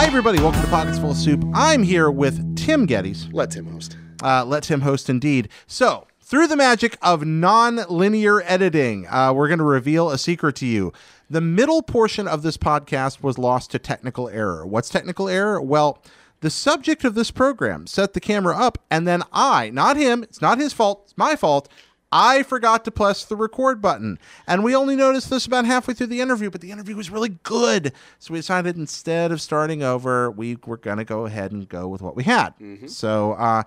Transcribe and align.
Hi, 0.00 0.06
everybody. 0.06 0.40
Welcome 0.40 0.62
to 0.62 0.68
Pockets 0.68 0.98
Full 0.98 1.10
of 1.10 1.16
Soup. 1.18 1.44
I'm 1.52 1.82
here 1.82 2.10
with 2.10 2.56
Tim 2.56 2.86
Gettys. 2.86 3.30
Let 3.34 3.50
Tim 3.50 3.66
host. 3.66 3.98
Uh, 4.22 4.46
let 4.46 4.62
Tim 4.62 4.80
host 4.80 5.10
indeed. 5.10 5.50
So, 5.66 6.06
through 6.22 6.46
the 6.46 6.56
magic 6.56 6.96
of 7.02 7.26
non 7.26 7.80
linear 7.86 8.40
editing, 8.46 9.06
uh, 9.08 9.34
we're 9.34 9.48
going 9.48 9.58
to 9.58 9.64
reveal 9.64 10.08
a 10.08 10.16
secret 10.16 10.56
to 10.56 10.66
you. 10.66 10.94
The 11.28 11.42
middle 11.42 11.82
portion 11.82 12.26
of 12.26 12.40
this 12.40 12.56
podcast 12.56 13.22
was 13.22 13.36
lost 13.36 13.72
to 13.72 13.78
technical 13.78 14.30
error. 14.30 14.64
What's 14.66 14.88
technical 14.88 15.28
error? 15.28 15.60
Well, 15.60 16.02
the 16.40 16.48
subject 16.48 17.04
of 17.04 17.14
this 17.14 17.30
program 17.30 17.86
set 17.86 18.14
the 18.14 18.20
camera 18.20 18.56
up, 18.56 18.78
and 18.90 19.06
then 19.06 19.22
I, 19.34 19.68
not 19.68 19.98
him, 19.98 20.22
it's 20.22 20.40
not 20.40 20.56
his 20.56 20.72
fault, 20.72 21.02
it's 21.04 21.18
my 21.18 21.36
fault. 21.36 21.68
I 22.12 22.42
forgot 22.42 22.84
to 22.86 22.90
press 22.90 23.24
the 23.24 23.36
record 23.36 23.80
button. 23.80 24.18
And 24.46 24.64
we 24.64 24.74
only 24.74 24.96
noticed 24.96 25.30
this 25.30 25.46
about 25.46 25.64
halfway 25.64 25.94
through 25.94 26.08
the 26.08 26.20
interview, 26.20 26.50
but 26.50 26.60
the 26.60 26.72
interview 26.72 26.96
was 26.96 27.10
really 27.10 27.36
good. 27.44 27.92
So 28.18 28.32
we 28.34 28.38
decided 28.40 28.76
instead 28.76 29.30
of 29.32 29.40
starting 29.40 29.82
over, 29.82 30.30
we 30.30 30.56
were 30.66 30.76
going 30.76 30.98
to 30.98 31.04
go 31.04 31.26
ahead 31.26 31.52
and 31.52 31.68
go 31.68 31.86
with 31.88 32.02
what 32.02 32.16
we 32.16 32.24
had. 32.24 32.54
So, 32.86 33.32
uh, 33.34 33.62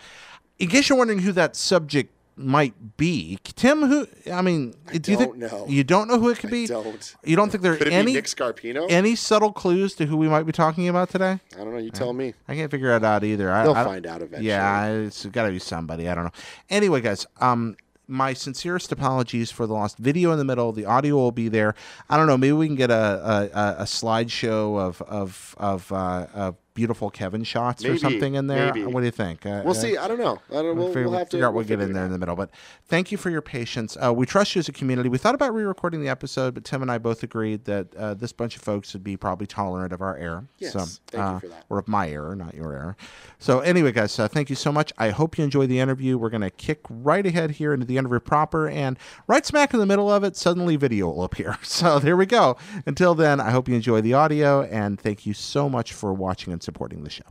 in 0.60 0.68
case 0.70 0.90
you're 0.90 0.98
wondering 0.98 1.20
who 1.20 1.32
that 1.34 1.56
subject 1.56 2.12
might 2.36 2.98
be, 2.98 3.38
Tim, 3.44 3.84
who, 3.86 4.08
I 4.32 4.42
mean, 4.42 4.73
do 4.92 5.12
you 5.12 5.18
think 5.18 5.38
don't 5.40 5.52
know. 5.52 5.66
you 5.68 5.84
don't 5.84 6.08
know 6.08 6.20
who 6.20 6.30
it 6.30 6.40
could 6.40 6.50
I 6.50 6.52
be? 6.52 6.66
don't. 6.68 7.16
You 7.23 7.36
don't 7.36 7.50
think 7.52 7.62
there 7.64 7.73
are 7.73 7.78
Could 7.78 7.90
any 7.90 8.14
Nick 8.14 8.26
Scarpino? 8.26 8.88
any 8.90 9.16
subtle 9.16 9.52
clues 9.54 9.94
to 9.96 10.06
who 10.08 10.18
we 10.18 10.28
might 10.28 10.44
be 10.44 10.52
talking 10.52 10.88
about 10.90 11.10
today? 11.12 11.40
I 11.54 11.58
don't 11.58 11.73
know. 11.73 11.78
You 11.80 11.92
tell 11.92 12.12
me. 12.12 12.34
I 12.48 12.56
can't 12.56 12.72
figure 12.72 12.96
it 12.96 13.04
out 13.04 13.23
either. 13.23 13.52
I, 13.52 13.64
They'll 13.64 13.73
I- 13.76 13.84
find 13.84 14.08
out 14.08 14.22
eventually. 14.23 14.48
Yeah, 14.48 14.88
it's 14.88 15.26
got 15.28 15.46
to 15.46 15.52
be 15.52 15.60
somebody. 15.60 16.10
I 16.10 16.16
don't 16.16 16.23
know. 16.26 16.32
Anyway, 16.72 17.02
guys, 17.02 17.28
um, 17.40 17.76
my 18.08 18.34
sincerest 18.34 18.92
apologies 18.92 19.52
for 19.52 19.66
the 19.66 19.74
lost 19.74 19.98
video 19.98 20.32
in 20.32 20.38
the 20.38 20.44
middle. 20.44 20.72
The 20.72 20.86
audio 20.86 21.16
will 21.16 21.32
be 21.32 21.50
there. 21.50 21.76
I 22.10 22.18
don't 22.18 22.28
know. 22.28 22.38
Maybe 22.38 22.54
we 22.54 22.68
can 22.68 22.76
get 22.76 22.92
a 22.92 23.50
a, 23.54 23.82
a, 23.82 23.86
slideshow 23.86 24.80
of 24.80 25.02
of 25.04 25.56
of, 25.58 25.92
uh, 25.92 26.28
of 26.34 26.56
beautiful 26.74 27.10
Kevin 27.10 27.44
shots 27.44 27.86
or 27.86 27.98
something 27.98 28.36
in 28.36 28.48
there. 28.48 28.74
maybe. 28.74 28.86
What 28.86 29.02
do 29.02 29.06
you 29.06 29.12
think? 29.12 29.46
Uh, 29.46 29.62
We'll 29.64 29.72
uh, 29.72 29.80
see. 29.80 29.98
I 29.98 30.08
don't 30.08 30.20
know. 30.20 30.40
I 30.50 30.56
don't. 30.56 30.66
We'll, 30.66 30.76
We'll, 30.76 30.88
figure, 30.88 31.10
we'll 31.10 31.20
have 31.20 31.30
to 31.30 31.46
out 31.46 31.54
we'll 31.54 31.64
get 31.64 31.80
in 31.80 31.94
there 31.94 32.06
in 32.06 32.12
the 32.12 32.18
middle. 32.18 32.36
But 32.36 32.50
thank 32.88 33.12
you 33.12 33.18
for 33.18 33.30
your 33.30 33.42
patience. 33.42 33.96
Uh, 34.04 34.14
we 34.14 34.26
trust 34.26 34.56
you 34.56 34.60
as 34.60 34.68
a 34.68 34.72
community. 34.72 35.10
We 35.10 35.18
thought 35.18 35.36
about 35.36 35.54
re-recording 35.54 36.02
the 36.02 36.10
episode, 36.10 36.54
but 36.54 36.64
Tim 36.64 36.82
and 36.82 36.92
I 36.92 36.98
both 36.98 37.24
agreed 37.24 37.66
that 37.66 37.96
uh, 37.96 38.14
this 38.16 38.32
bunch 38.32 38.56
of 38.56 38.62
folks 38.62 38.94
would 38.94 39.04
be 39.04 39.18
probably 39.18 39.48
tolerant 39.48 39.94
of 39.94 40.02
our 40.02 40.18
error. 40.18 40.46
Yes, 40.60 40.74
so, 40.74 40.80
thank 41.08 41.14
you 41.14 41.20
uh, 41.20 41.40
for 41.40 41.48
that. 41.48 41.66
Or 41.70 41.80
of 41.80 41.88
my 41.88 42.10
error, 42.10 42.36
not 42.36 42.54
your 42.54 42.74
error. 42.74 42.98
So 43.40 43.60
anyway, 43.60 43.92
guys, 43.92 44.18
uh, 44.18 44.28
thank 44.28 44.50
you 44.50 44.56
so 44.56 44.72
much. 44.72 44.94
I 44.98 45.10
hope 45.10 45.38
you 45.38 45.44
enjoy 45.44 45.68
the 45.68 45.80
interview. 45.80 46.18
We're 46.18 46.30
going 46.30 46.42
to 46.42 46.50
kick 46.50 46.82
right 46.90 47.26
ahead 47.26 47.52
here 47.52 47.74
into 47.74 47.86
the 47.86 47.98
interview 47.98 48.20
proper, 48.20 48.68
and 48.68 48.98
right 49.28 49.46
smack 49.46 49.74
in 49.74 49.80
the 49.80 49.86
middle 49.86 50.10
of 50.12 50.24
it, 50.24 50.36
suddenly 50.36 50.76
video 50.76 51.10
will 51.10 51.24
appear. 51.24 51.58
So 51.74 51.98
there 51.98 52.16
we 52.16 52.28
go. 52.28 52.56
Until 52.86 53.16
then, 53.16 53.42
I 53.42 53.50
hope 53.50 53.68
you 53.68 53.76
enjoy 53.76 54.00
the 54.00 54.14
audio, 54.14 54.62
and 54.62 55.00
thank 55.00 55.26
you 55.26 55.34
so 55.34 55.68
much 55.68 55.92
for 55.92 56.14
watching 56.14 56.54
and 56.54 56.62
supporting 56.64 57.03
the 57.03 57.09
show. 57.09 57.25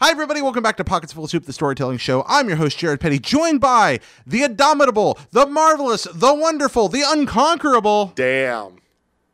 Hi, 0.00 0.10
everybody. 0.12 0.40
Welcome 0.40 0.62
back 0.62 0.76
to 0.76 0.84
Pockets 0.84 1.12
Full 1.12 1.24
of 1.24 1.30
Soup, 1.30 1.44
the 1.44 1.52
storytelling 1.52 1.98
show. 1.98 2.24
I'm 2.28 2.46
your 2.46 2.56
host, 2.56 2.78
Jared 2.78 3.00
Petty, 3.00 3.18
joined 3.18 3.60
by 3.60 3.98
the 4.24 4.44
indomitable, 4.44 5.18
the 5.32 5.44
marvelous, 5.44 6.06
the 6.14 6.32
wonderful, 6.32 6.88
the 6.88 7.02
unconquerable. 7.04 8.12
Damn. 8.14 8.76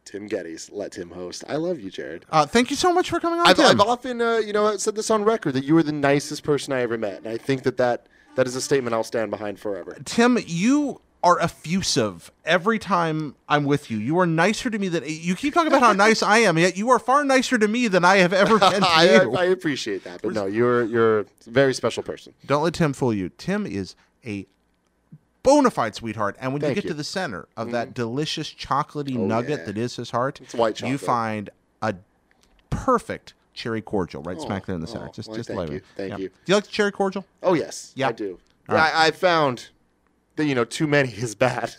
Tim 0.06 0.28
Gettys. 0.28 0.70
Let 0.72 0.92
Tim 0.92 1.10
host. 1.10 1.44
I 1.48 1.56
love 1.56 1.80
you, 1.80 1.90
Jared. 1.90 2.24
Uh, 2.30 2.46
thank 2.46 2.70
you 2.70 2.76
so 2.76 2.92
much 2.92 3.10
for 3.10 3.20
coming 3.20 3.40
on, 3.40 3.46
I've. 3.46 3.58
I've 3.58 3.80
often, 3.80 4.22
uh, 4.22 4.36
you 4.36 4.52
know, 4.52 4.76
said 4.76 4.94
this 4.94 5.10
on 5.10 5.24
record 5.24 5.52
that 5.54 5.64
you 5.64 5.74
were 5.74 5.82
the 5.82 5.92
nicest 5.92 6.44
person 6.44 6.72
I 6.72 6.80
ever 6.80 6.96
met, 6.96 7.18
and 7.18 7.28
I 7.28 7.36
think 7.36 7.64
that 7.64 7.76
that, 7.78 8.06
that 8.36 8.46
is 8.46 8.56
a 8.56 8.60
statement 8.60 8.94
I'll 8.94 9.04
stand 9.04 9.30
behind 9.30 9.58
forever. 9.58 9.96
Tim, 10.04 10.38
you 10.46 11.00
are 11.24 11.40
effusive 11.40 12.30
every 12.44 12.78
time 12.78 13.34
I'm 13.48 13.64
with 13.64 13.90
you. 13.90 13.96
You 13.98 14.18
are 14.18 14.26
nicer 14.26 14.68
to 14.68 14.78
me 14.78 14.88
than 14.88 15.02
you 15.06 15.34
keep 15.34 15.54
talking 15.54 15.68
about 15.68 15.82
how 15.82 15.92
nice 15.94 16.22
I 16.22 16.38
am, 16.38 16.58
yet 16.58 16.76
you 16.76 16.90
are 16.90 16.98
far 16.98 17.24
nicer 17.24 17.56
to 17.58 17.66
me 17.66 17.88
than 17.88 18.04
I 18.04 18.18
have 18.18 18.32
ever 18.34 18.58
been 18.58 18.82
to 18.82 18.86
I, 18.88 19.04
you. 19.22 19.34
I, 19.34 19.42
I 19.42 19.44
appreciate 19.46 20.04
that, 20.04 20.20
but 20.22 20.34
no, 20.34 20.44
you're 20.46 20.84
you're 20.84 21.20
a 21.20 21.24
very 21.46 21.72
special 21.74 22.02
person. 22.02 22.34
Don't 22.46 22.62
let 22.62 22.74
Tim 22.74 22.92
fool 22.92 23.14
you. 23.14 23.30
Tim 23.30 23.66
is 23.66 23.96
a 24.24 24.46
bona 25.42 25.70
fide 25.70 25.94
sweetheart, 25.94 26.36
and 26.40 26.52
when 26.52 26.62
you 26.62 26.74
get 26.74 26.84
you. 26.84 26.90
to 26.90 26.94
the 26.94 27.04
center 27.04 27.48
of 27.56 27.70
that 27.72 27.88
mm-hmm. 27.88 27.94
delicious 27.94 28.52
chocolatey 28.52 29.16
Oh, 29.16 29.26
nugget 29.26 29.60
yeah. 29.60 29.64
that 29.64 29.78
is 29.78 29.96
his 29.96 30.10
heart, 30.10 30.40
It's 30.42 30.54
white 30.54 30.80
you 30.82 30.98
find 30.98 31.50
a 31.80 31.94
perfect 32.70 33.34
cherry 33.54 33.80
cordial 33.80 34.22
right 34.22 34.36
oh, 34.38 34.44
smack 34.44 34.66
there 34.66 34.74
in 34.74 34.80
the 34.80 34.86
center. 34.86 35.06
oh, 35.08 35.12
just, 35.12 35.28
why, 35.30 35.36
just 35.36 35.48
thank 35.48 35.58
love 35.58 35.70
you, 35.70 35.76
it. 35.76 35.84
thank 35.96 36.10
Yeah. 36.10 36.16
you. 36.18 36.28
Do 36.28 36.34
you 36.46 36.54
like 36.56 36.64
the 36.64 36.70
cherry 36.70 36.92
cordial? 36.92 37.24
Oh 37.42 37.54
yes, 37.54 37.92
Yeah. 37.94 38.08
I 38.08 38.12
do. 38.12 38.38
All 38.68 38.76
right. 38.76 38.94
I, 38.94 39.06
I 39.06 39.10
found 39.10 39.68
you 40.38 40.54
know 40.54 40.64
too 40.64 40.86
many 40.86 41.10
is 41.10 41.34
bad. 41.34 41.74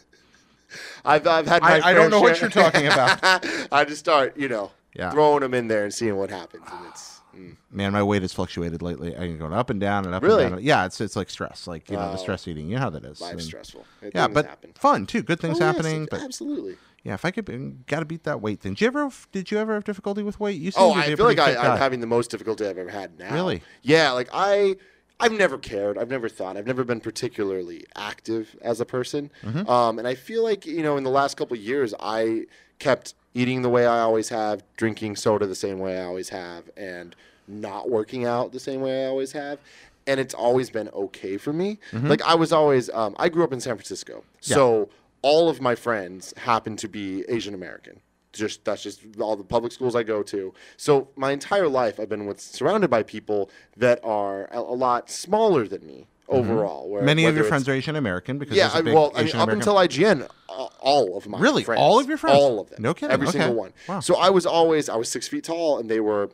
I've 1.03 1.25
I've 1.27 1.47
had 1.47 1.61
my 1.61 1.79
I- 1.79 1.89
I 1.91 1.93
don't 1.93 2.09
know 2.11 2.21
what 2.21 2.39
you're 2.41 2.49
talking 2.49 2.88
about. 2.88 3.19
I 3.71 3.85
just 3.85 3.99
start 3.99 4.38
you 4.38 4.47
know 4.49 4.71
Yeah. 4.95 5.11
throwing 5.11 5.41
them 5.41 5.53
in 5.53 5.67
there 5.67 5.83
and 5.83 5.93
seeing 5.93 6.16
what 6.17 6.29
happens, 6.29 6.63
and 6.71 6.85
it's 6.88 7.21
mm. 7.35 7.55
Man, 7.71 7.91
my 7.91 8.01
weight 8.03 8.21
has 8.21 8.33
fluctuated 8.33 8.81
lately. 8.81 9.13
I 9.15 9.19
can 9.27 9.38
go 9.38 9.45
up 9.47 9.69
and 9.69 9.79
down 9.79 10.05
and 10.05 10.15
up 10.15 10.23
Really? 10.23 10.45
and 10.45 10.55
down. 10.55 10.63
Yeah, 10.63 10.85
it's 10.85 10.99
it's 11.01 11.15
like 11.15 11.29
stress, 11.29 11.67
like 11.67 11.89
you 11.89 11.97
know 11.97 12.07
the 12.11 12.17
Oh. 12.17 12.21
stress 12.21 12.47
eating. 12.47 12.67
You 12.67 12.75
know 12.75 12.81
how 12.81 12.89
that 12.91 13.05
is. 13.05 13.21
life's 13.21 13.45
stressful. 13.45 13.85
Yeah, 14.13 14.27
but 14.27 14.45
happen. 14.47 14.71
fun 14.75 15.05
too. 15.05 15.21
Good 15.23 15.39
things 15.39 15.59
Oh, 15.61 15.65
yes, 15.65 15.75
happening. 15.75 16.07
but 16.09 16.21
absolutely. 16.21 16.77
yeah, 17.03 17.13
if 17.13 17.23
I 17.25 17.31
could, 17.31 17.85
got 17.85 17.99
to 17.99 18.05
beat 18.05 18.23
that 18.23 18.41
weight 18.41 18.59
thing. 18.61 18.73
Did 18.73 18.81
you 18.81 18.88
ever? 18.88 19.09
Did 19.31 19.51
you 19.51 19.59
ever 19.59 19.73
have 19.75 19.83
difficulty 19.83 20.23
with 20.23 20.39
weight? 20.39 20.59
You 20.59 20.71
seem 20.71 20.83
Oh, 20.83 20.94
I 20.94 21.13
feel 21.15 21.25
like 21.25 21.39
I, 21.39 21.55
I'm 21.55 21.77
having 21.77 21.99
the 21.99 22.07
most 22.07 22.31
difficulty 22.31 22.65
I've 22.65 22.77
ever 22.77 22.89
had 22.89 23.17
now. 23.19 23.33
Really? 23.33 23.61
Yeah, 23.83 24.11
like 24.11 24.29
I, 24.33 24.77
I've 25.19 25.31
never 25.31 25.57
cared. 25.57 25.97
I've 25.97 26.09
never 26.09 26.27
thought. 26.27 26.57
I've 26.57 26.67
never 26.67 26.83
been 26.83 26.99
particularly 26.99 27.85
active 27.95 28.55
as 28.61 28.81
a 28.81 28.85
person. 28.85 29.31
Mm-hmm. 29.43 29.69
Um, 29.69 29.99
and 29.99 30.07
I 30.07 30.15
feel 30.15 30.43
like 30.43 30.65
you 30.65 30.83
know, 30.83 30.97
in 30.97 31.03
the 31.03 31.09
last 31.09 31.37
couple 31.37 31.55
of 31.55 31.63
years, 31.63 31.93
I 31.99 32.45
kept 32.79 33.13
eating 33.33 33.61
the 33.61 33.69
way 33.69 33.85
I 33.85 33.99
always 33.99 34.29
have, 34.29 34.63
drinking 34.77 35.15
soda 35.15 35.45
the 35.45 35.55
same 35.55 35.79
way 35.79 35.99
I 35.99 36.05
always 36.05 36.29
have, 36.29 36.69
and 36.75 37.15
not 37.47 37.89
working 37.89 38.25
out 38.25 38.51
the 38.51 38.59
same 38.59 38.81
way 38.81 39.05
I 39.05 39.07
always 39.07 39.31
have. 39.33 39.59
And 40.07 40.19
it's 40.19 40.33
always 40.33 40.69
been 40.69 40.89
okay 40.89 41.37
for 41.37 41.51
me. 41.51 41.79
Like 42.09 42.21
I 42.21 42.35
was 42.35 42.51
always, 42.51 42.89
um, 42.91 43.15
I 43.17 43.29
grew 43.29 43.43
up 43.43 43.51
in 43.51 43.59
San 43.59 43.75
Francisco, 43.75 44.23
so 44.39 44.89
all 45.21 45.49
of 45.49 45.59
my 45.61 45.73
friends 45.73 46.33
happen 46.37 46.75
to 46.77 46.87
be 46.87 47.23
Asian 47.27 47.55
American 47.55 47.99
just 48.38 48.63
that's 48.66 48.84
just 48.84 49.01
all 49.19 49.35
the 49.35 49.44
public 49.44 49.72
schools 49.72 49.96
I 49.96 50.03
go 50.03 50.23
to. 50.23 50.53
So 50.78 51.09
my 51.16 51.31
entire 51.31 51.68
life, 51.68 52.00
I've 52.00 52.09
been 52.09 52.25
with 52.25 52.40
surrounded 52.40 52.90
by 52.90 53.03
people 53.03 53.50
that 53.78 54.00
are 54.03 54.46
a, 54.51 54.59
a 54.59 54.75
lot 54.75 55.09
smaller 55.09 55.68
than 55.68 55.85
me 55.85 56.07
overall. 56.28 56.90
Mm-hmm. 56.91 57.06
Many 57.06 57.25
of 57.25 57.35
your 57.35 57.45
friends 57.45 57.68
are 57.69 57.74
Asian 57.74 57.95
American 57.95 58.38
because 58.40 58.57
Yeah, 58.57 58.68
well, 58.81 59.12
I 59.16 59.24
mean, 59.24 59.35
up 59.35 59.50
until 59.50 59.75
IGN, 59.75 60.28
all 60.47 61.18
of 61.18 61.28
my 61.28 61.40
Really? 61.40 61.63
friends, 61.63 61.79
All 61.79 62.00
of 62.00 62.07
your 62.07 62.18
friends? 62.18 62.38
all 62.40 62.59
of 62.59 62.69
them, 62.69 62.81
No 62.81 62.94
kidding. 62.94 63.12
every 63.13 63.28
Okay. 63.28 63.40
single 63.40 63.56
one. 63.56 63.74
Wow. 63.88 64.00
So 64.00 64.16
I 64.16 64.29
was 64.29 64.45
always 64.45 64.90
I 64.90 64.95
was 64.95 65.09
six 65.09 65.28
feet 65.28 65.44
tall, 65.44 65.78
and 65.79 65.90
they 65.90 66.00
were 66.00 66.29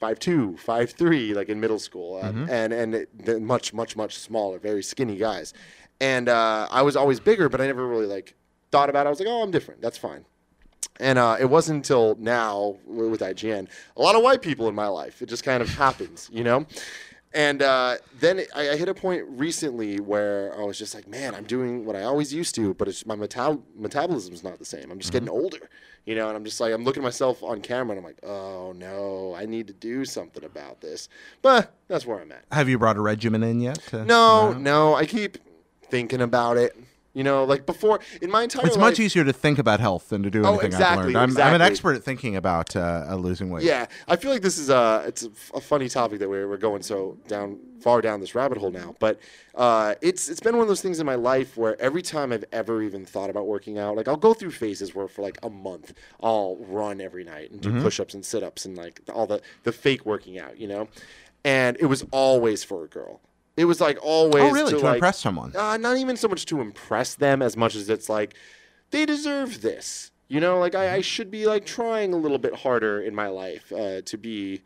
five 0.00 0.18
two, 0.18 0.56
five 0.58 0.90
three, 0.90 1.34
like 1.34 1.48
in 1.48 1.60
middle 1.60 1.78
school, 1.78 2.16
uh, 2.22 2.30
Mm-hmm. 2.30 2.50
and 2.50 2.72
and 2.72 3.46
much 3.46 3.72
much 3.72 3.96
much 3.96 4.18
smaller, 4.18 4.58
very 4.58 4.82
skinny 4.82 5.16
guys. 5.16 5.54
And 6.00 6.28
uh, 6.28 6.68
I 6.70 6.82
was 6.82 6.94
always 6.96 7.20
bigger, 7.20 7.48
but 7.48 7.60
I 7.60 7.66
never 7.66 7.86
really 7.86 8.06
like 8.06 8.34
thought 8.72 8.90
about 8.90 9.06
it. 9.06 9.08
I 9.08 9.10
was 9.10 9.18
like, 9.20 9.28
oh, 9.28 9.42
I'm 9.42 9.50
different. 9.50 9.80
That's 9.80 9.96
fine. 9.96 10.24
And 11.00 11.18
uh, 11.18 11.36
it 11.38 11.46
wasn't 11.46 11.76
until 11.78 12.16
now 12.18 12.76
with 12.86 13.20
IGN, 13.20 13.68
a 13.96 14.00
lot 14.02 14.16
of 14.16 14.22
white 14.22 14.42
people 14.42 14.68
in 14.68 14.74
my 14.74 14.86
life. 14.88 15.20
It 15.22 15.28
just 15.28 15.44
kind 15.44 15.62
of 15.62 15.68
happens, 15.68 16.28
you 16.32 16.42
know? 16.44 16.66
And 17.34 17.60
uh, 17.60 17.96
then 18.18 18.40
I, 18.54 18.70
I 18.70 18.76
hit 18.76 18.88
a 18.88 18.94
point 18.94 19.24
recently 19.28 20.00
where 20.00 20.58
I 20.58 20.64
was 20.64 20.78
just 20.78 20.94
like, 20.94 21.06
man, 21.06 21.34
I'm 21.34 21.44
doing 21.44 21.84
what 21.84 21.94
I 21.94 22.02
always 22.04 22.32
used 22.32 22.54
to, 22.54 22.72
but 22.74 22.88
it's 22.88 23.04
my 23.04 23.14
metab- 23.14 23.60
metabolism's 23.78 24.42
not 24.42 24.58
the 24.58 24.64
same. 24.64 24.90
I'm 24.90 24.98
just 24.98 25.12
getting 25.12 25.28
older, 25.28 25.68
you 26.06 26.14
know? 26.14 26.28
And 26.28 26.36
I'm 26.36 26.44
just 26.44 26.58
like, 26.60 26.72
I'm 26.72 26.82
looking 26.84 27.02
at 27.02 27.04
myself 27.04 27.42
on 27.42 27.60
camera 27.60 27.94
and 27.94 27.98
I'm 27.98 28.04
like, 28.10 28.20
oh 28.22 28.72
no, 28.74 29.34
I 29.36 29.44
need 29.44 29.66
to 29.66 29.74
do 29.74 30.06
something 30.06 30.44
about 30.44 30.80
this. 30.80 31.10
But 31.42 31.74
that's 31.88 32.06
where 32.06 32.20
I'm 32.20 32.32
at. 32.32 32.44
Have 32.52 32.70
you 32.70 32.78
brought 32.78 32.96
a 32.96 33.02
regimen 33.02 33.42
in 33.42 33.60
yet? 33.60 33.80
to- 33.88 34.06
No, 34.06 34.54
no, 34.54 34.94
I 34.94 35.04
keep 35.04 35.36
thinking 35.90 36.22
about 36.22 36.56
it. 36.56 36.74
You 37.16 37.24
know, 37.24 37.44
like 37.44 37.64
before 37.64 38.00
in 38.20 38.30
my 38.30 38.42
entire 38.42 38.66
It's 38.66 38.76
life, 38.76 38.90
much 38.90 39.00
easier 39.00 39.24
to 39.24 39.32
think 39.32 39.58
about 39.58 39.80
health 39.80 40.10
than 40.10 40.22
to 40.22 40.30
do 40.30 40.44
Oh, 40.44 40.58
anything 40.58 40.74
I've 40.74 40.98
learned. 40.98 41.16
I'm, 41.16 41.30
I'm 41.38 41.54
an 41.54 41.62
expert 41.62 41.96
at 41.96 42.04
thinking 42.04 42.36
about 42.36 42.76
uh, 42.76 43.06
uh, 43.08 43.14
losing 43.16 43.48
weight. 43.48 43.64
Yeah, 43.64 43.86
I 44.06 44.16
feel 44.16 44.30
like 44.30 44.42
this 44.42 44.58
is 44.58 44.68
a 44.68 45.02
it's 45.06 45.22
a, 45.24 45.30
a 45.54 45.60
funny 45.62 45.88
topic 45.88 46.18
that 46.18 46.28
we're, 46.28 46.46
we're 46.46 46.58
going 46.58 46.82
so 46.82 47.16
down 47.26 47.58
far 47.80 48.02
down 48.02 48.20
this 48.20 48.34
rabbit 48.34 48.58
hole 48.58 48.70
now. 48.70 48.94
But 48.98 49.18
uh, 49.54 49.94
it's 50.02 50.28
it's 50.28 50.40
been 50.40 50.56
one 50.56 50.62
of 50.64 50.68
those 50.68 50.82
things 50.82 51.00
in 51.00 51.06
my 51.06 51.14
life 51.14 51.56
where 51.56 51.80
every 51.80 52.02
time 52.02 52.32
I've 52.34 52.44
ever 52.52 52.82
even 52.82 53.06
thought 53.06 53.30
about 53.30 53.46
working 53.46 53.78
out, 53.78 53.96
like 53.96 54.08
I'll 54.08 54.18
go 54.18 54.34
through 54.34 54.50
phases 54.50 54.94
where 54.94 55.08
for 55.08 55.22
like 55.22 55.38
a 55.42 55.48
month 55.48 55.94
I'll 56.22 56.56
run 56.56 57.00
every 57.00 57.24
night 57.24 57.50
and 57.50 57.62
do 57.62 57.80
push-ups 57.80 58.12
and 58.12 58.26
sit-ups 58.26 58.66
and 58.66 58.76
like 58.76 59.00
all 59.14 59.26
the 59.26 59.40
the 59.62 59.72
fake 59.72 60.04
working 60.04 60.38
out, 60.38 60.58
you 60.58 60.68
know. 60.68 60.88
And 61.44 61.78
it 61.80 61.86
was 61.86 62.04
always 62.10 62.62
for 62.62 62.84
a 62.84 62.88
girl. 62.88 63.22
It 63.56 63.64
was 63.64 63.80
like 63.80 63.98
always 64.02 64.44
Oh, 64.44 64.50
really? 64.52 64.72
to, 64.72 64.78
To 64.78 64.84
like, 64.84 64.94
impress 64.96 65.18
someone? 65.20 65.54
uh, 65.56 65.76
not 65.76 65.96
even 65.96 66.16
so 66.16 66.28
much 66.28 66.44
to 66.46 66.60
impress 66.60 67.14
them 67.14 67.40
as 67.42 67.56
much 67.56 67.74
as 67.74 67.88
it's 67.88 68.08
like 68.08 68.34
they 68.90 69.06
deserve 69.06 69.62
this. 69.62 70.10
You 70.28 70.40
know, 70.40 70.58
like 70.58 70.74
I, 70.74 70.96
I 70.96 71.00
should 71.00 71.30
be 71.30 71.46
like 71.46 71.64
trying 71.64 72.12
a 72.12 72.16
little 72.16 72.38
bit 72.38 72.54
harder 72.54 73.00
in 73.00 73.14
my 73.14 73.28
life 73.28 73.72
uh, 73.72 74.02
to 74.02 74.18
be 74.18 74.62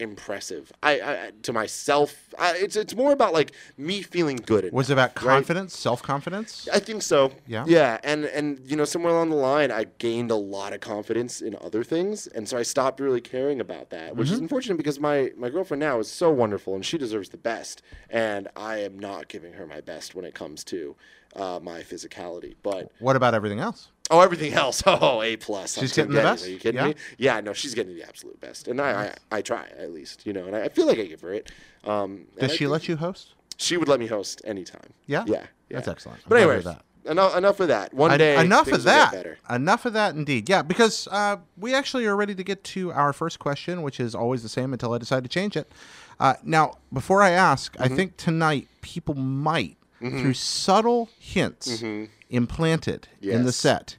impressive. 0.00 0.72
I, 0.82 1.00
I 1.00 1.30
to 1.42 1.52
myself, 1.52 2.34
I, 2.38 2.56
it's 2.56 2.76
it's 2.76 2.94
more 2.94 3.12
about 3.12 3.32
like 3.32 3.52
me 3.76 4.02
feeling 4.02 4.36
good. 4.44 4.64
Enough, 4.64 4.72
Was 4.72 4.90
it 4.90 4.94
about 4.94 5.10
right? 5.22 5.34
confidence, 5.34 5.76
self 5.76 6.02
confidence? 6.02 6.68
I 6.72 6.78
think 6.78 7.02
so. 7.02 7.32
Yeah? 7.46 7.64
Yeah, 7.66 7.98
and 8.02 8.24
and 8.24 8.60
you 8.64 8.76
know 8.76 8.84
somewhere 8.84 9.12
along 9.12 9.30
the 9.30 9.36
line, 9.36 9.70
I 9.70 9.84
gained 9.98 10.30
a 10.30 10.36
lot 10.36 10.72
of 10.72 10.80
confidence 10.80 11.40
in 11.40 11.56
other 11.60 11.84
things, 11.84 12.26
and 12.26 12.48
so 12.48 12.56
I 12.58 12.62
stopped 12.62 13.00
really 13.00 13.20
caring 13.20 13.60
about 13.60 13.90
that, 13.90 14.16
which 14.16 14.28
is 14.28 14.34
Mm-hmm. 14.34 14.42
unfortunate 14.44 14.76
because 14.76 14.98
my 14.98 15.32
my 15.36 15.50
girlfriend 15.50 15.80
now 15.80 15.98
is 15.98 16.10
so 16.10 16.30
wonderful 16.30 16.74
and 16.74 16.84
she 16.84 16.98
deserves 16.98 17.28
the 17.28 17.36
best, 17.36 17.82
and 18.08 18.48
I 18.56 18.78
am 18.78 18.98
not 18.98 19.28
giving 19.28 19.52
her 19.54 19.66
my 19.66 19.80
best 19.80 20.14
when 20.14 20.24
it 20.24 20.34
comes 20.34 20.64
to 20.64 20.96
uh, 21.36 21.60
my 21.62 21.80
physicality. 21.82 22.54
But 22.62 22.90
What 22.98 23.16
about 23.16 23.34
everything 23.34 23.60
else? 23.60 23.88
Oh, 24.10 24.20
everything 24.20 24.52
else, 24.52 24.82
oh, 24.86 25.22
a 25.22 25.36
plus. 25.36 25.78
She's 25.78 25.92
getting 25.94 26.12
the 26.12 26.20
best? 26.22 26.46
Are 26.46 26.50
you 26.50 26.58
kidding 26.58 26.80
Yeah? 26.80 26.88
me? 26.88 26.94
Yeah, 27.18 27.40
no, 27.40 27.52
she's 27.52 27.74
getting 27.74 27.94
the 27.94 28.02
absolute 28.04 28.40
best, 28.40 28.68
and 28.68 28.80
I 28.80 29.14
I, 29.30 29.36
I 29.38 29.42
try 29.42 29.66
at 29.78 29.92
least, 29.92 30.26
you 30.26 30.32
know, 30.32 30.46
and 30.46 30.54
I, 30.56 30.64
I 30.64 30.68
feel 30.68 30.86
like 30.86 30.98
I 30.98 31.04
give 31.04 31.20
her 31.22 31.32
it. 31.32 31.50
Um, 31.84 32.26
Does 32.38 32.54
she 32.54 32.66
let 32.66 32.88
you 32.88 32.96
host? 32.96 33.34
She 33.56 33.76
would 33.76 33.88
let 33.88 34.00
me 34.00 34.06
host 34.06 34.40
anytime. 34.44 34.92
Yeah? 35.06 35.24
Yeah. 35.26 35.34
yeah. 35.68 35.76
That's 35.76 35.88
excellent. 35.88 36.18
I'm 36.18 36.22
But 36.28 36.36
glad 36.36 36.38
to 36.38 36.44
hear 36.44 36.52
anyways, 36.54 36.64
that. 37.04 37.10
enough 37.12 37.36
enough 37.36 37.60
of 37.60 37.68
that. 37.68 37.92
One 37.94 38.10
En- 38.12 38.18
day, 38.18 38.40
enough 38.42 38.72
of 38.72 38.82
that. 38.84 39.12
better. 39.12 39.38
Enough 39.50 39.84
of 39.84 39.92
that, 39.92 40.14
indeed. 40.14 40.48
Yeah, 40.48 40.62
because 40.62 41.06
uh, 41.10 41.36
we 41.58 41.74
actually 41.74 42.06
are 42.06 42.16
ready 42.16 42.34
to 42.34 42.42
get 42.42 42.64
to 42.64 42.90
our 42.92 43.12
first 43.12 43.38
question, 43.38 43.82
which 43.82 44.00
is 44.00 44.14
always 44.14 44.42
the 44.42 44.48
same 44.48 44.72
until 44.72 44.92
I 44.94 44.98
decide 44.98 45.22
to 45.24 45.28
change 45.28 45.56
it. 45.58 45.70
Uh, 46.18 46.34
now, 46.42 46.78
before 46.92 47.22
I 47.22 47.30
ask, 47.30 47.72
Mm-hmm. 47.74 47.82
I 47.92 47.96
think 47.96 48.16
tonight 48.16 48.68
people 48.80 49.14
might, 49.14 49.76
through 50.00 50.32
subtle 50.34 51.10
hints 51.18 51.82
implanted 52.30 53.08
in 53.20 53.28
the 53.30 53.36
Mm-hmm. 53.38 53.48
Set 53.50 53.96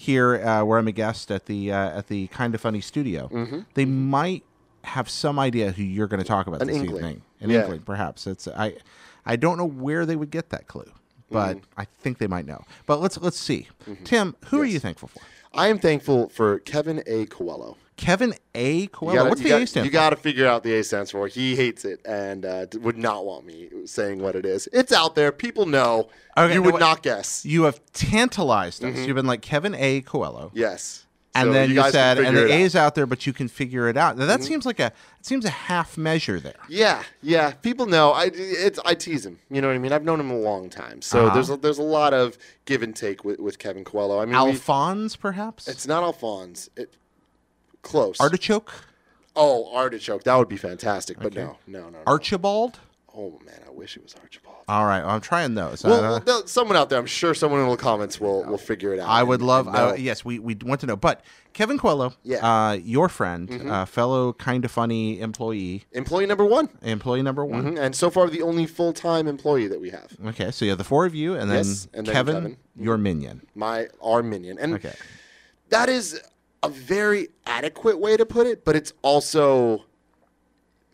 here, 0.00 0.36
uh, 0.42 0.64
where 0.64 0.78
I'm 0.78 0.88
a 0.88 0.92
guest 0.92 1.30
at 1.30 1.44
the 1.44 1.70
uh, 1.72 1.98
at 1.98 2.06
the 2.06 2.26
Kind 2.28 2.54
of 2.54 2.60
Funny 2.62 2.80
studio, 2.80 3.28
Mm-hmm. 3.30 3.60
they 3.74 3.84
might 3.84 4.44
have 4.84 5.10
some 5.10 5.38
idea 5.38 5.72
who 5.72 5.82
you're 5.82 6.06
going 6.06 6.22
to 6.22 6.26
talk 6.26 6.46
about 6.46 6.62
An 6.62 6.68
this 6.68 6.76
inkling. 6.78 6.96
evening. 6.96 7.22
An 7.42 7.50
Yeah. 7.50 7.60
inkling, 7.60 7.80
perhaps. 7.80 8.26
It's 8.26 8.48
I, 8.48 8.76
I 9.26 9.36
don't 9.36 9.58
know 9.58 9.66
where 9.68 10.06
they 10.06 10.16
would 10.16 10.30
get 10.30 10.48
that 10.50 10.66
clue, 10.68 10.90
but 11.30 11.56
Mm-hmm. 11.58 11.80
I 11.80 11.84
think 11.98 12.16
they 12.16 12.26
might 12.26 12.46
know. 12.46 12.64
But 12.86 13.00
let's 13.02 13.18
let's 13.18 13.38
see. 13.38 13.68
Tim, 14.04 14.36
who 14.46 14.58
are 14.60 14.64
you 14.64 14.80
thankful 14.80 15.08
for? 15.08 15.20
I 15.52 15.68
am 15.68 15.78
thankful 15.78 16.28
for 16.28 16.58
Kevin 16.60 17.02
A. 17.06 17.26
Coello. 17.26 17.76
Kevin 17.96 18.34
A. 18.54 18.86
Coello. 18.88 19.14
Gotta- 19.14 19.28
What's 19.28 19.42
the 19.42 19.48
gotta- 19.48 19.64
A 19.64 19.66
stand 19.66 19.86
You 19.86 19.92
got 19.92 20.10
to 20.10 20.16
figure 20.16 20.46
out 20.46 20.62
the 20.62 20.74
A 20.74 20.82
stands 20.84 21.10
for. 21.10 21.26
He 21.26 21.54
hates 21.54 21.84
it 21.84 22.00
and 22.06 22.46
uh, 22.46 22.66
would 22.80 22.96
not 22.96 23.26
want 23.26 23.44
me 23.44 23.68
saying 23.84 24.22
what 24.22 24.36
it 24.36 24.46
is. 24.46 24.68
It's 24.72 24.92
out 24.92 25.14
there. 25.14 25.32
People 25.32 25.66
know. 25.66 26.08
Okay, 26.36 26.54
you 26.54 26.60
no, 26.60 26.66
would 26.66 26.74
wait. 26.74 26.80
not 26.80 27.02
guess. 27.02 27.44
You 27.44 27.64
have 27.64 27.80
tantalized 27.92 28.82
us. 28.84 29.06
You've 29.06 29.16
been 29.16 29.26
like 29.26 29.42
Kevin 29.42 29.74
A. 29.74 30.00
Coello. 30.02 30.50
Yes. 30.54 31.04
And 31.32 31.50
Mm-hmm. 31.50 31.52
So 31.54 31.60
then 31.60 31.70
you, 31.70 31.82
can 31.82 31.92
said, 31.92 32.18
and 32.18 32.36
the 32.36 32.40
A 32.40 32.44
out. 32.44 32.50
Mm-hmm. 32.50 32.62
is 32.64 32.76
out 32.76 32.94
there, 32.96 33.06
but 33.06 33.24
you 33.24 33.32
can 33.32 33.46
figure 33.46 33.88
it 33.88 33.96
out. 33.96 34.18
Now 34.18 34.26
that 34.26 34.42
seems 34.42 34.66
like 34.66 34.80
a 34.80 34.86
it 34.86 35.26
seems 35.26 35.44
a 35.44 35.50
half 35.50 35.96
measure 35.96 36.40
there. 36.40 36.54
Yeah, 36.68 37.04
yeah. 37.22 37.52
People 37.52 37.86
know. 37.86 38.10
I 38.10 38.30
it's 38.34 38.80
I 38.84 38.94
tease 38.94 39.24
him. 39.26 39.38
You 39.48 39.60
know 39.60 39.68
what 39.68 39.74
I 39.74 39.78
mean? 39.78 39.92
I've 39.92 40.02
known 40.02 40.18
him 40.18 40.30
a 40.32 40.36
long 40.38 40.68
time, 40.70 41.00
so 41.02 41.26
Uh-huh. 41.26 41.34
there's 41.34 41.50
a, 41.50 41.56
there's 41.56 41.78
a 41.78 41.82
lot 41.84 42.12
of 42.14 42.36
give 42.64 42.82
and 42.82 42.96
take 42.96 43.24
with, 43.24 43.38
with 43.38 43.58
Kevin 43.60 43.84
Coello. 43.84 44.20
I 44.20 44.24
mean, 44.24 44.34
Alphonse, 44.34 45.14
perhaps. 45.14 45.68
it's 45.68 45.86
not 45.86 46.02
Alphonse. 46.02 46.68
It 46.76 46.96
close. 47.82 48.18
Artichoke, 48.20 48.72
oh, 49.36 49.72
artichoke. 49.74 50.24
That 50.24 50.34
would 50.36 50.48
be 50.48 50.56
fantastic. 50.56 51.18
But 51.20 51.34
no, 51.34 51.58
no, 51.68 51.82
no, 51.84 51.90
no. 51.90 51.98
Archibald. 52.08 52.80
Oh 53.22 53.38
man, 53.44 53.60
I 53.66 53.70
wish 53.70 53.98
it 53.98 54.02
was 54.02 54.14
Archibald. 54.22 54.56
All 54.66 54.86
right, 54.86 55.00
well, 55.04 55.10
I'm 55.14 55.20
trying 55.20 55.54
those. 55.54 55.84
Well, 55.84 56.22
Uh, 56.26 56.42
someone 56.46 56.74
out 56.76 56.88
there, 56.88 56.98
I'm 56.98 57.04
sure 57.04 57.34
someone 57.34 57.60
in 57.60 57.68
the 57.68 57.76
comments 57.76 58.18
will 58.18 58.44
will 58.44 58.56
figure 58.56 58.94
it 58.94 58.98
out. 59.00 59.08
I 59.10 59.22
would 59.22 59.40
and- 59.40 59.46
love. 59.46 59.66
and. 59.66 59.76
I, 59.76 59.94
yes, 59.96 60.24
we, 60.24 60.38
we 60.38 60.54
want 60.62 60.80
to 60.80 60.86
know. 60.86 60.96
But 60.96 61.22
Kevin 61.52 61.78
Coello, 61.78 62.14
Yeah. 62.22 62.36
Mm-hmm. 62.38 62.44
uh, 62.46 62.72
your 62.74 63.08
friend, 63.10 63.70
uh, 63.70 63.84
fellow 63.84 64.32
kind 64.32 64.64
of 64.64 64.70
funny 64.70 65.20
employee, 65.20 65.84
Employee 65.92 66.24
number 66.26 66.44
one, 66.46 66.70
employee 66.80 67.22
number 67.22 67.44
one. 67.44 67.74
Mhm, 67.74 67.78
and 67.80 67.94
so 67.94 68.08
far 68.08 68.30
the 68.30 68.40
only 68.42 68.64
full 68.66 68.94
time 68.94 69.26
employee 69.28 69.66
that 69.66 69.80
we 69.80 69.90
have. 69.90 70.16
Okay, 70.28 70.50
so 70.50 70.64
you 70.64 70.70
have 70.70 70.78
the 70.78 70.84
four 70.84 71.04
of 71.04 71.14
you, 71.14 71.34
and 71.34 71.50
then, 71.50 71.58
Yes, 71.66 71.88
and 71.92 72.06
then 72.06 72.14
Kevin, 72.14 72.34
Kevin. 72.36 72.56
your 72.76 72.96
minion. 72.96 73.42
My 73.54 73.88
our 74.00 74.22
minion, 74.22 74.58
and 74.58 74.74
Okay. 74.76 74.94
that 75.68 75.88
is 75.90 76.18
a 76.62 76.70
very 76.70 77.28
adequate 77.44 77.98
way 77.98 78.16
to 78.16 78.24
put 78.24 78.46
it, 78.46 78.64
but 78.64 78.76
it's 78.76 78.94
also 79.02 79.84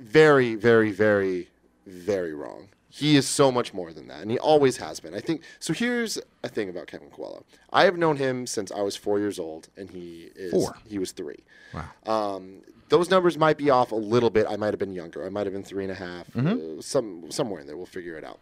very, 0.00 0.54
very, 0.56 0.90
very, 0.92 1.48
very 1.86 2.34
wrong. 2.34 2.68
He 2.88 3.16
is 3.16 3.28
so 3.28 3.52
much 3.52 3.74
more 3.74 3.92
than 3.92 4.08
that, 4.08 4.22
and 4.22 4.30
he 4.30 4.38
always 4.38 4.78
has 4.78 5.00
been. 5.00 5.14
I 5.14 5.20
think 5.20 5.42
so. 5.58 5.72
Here's 5.74 6.18
a 6.42 6.48
thing 6.48 6.68
about 6.70 6.86
Kevin 6.86 7.10
Coello. 7.10 7.42
I 7.72 7.84
have 7.84 7.98
known 7.98 8.16
him 8.16 8.46
since 8.46 8.72
I 8.72 8.80
was 8.80 8.96
four 8.96 9.18
years 9.18 9.38
old, 9.38 9.68
and 9.76 9.90
he 9.90 10.30
is 10.34 10.52
Four. 10.52 10.76
He 10.86 10.98
was 10.98 11.12
three. 11.12 11.40
Wow. 11.74 12.36
Um, 12.36 12.62
those 12.88 13.10
numbers 13.10 13.36
might 13.36 13.58
be 13.58 13.68
off 13.68 13.92
a 13.92 13.96
little 13.96 14.30
bit. 14.30 14.46
I 14.48 14.56
might 14.56 14.68
have 14.72 14.78
been 14.78 14.94
younger. 14.94 15.26
I 15.26 15.28
might 15.28 15.44
have 15.44 15.52
been 15.52 15.64
three 15.64 15.82
and 15.84 15.92
a 15.92 15.96
half, 15.96 16.30
Mm-hmm. 16.32 16.78
uh, 16.78 16.82
some 16.82 17.30
somewhere 17.30 17.60
in 17.60 17.66
there. 17.66 17.76
We'll 17.76 17.84
figure 17.86 18.16
it 18.16 18.24
out. 18.24 18.38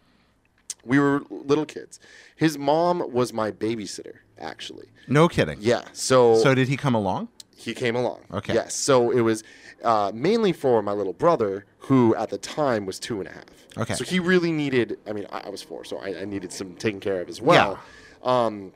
We 0.85 0.99
were 0.99 1.23
little 1.29 1.65
kids. 1.65 1.99
His 2.35 2.57
mom 2.57 3.11
was 3.11 3.33
my 3.33 3.51
babysitter, 3.51 4.17
actually. 4.39 4.87
No 5.07 5.27
kidding. 5.27 5.57
Yeah. 5.59 5.81
So, 5.93 6.37
So 6.37 6.53
did 6.55 6.67
he 6.67 6.77
come 6.77 6.93
along? 6.95 7.27
he 7.57 7.73
came 7.73 7.95
along. 7.95 8.19
Okay. 8.31 8.53
Yes. 8.53 8.75
So 8.75 9.09
it 9.09 9.21
was 9.21 9.43
uh, 9.83 10.11
mainly 10.13 10.53
for 10.53 10.81
my 10.81 10.91
little 10.91 11.13
brother, 11.13 11.65
who 11.79 12.15
at 12.15 12.29
the 12.29 12.37
time 12.37 12.85
was 12.85 12.99
two 12.99 13.19
and 13.19 13.29
a 13.29 13.31
half. 13.31 13.43
Okay. 13.77 13.93
So 13.93 14.03
he 14.03 14.19
really 14.19 14.51
needed. 14.51 14.97
I 15.07 15.13
mean, 15.13 15.27
I, 15.31 15.41
I 15.41 15.49
was 15.49 15.61
four, 15.61 15.83
so 15.83 15.97
I, 15.97 16.21
I 16.21 16.25
needed 16.25 16.51
some 16.51 16.75
taken 16.75 16.99
care 16.99 17.21
of 17.21 17.29
as 17.29 17.41
well. 17.41 17.79
Yeah. 18.23 18.45
Um, 18.45 18.71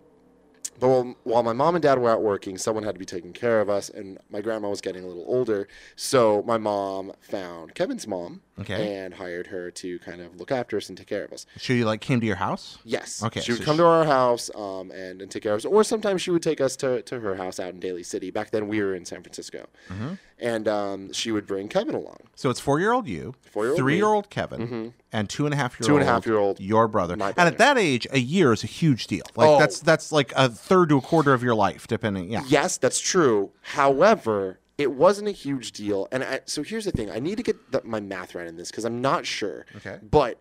but 0.79 0.87
while, 0.87 1.15
while 1.23 1.43
my 1.43 1.53
mom 1.53 1.75
and 1.75 1.81
dad 1.81 1.99
were 1.99 2.09
out 2.09 2.21
working, 2.21 2.57
someone 2.57 2.83
had 2.83 2.95
to 2.95 2.99
be 2.99 3.05
taking 3.05 3.33
care 3.33 3.59
of 3.59 3.69
us, 3.69 3.89
and 3.89 4.17
my 4.29 4.41
grandma 4.41 4.69
was 4.69 4.81
getting 4.81 5.03
a 5.03 5.07
little 5.07 5.25
older. 5.27 5.67
So 5.95 6.43
my 6.45 6.57
mom 6.57 7.11
found 7.19 7.75
Kevin's 7.75 8.07
mom 8.07 8.41
Okay. 8.61 8.95
and 8.97 9.13
hired 9.13 9.47
her 9.47 9.71
to 9.71 9.99
kind 9.99 10.21
of 10.21 10.35
look 10.39 10.51
after 10.51 10.77
us 10.77 10.89
and 10.89 10.97
take 10.97 11.07
care 11.07 11.23
of 11.25 11.31
us. 11.33 11.45
She 11.57 11.83
like 11.83 12.01
came 12.01 12.19
to 12.19 12.25
your 12.25 12.35
house? 12.37 12.77
Yes. 12.83 13.23
Okay, 13.23 13.41
She 13.41 13.51
would 13.53 13.59
so 13.59 13.65
come 13.65 13.75
she- 13.75 13.79
to 13.79 13.85
our 13.85 14.05
house 14.05 14.49
um, 14.55 14.91
and, 14.91 15.21
and 15.21 15.29
take 15.31 15.43
care 15.43 15.53
of 15.53 15.57
us, 15.59 15.65
or 15.65 15.83
sometimes 15.83 16.21
she 16.21 16.31
would 16.31 16.43
take 16.43 16.59
us 16.61 16.75
to, 16.77 17.01
to 17.03 17.19
her 17.19 17.35
house 17.35 17.59
out 17.59 17.73
in 17.73 17.79
Daly 17.79 18.03
City. 18.03 18.31
Back 18.31 18.51
then, 18.51 18.67
we 18.67 18.81
were 18.81 18.93
in 18.95 19.05
San 19.05 19.21
Francisco, 19.21 19.67
Mm-hmm. 19.89 20.13
and 20.39 20.67
um, 20.67 21.13
she 21.13 21.31
would 21.31 21.45
bring 21.47 21.67
Kevin 21.67 21.95
along. 21.95 22.17
So 22.35 22.49
it's 22.49 22.59
four 22.59 22.79
year 22.79 22.91
old 22.93 23.07
you, 23.07 23.35
three 23.51 23.95
year 23.95 24.05
old 24.07 24.29
Kevin, 24.29 24.93
and 25.11 25.29
two 25.29 25.45
and 25.45 25.53
a 25.53 25.57
half 25.57 25.79
year 25.79 25.87
Two 25.87 25.93
old 25.93 26.01
a 26.01 26.05
half 26.05 26.25
year 26.25 26.37
old 26.37 26.59
your 26.59 26.87
brother. 26.87 27.15
my 27.17 27.29
And 27.37 27.47
at 27.47 27.57
that 27.57 27.77
age, 27.77 28.05
a 28.11 28.19
year 28.19 28.53
is 28.53 28.63
a 28.63 28.67
huge 28.67 29.07
deal. 29.07 29.23
Like 29.35 29.49
Oh. 29.49 29.59
that's 29.59 29.79
that's 29.79 30.11
like 30.11 30.31
a 30.35 30.49
third 30.49 30.89
to 30.89 30.97
a 30.97 31.01
quarter 31.01 31.33
of 31.33 31.41
your 31.43 31.55
life, 31.55 31.87
depending. 31.87 32.29
Yeah. 32.31 32.43
Yes, 32.47 32.77
that's 32.77 32.99
true. 32.99 33.51
However, 33.61 34.59
it 34.79 34.91
wasn't 34.93 35.27
a 35.27 35.31
huge 35.31 35.73
deal. 35.73 36.07
And 36.11 36.23
I, 36.23 36.39
so 36.45 36.63
here's 36.63 36.85
the 36.85 36.91
thing: 36.91 37.11
I 37.11 37.19
need 37.19 37.35
to 37.37 37.43
get 37.43 37.71
the, 37.71 37.81
my 37.83 37.99
math 37.99 38.33
right 38.33 38.47
in 38.47 38.55
this 38.55 38.71
because 38.71 38.85
I'm 38.85 39.01
not 39.01 39.27
sure. 39.27 39.65
Okay. 39.75 39.99
But 40.01 40.39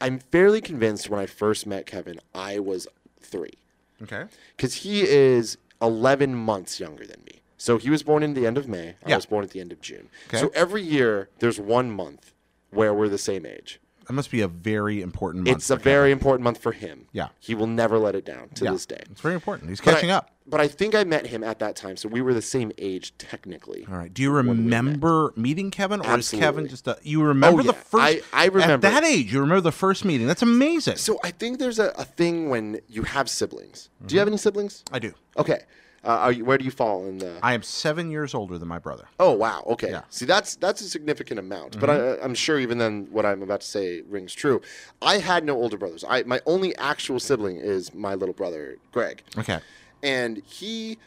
I'm 0.00 0.18
fairly 0.18 0.60
convinced 0.60 1.10
when 1.10 1.20
I 1.20 1.26
first 1.26 1.66
met 1.66 1.84
Kevin, 1.84 2.20
I 2.34 2.58
was 2.60 2.86
three. 3.20 3.54
Okay. 4.02 4.24
because 4.56 4.74
he 4.74 5.02
is 5.02 5.58
11 5.80 6.34
months 6.34 6.80
younger 6.80 7.06
than 7.06 7.22
me. 7.24 7.40
So 7.56 7.78
he 7.78 7.88
was 7.88 8.02
born 8.02 8.24
in 8.24 8.34
the 8.34 8.46
end 8.46 8.58
of 8.58 8.66
May. 8.66 8.96
Yeah. 9.06 9.14
I 9.14 9.16
was 9.16 9.26
born 9.26 9.44
at 9.44 9.50
the 9.50 9.60
end 9.60 9.70
of 9.70 9.80
June. 9.80 10.08
Okay. 10.26 10.38
So 10.38 10.50
every 10.54 10.82
year 10.82 11.28
there's 11.38 11.60
one 11.60 11.88
month 11.88 12.32
where 12.70 12.92
we're 12.92 13.08
the 13.08 13.16
same 13.18 13.46
age. 13.46 13.78
That 14.12 14.16
must 14.16 14.30
be 14.30 14.42
a 14.42 14.48
very 14.48 15.00
important 15.00 15.44
month. 15.46 15.56
It's 15.56 15.70
a 15.70 15.76
very 15.76 16.12
important 16.12 16.44
month 16.44 16.58
for 16.58 16.72
him. 16.72 17.06
Yeah. 17.12 17.28
He 17.40 17.54
will 17.54 17.66
never 17.66 17.98
let 17.98 18.14
it 18.14 18.26
down 18.26 18.50
to 18.56 18.64
Yeah. 18.66 18.72
this 18.72 18.84
day. 18.84 19.00
It's 19.10 19.22
very 19.22 19.32
important. 19.34 19.70
He's 19.70 19.80
But 19.80 19.88
I- 19.88 19.94
catching 19.94 20.10
up. 20.10 20.28
But 20.46 20.60
I 20.60 20.68
think 20.68 20.94
I 20.94 21.02
met 21.04 21.28
him 21.28 21.42
at 21.42 21.60
that 21.60 21.76
time, 21.76 21.96
so 21.96 22.10
we 22.10 22.20
were 22.20 22.34
the 22.34 22.42
same 22.42 22.72
age 22.76 23.16
technically. 23.16 23.86
All 23.90 23.96
right. 23.96 24.12
Do 24.12 24.20
you 24.20 24.30
remember 24.30 25.32
meeting 25.34 25.70
Kevin, 25.70 26.04
or 26.04 26.18
is 26.18 26.30
Kevin 26.30 26.68
just 26.68 26.86
a? 26.88 26.98
You 27.02 27.22
remember 27.22 27.60
Oh, 27.60 27.64
the 27.64 27.72
first? 27.72 28.02
I- 28.04 28.20
I 28.34 28.46
remember. 28.48 28.86
At 28.86 28.92
that 28.92 29.04
age, 29.04 29.32
you 29.32 29.40
remember 29.40 29.62
the 29.62 29.72
first 29.72 30.04
meeting. 30.04 30.26
That's 30.26 30.42
amazing. 30.42 30.96
So 30.98 31.18
I 31.24 31.30
think 31.30 31.58
there's 31.58 31.78
a, 31.78 31.92
a 31.96 32.04
thing 32.04 32.50
when 32.50 32.80
you 32.88 33.04
have 33.04 33.30
siblings. 33.30 33.88
Do 34.00 34.04
Mm-hmm. 34.08 34.14
you 34.14 34.18
have 34.18 34.28
any 34.28 34.36
siblings? 34.36 34.84
I 34.92 34.98
do. 34.98 35.14
Okay. 35.38 35.60
Uh, 36.04 36.08
are 36.08 36.32
you, 36.32 36.44
where 36.44 36.58
do 36.58 36.64
you 36.64 36.70
fall 36.72 37.06
in 37.06 37.18
the? 37.18 37.38
I 37.42 37.54
am 37.54 37.62
seven 37.62 38.10
years 38.10 38.34
older 38.34 38.58
than 38.58 38.66
my 38.66 38.78
brother. 38.80 39.04
Oh 39.20 39.32
wow. 39.32 39.62
Okay. 39.68 39.90
Yeah. 39.90 39.98
Mm-hmm. 39.98 40.06
See, 40.10 40.24
that's 40.24 40.56
that's 40.56 40.80
a 40.80 40.88
significant 40.88 41.38
amount. 41.38 41.78
But 41.78 41.90
I, 41.90 42.18
I'm 42.20 42.34
sure 42.34 42.58
even 42.58 42.78
then, 42.78 43.06
what 43.12 43.24
I'm 43.24 43.40
about 43.42 43.60
to 43.60 43.66
say 43.66 44.02
rings 44.08 44.34
true. 44.34 44.60
I 45.00 45.18
had 45.18 45.44
no 45.44 45.54
older 45.54 45.76
brothers. 45.76 46.04
I 46.08 46.24
my 46.24 46.40
only 46.44 46.76
actual 46.76 47.20
sibling 47.20 47.56
is 47.58 47.94
my 47.94 48.14
little 48.16 48.34
brother 48.34 48.78
Greg, 48.90 49.22
Okay. 49.38 49.60
and 50.02 50.42
he, 50.44 50.98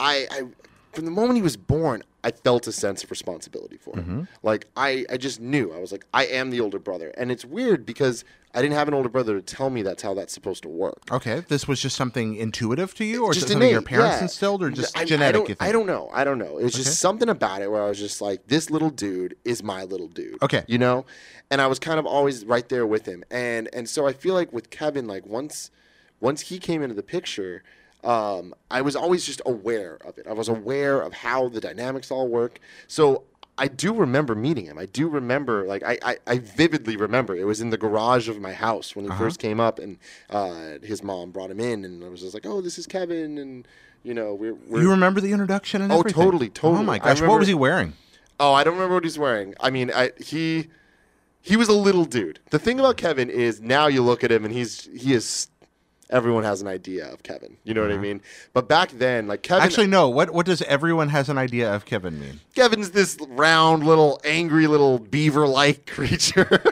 I, 0.00 0.26
I 0.30 0.42
from 0.92 1.04
the 1.04 1.10
moment 1.10 1.36
he 1.36 1.42
was 1.42 1.56
born, 1.56 2.02
I 2.22 2.30
felt 2.30 2.66
a 2.66 2.72
sense 2.72 3.02
of 3.02 3.10
responsibility 3.10 3.76
for 3.76 3.96
him. 3.96 4.04
Mm-hmm. 4.04 4.22
Like 4.42 4.66
I, 4.76 5.06
I 5.10 5.16
just 5.16 5.40
knew. 5.40 5.72
I 5.72 5.78
was 5.78 5.92
like, 5.92 6.04
I 6.12 6.26
am 6.26 6.50
the 6.50 6.60
older 6.60 6.78
brother, 6.78 7.12
and 7.16 7.30
it's 7.30 7.44
weird 7.44 7.86
because 7.86 8.24
I 8.52 8.60
didn't 8.60 8.74
have 8.74 8.88
an 8.88 8.94
older 8.94 9.08
brother 9.08 9.40
to 9.40 9.42
tell 9.42 9.70
me 9.70 9.82
that's 9.82 10.02
how 10.02 10.12
that's 10.14 10.32
supposed 10.32 10.62
to 10.64 10.68
work. 10.68 11.00
Okay. 11.10 11.40
This 11.48 11.68
was 11.68 11.80
just 11.80 11.96
something 11.96 12.34
intuitive 12.34 12.94
to 12.96 13.04
you, 13.04 13.24
or 13.24 13.32
just 13.32 13.48
something 13.48 13.70
your 13.70 13.80
parents 13.82 14.16
yeah. 14.16 14.22
instilled, 14.22 14.62
or 14.62 14.70
just 14.70 14.96
I, 14.98 15.04
genetic? 15.04 15.42
I 15.42 15.46
don't? 15.46 15.62
I 15.62 15.72
don't 15.72 15.86
know. 15.86 16.10
I 16.12 16.24
don't 16.24 16.38
know. 16.38 16.58
It's 16.58 16.74
Okay. 16.74 16.84
just 16.84 16.98
something 17.00 17.28
about 17.28 17.62
it 17.62 17.70
where 17.70 17.82
I 17.82 17.88
was 17.88 17.98
just 17.98 18.20
like, 18.20 18.46
this 18.48 18.70
little 18.70 18.90
dude 18.90 19.36
is 19.44 19.62
my 19.62 19.84
little 19.84 20.08
dude. 20.08 20.42
Okay. 20.42 20.64
You 20.66 20.78
know? 20.78 21.06
And 21.50 21.60
I 21.60 21.68
was 21.68 21.78
kind 21.78 21.98
of 21.98 22.06
always 22.06 22.44
right 22.44 22.68
there 22.68 22.86
with 22.86 23.06
him. 23.06 23.24
And 23.30 23.68
and 23.72 23.88
so 23.88 24.06
I 24.06 24.12
feel 24.12 24.34
like 24.34 24.52
with 24.52 24.70
Kevin, 24.70 25.06
like 25.06 25.26
once 25.26 25.70
once 26.20 26.42
he 26.42 26.58
came 26.58 26.82
into 26.82 26.94
the 26.94 27.02
picture, 27.02 27.62
um, 28.04 28.54
I 28.70 28.80
was 28.82 28.96
always 28.96 29.24
just 29.24 29.42
aware 29.46 29.98
of 30.04 30.18
it. 30.18 30.26
I 30.26 30.32
was 30.32 30.48
aware 30.48 31.00
of 31.00 31.12
how 31.12 31.48
the 31.48 31.60
dynamics 31.60 32.10
all 32.10 32.28
work. 32.28 32.58
So 32.86 33.24
I 33.58 33.68
do 33.68 33.92
remember 33.92 34.34
meeting 34.34 34.64
him. 34.66 34.78
I 34.78 34.86
do 34.86 35.06
remember, 35.08 35.66
like, 35.66 35.82
I, 35.82 35.98
I, 36.02 36.16
I 36.26 36.38
vividly 36.38 36.96
remember. 36.96 37.36
It 37.36 37.44
was 37.44 37.60
in 37.60 37.68
the 37.70 37.76
garage 37.76 38.28
of 38.28 38.40
my 38.40 38.52
house 38.54 38.96
when 38.96 39.04
he 39.04 39.10
Uh-huh. 39.10 39.24
first 39.24 39.38
came 39.38 39.60
up, 39.60 39.78
and 39.78 39.98
uh, 40.30 40.78
his 40.82 41.02
mom 41.02 41.30
brought 41.30 41.50
him 41.50 41.60
in, 41.60 41.84
and 41.84 42.02
I 42.02 42.08
was 42.08 42.20
just 42.22 42.32
like, 42.32 42.46
"Oh, 42.46 42.62
this 42.62 42.78
is 42.78 42.86
Kevin," 42.86 43.36
and 43.36 43.68
you 44.02 44.14
know, 44.14 44.32
we're, 44.34 44.54
we're 44.54 44.80
You 44.80 44.90
remember 44.90 45.20
the 45.20 45.32
introduction 45.32 45.82
and 45.82 45.92
Oh, 45.92 45.98
everything? 46.00 46.22
totally, 46.24 46.52
Oh 46.62 46.82
my 46.82 46.94
I 46.94 46.98
gosh, 47.00 47.20
what 47.20 47.38
was 47.38 47.48
he 47.48 47.54
wearing? 47.54 47.92
Oh, 48.38 48.54
I 48.54 48.64
don't 48.64 48.74
remember 48.74 48.94
what 48.94 49.04
he's 49.04 49.18
wearing. 49.18 49.54
I 49.60 49.68
mean, 49.68 49.90
I, 49.94 50.12
he 50.18 50.68
he 51.42 51.56
was 51.56 51.68
a 51.68 51.74
little 51.74 52.06
dude. 52.06 52.38
The 52.48 52.58
thing 52.58 52.80
about 52.80 52.96
Kevin 52.96 53.28
is 53.28 53.60
now 53.60 53.88
you 53.88 54.02
look 54.02 54.24
at 54.24 54.32
him 54.32 54.46
and 54.46 54.54
he's 54.54 54.88
he 54.96 55.12
is 55.12 55.48
everyone 56.10 56.44
has 56.44 56.60
an 56.60 56.68
idea 56.68 57.10
of 57.10 57.22
Kevin. 57.22 57.56
You 57.64 57.74
know 57.74 57.82
what 57.82 57.90
I 57.90 57.94
mm-hmm. 57.94 58.02
mean? 58.02 58.22
But 58.52 58.68
back 58.68 58.90
then, 58.90 59.26
like 59.26 59.42
Kevin 59.42 59.64
Actually, 59.64 59.86
no. 59.86 60.08
What 60.08 60.30
what 60.30 60.46
does 60.46 60.62
everyone 60.62 61.08
has 61.08 61.28
an 61.28 61.38
idea 61.38 61.72
of 61.72 61.84
Kevin 61.84 62.20
mean? 62.20 62.40
Kevin's 62.54 62.90
this 62.90 63.16
round 63.28 63.86
little 63.86 64.20
angry 64.24 64.66
little 64.66 64.98
beaver-like 64.98 65.86
creature. 65.90 66.62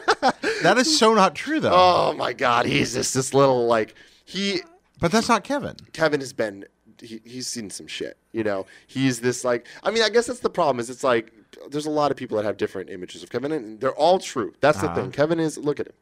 That 0.62 0.76
is 0.76 0.98
so 0.98 1.14
not 1.14 1.34
true, 1.34 1.60
though. 1.60 1.72
oh 1.72 2.14
my 2.14 2.32
god, 2.32 2.66
he's 2.66 2.94
just 2.94 3.14
this 3.14 3.32
little 3.32 3.66
like 3.66 3.94
he 4.24 4.60
but 5.00 5.12
that's 5.12 5.28
not 5.28 5.44
Kevin. 5.44 5.76
Kevin 5.92 6.20
has 6.20 6.32
been 6.32 6.64
he, 7.00 7.20
he's 7.24 7.46
seen 7.46 7.70
some 7.70 7.86
shit. 7.86 8.16
You 8.32 8.44
know, 8.44 8.66
he's 8.86 9.20
this 9.20 9.44
like 9.44 9.66
I 9.82 9.90
mean, 9.90 10.02
I 10.02 10.08
guess 10.08 10.26
that's 10.26 10.40
the 10.40 10.50
problem 10.50 10.80
is 10.80 10.90
it's 10.90 11.04
like 11.04 11.32
there's 11.70 11.86
a 11.86 11.90
lot 11.90 12.10
of 12.10 12.16
people 12.16 12.36
that 12.36 12.44
have 12.44 12.56
different 12.56 12.90
images 12.90 13.22
of 13.22 13.30
Kevin 13.30 13.52
and 13.52 13.80
they're 13.80 13.94
all 13.94 14.18
true. 14.18 14.52
That's 14.60 14.80
the 14.80 14.86
uh-huh. 14.86 15.02
thing. 15.02 15.12
Kevin 15.12 15.40
is 15.40 15.58
look 15.58 15.80
at 15.80 15.86
him. 15.86 15.94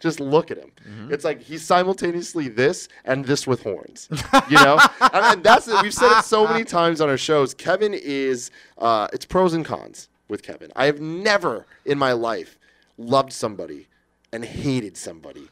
Just 0.00 0.18
look 0.18 0.50
at 0.50 0.56
him. 0.56 0.72
It's 1.10 1.24
like 1.24 1.42
he's 1.42 1.62
simultaneously 1.62 2.48
this 2.48 2.88
and 3.04 3.24
this 3.24 3.46
with 3.46 3.62
horns. 3.62 4.08
You 4.48 4.56
know, 4.56 4.80
and, 5.00 5.10
and 5.14 5.44
that's 5.44 5.68
it. 5.68 5.80
We've 5.82 5.94
said 5.94 6.18
it 6.18 6.24
so 6.24 6.48
many 6.48 6.64
times 6.78 7.00
on 7.00 7.08
our 7.08 7.18
shows. 7.18 7.52
Kevin 7.54 7.92
is 7.94 8.50
uh, 8.78 9.08
it's 9.12 9.26
pros 9.26 9.52
and 9.52 9.64
cons 9.64 10.08
with 10.28 10.42
Kevin. 10.42 10.72
I 10.74 10.86
have 10.86 11.00
never 11.00 11.66
in 11.84 11.98
my 11.98 12.12
life 12.12 12.58
loved 12.96 13.32
somebody 13.32 13.88
and 14.32 14.44
hated 14.44 14.96
somebody 14.96 15.48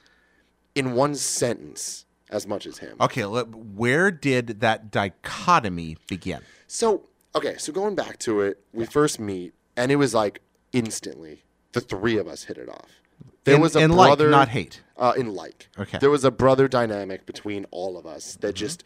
in 0.74 0.94
one 0.94 1.14
sentence 1.14 2.06
as 2.30 2.46
much 2.46 2.66
as 2.66 2.78
him. 2.78 2.96
Okay, 3.00 3.22
where 3.24 4.10
did 4.10 4.60
that 4.60 4.90
dichotomy 4.90 5.96
begin? 6.06 6.40
So, 6.66 7.02
okay, 7.34 7.56
so 7.58 7.72
going 7.72 7.94
back 7.94 8.18
to 8.20 8.40
it, 8.42 8.62
we 8.72 8.86
first 8.86 9.18
meet, 9.18 9.54
and 9.76 9.90
it 9.90 9.96
was 9.96 10.14
like 10.14 10.40
instantly 10.72 11.42
the 11.72 11.80
three 11.80 12.16
of 12.16 12.28
us 12.28 12.44
hit 12.44 12.58
it 12.58 12.68
off. 12.68 12.90
There 13.48 13.56
in, 13.56 13.60
was 13.60 13.76
a 13.76 13.80
in 13.80 13.90
like, 13.90 14.08
brother, 14.08 14.30
not 14.30 14.48
hate. 14.48 14.82
uh, 14.96 15.14
in 15.16 15.34
like. 15.34 15.68
Okay. 15.78 15.98
There 15.98 16.10
was 16.10 16.24
a 16.24 16.30
brother 16.30 16.68
dynamic 16.68 17.26
between 17.26 17.66
all 17.70 17.96
of 17.98 18.06
us 18.06 18.36
that 18.40 18.54
just, 18.54 18.84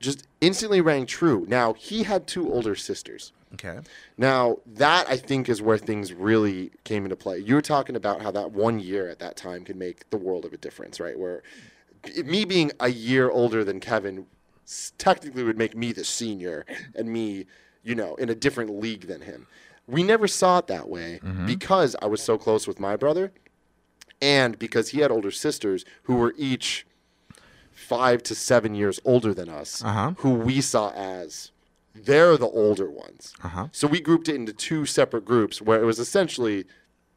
just 0.00 0.26
instantly 0.40 0.80
rang 0.80 1.06
true. 1.06 1.44
Now 1.48 1.74
he 1.74 2.02
had 2.02 2.26
two 2.26 2.52
older 2.52 2.74
sisters. 2.74 3.32
Okay. 3.54 3.78
Now 4.18 4.58
that 4.66 5.08
I 5.08 5.16
think 5.16 5.48
is 5.48 5.62
where 5.62 5.78
things 5.78 6.12
really 6.12 6.72
came 6.82 7.04
into 7.04 7.16
play. 7.16 7.38
You 7.38 7.54
were 7.54 7.62
talking 7.62 7.94
about 7.94 8.20
how 8.20 8.30
that 8.32 8.50
one 8.50 8.80
year 8.80 9.08
at 9.08 9.20
that 9.20 9.36
time 9.36 9.64
could 9.64 9.76
make 9.76 10.10
the 10.10 10.16
world 10.16 10.44
of 10.44 10.52
a 10.52 10.56
difference, 10.56 10.98
right? 10.98 11.18
Where 11.18 11.42
me 12.24 12.44
being 12.44 12.72
a 12.80 12.88
year 12.88 13.30
older 13.30 13.62
than 13.64 13.80
Kevin 13.80 14.26
technically 14.98 15.44
would 15.44 15.58
make 15.58 15.76
me 15.76 15.92
the 15.92 16.04
senior 16.04 16.66
and 16.94 17.08
me, 17.08 17.46
you 17.82 17.94
know, 17.94 18.14
in 18.16 18.28
a 18.28 18.34
different 18.34 18.80
league 18.80 19.06
than 19.06 19.20
him. 19.20 19.46
We 19.86 20.02
never 20.02 20.26
saw 20.26 20.58
it 20.58 20.66
that 20.68 20.88
way 20.88 21.20
because 21.46 21.94
I 22.02 22.06
was 22.06 22.22
so 22.22 22.38
close 22.38 22.66
with 22.66 22.80
my 22.80 22.96
brother 22.96 23.32
and 24.20 24.58
because 24.58 24.90
he 24.90 25.00
had 25.00 25.10
older 25.10 25.30
sisters 25.30 25.84
who 26.04 26.16
were 26.16 26.34
each 26.36 26.86
five 27.72 28.22
to 28.24 28.34
seven 28.34 28.74
years 28.74 29.00
older 29.04 29.34
than 29.34 29.48
us, 29.48 29.82
Uh-huh. 29.84 30.14
who 30.18 30.30
we 30.34 30.60
saw 30.60 30.90
as 30.92 31.50
they're 31.94 32.36
the 32.36 32.48
older 32.48 32.90
ones. 32.90 33.34
Uh-huh. 33.42 33.68
So 33.72 33.86
we 33.86 34.00
grouped 34.00 34.28
it 34.28 34.34
into 34.34 34.52
two 34.52 34.86
separate 34.86 35.24
groups 35.24 35.60
where 35.62 35.80
it 35.80 35.84
was 35.84 35.98
essentially 35.98 36.64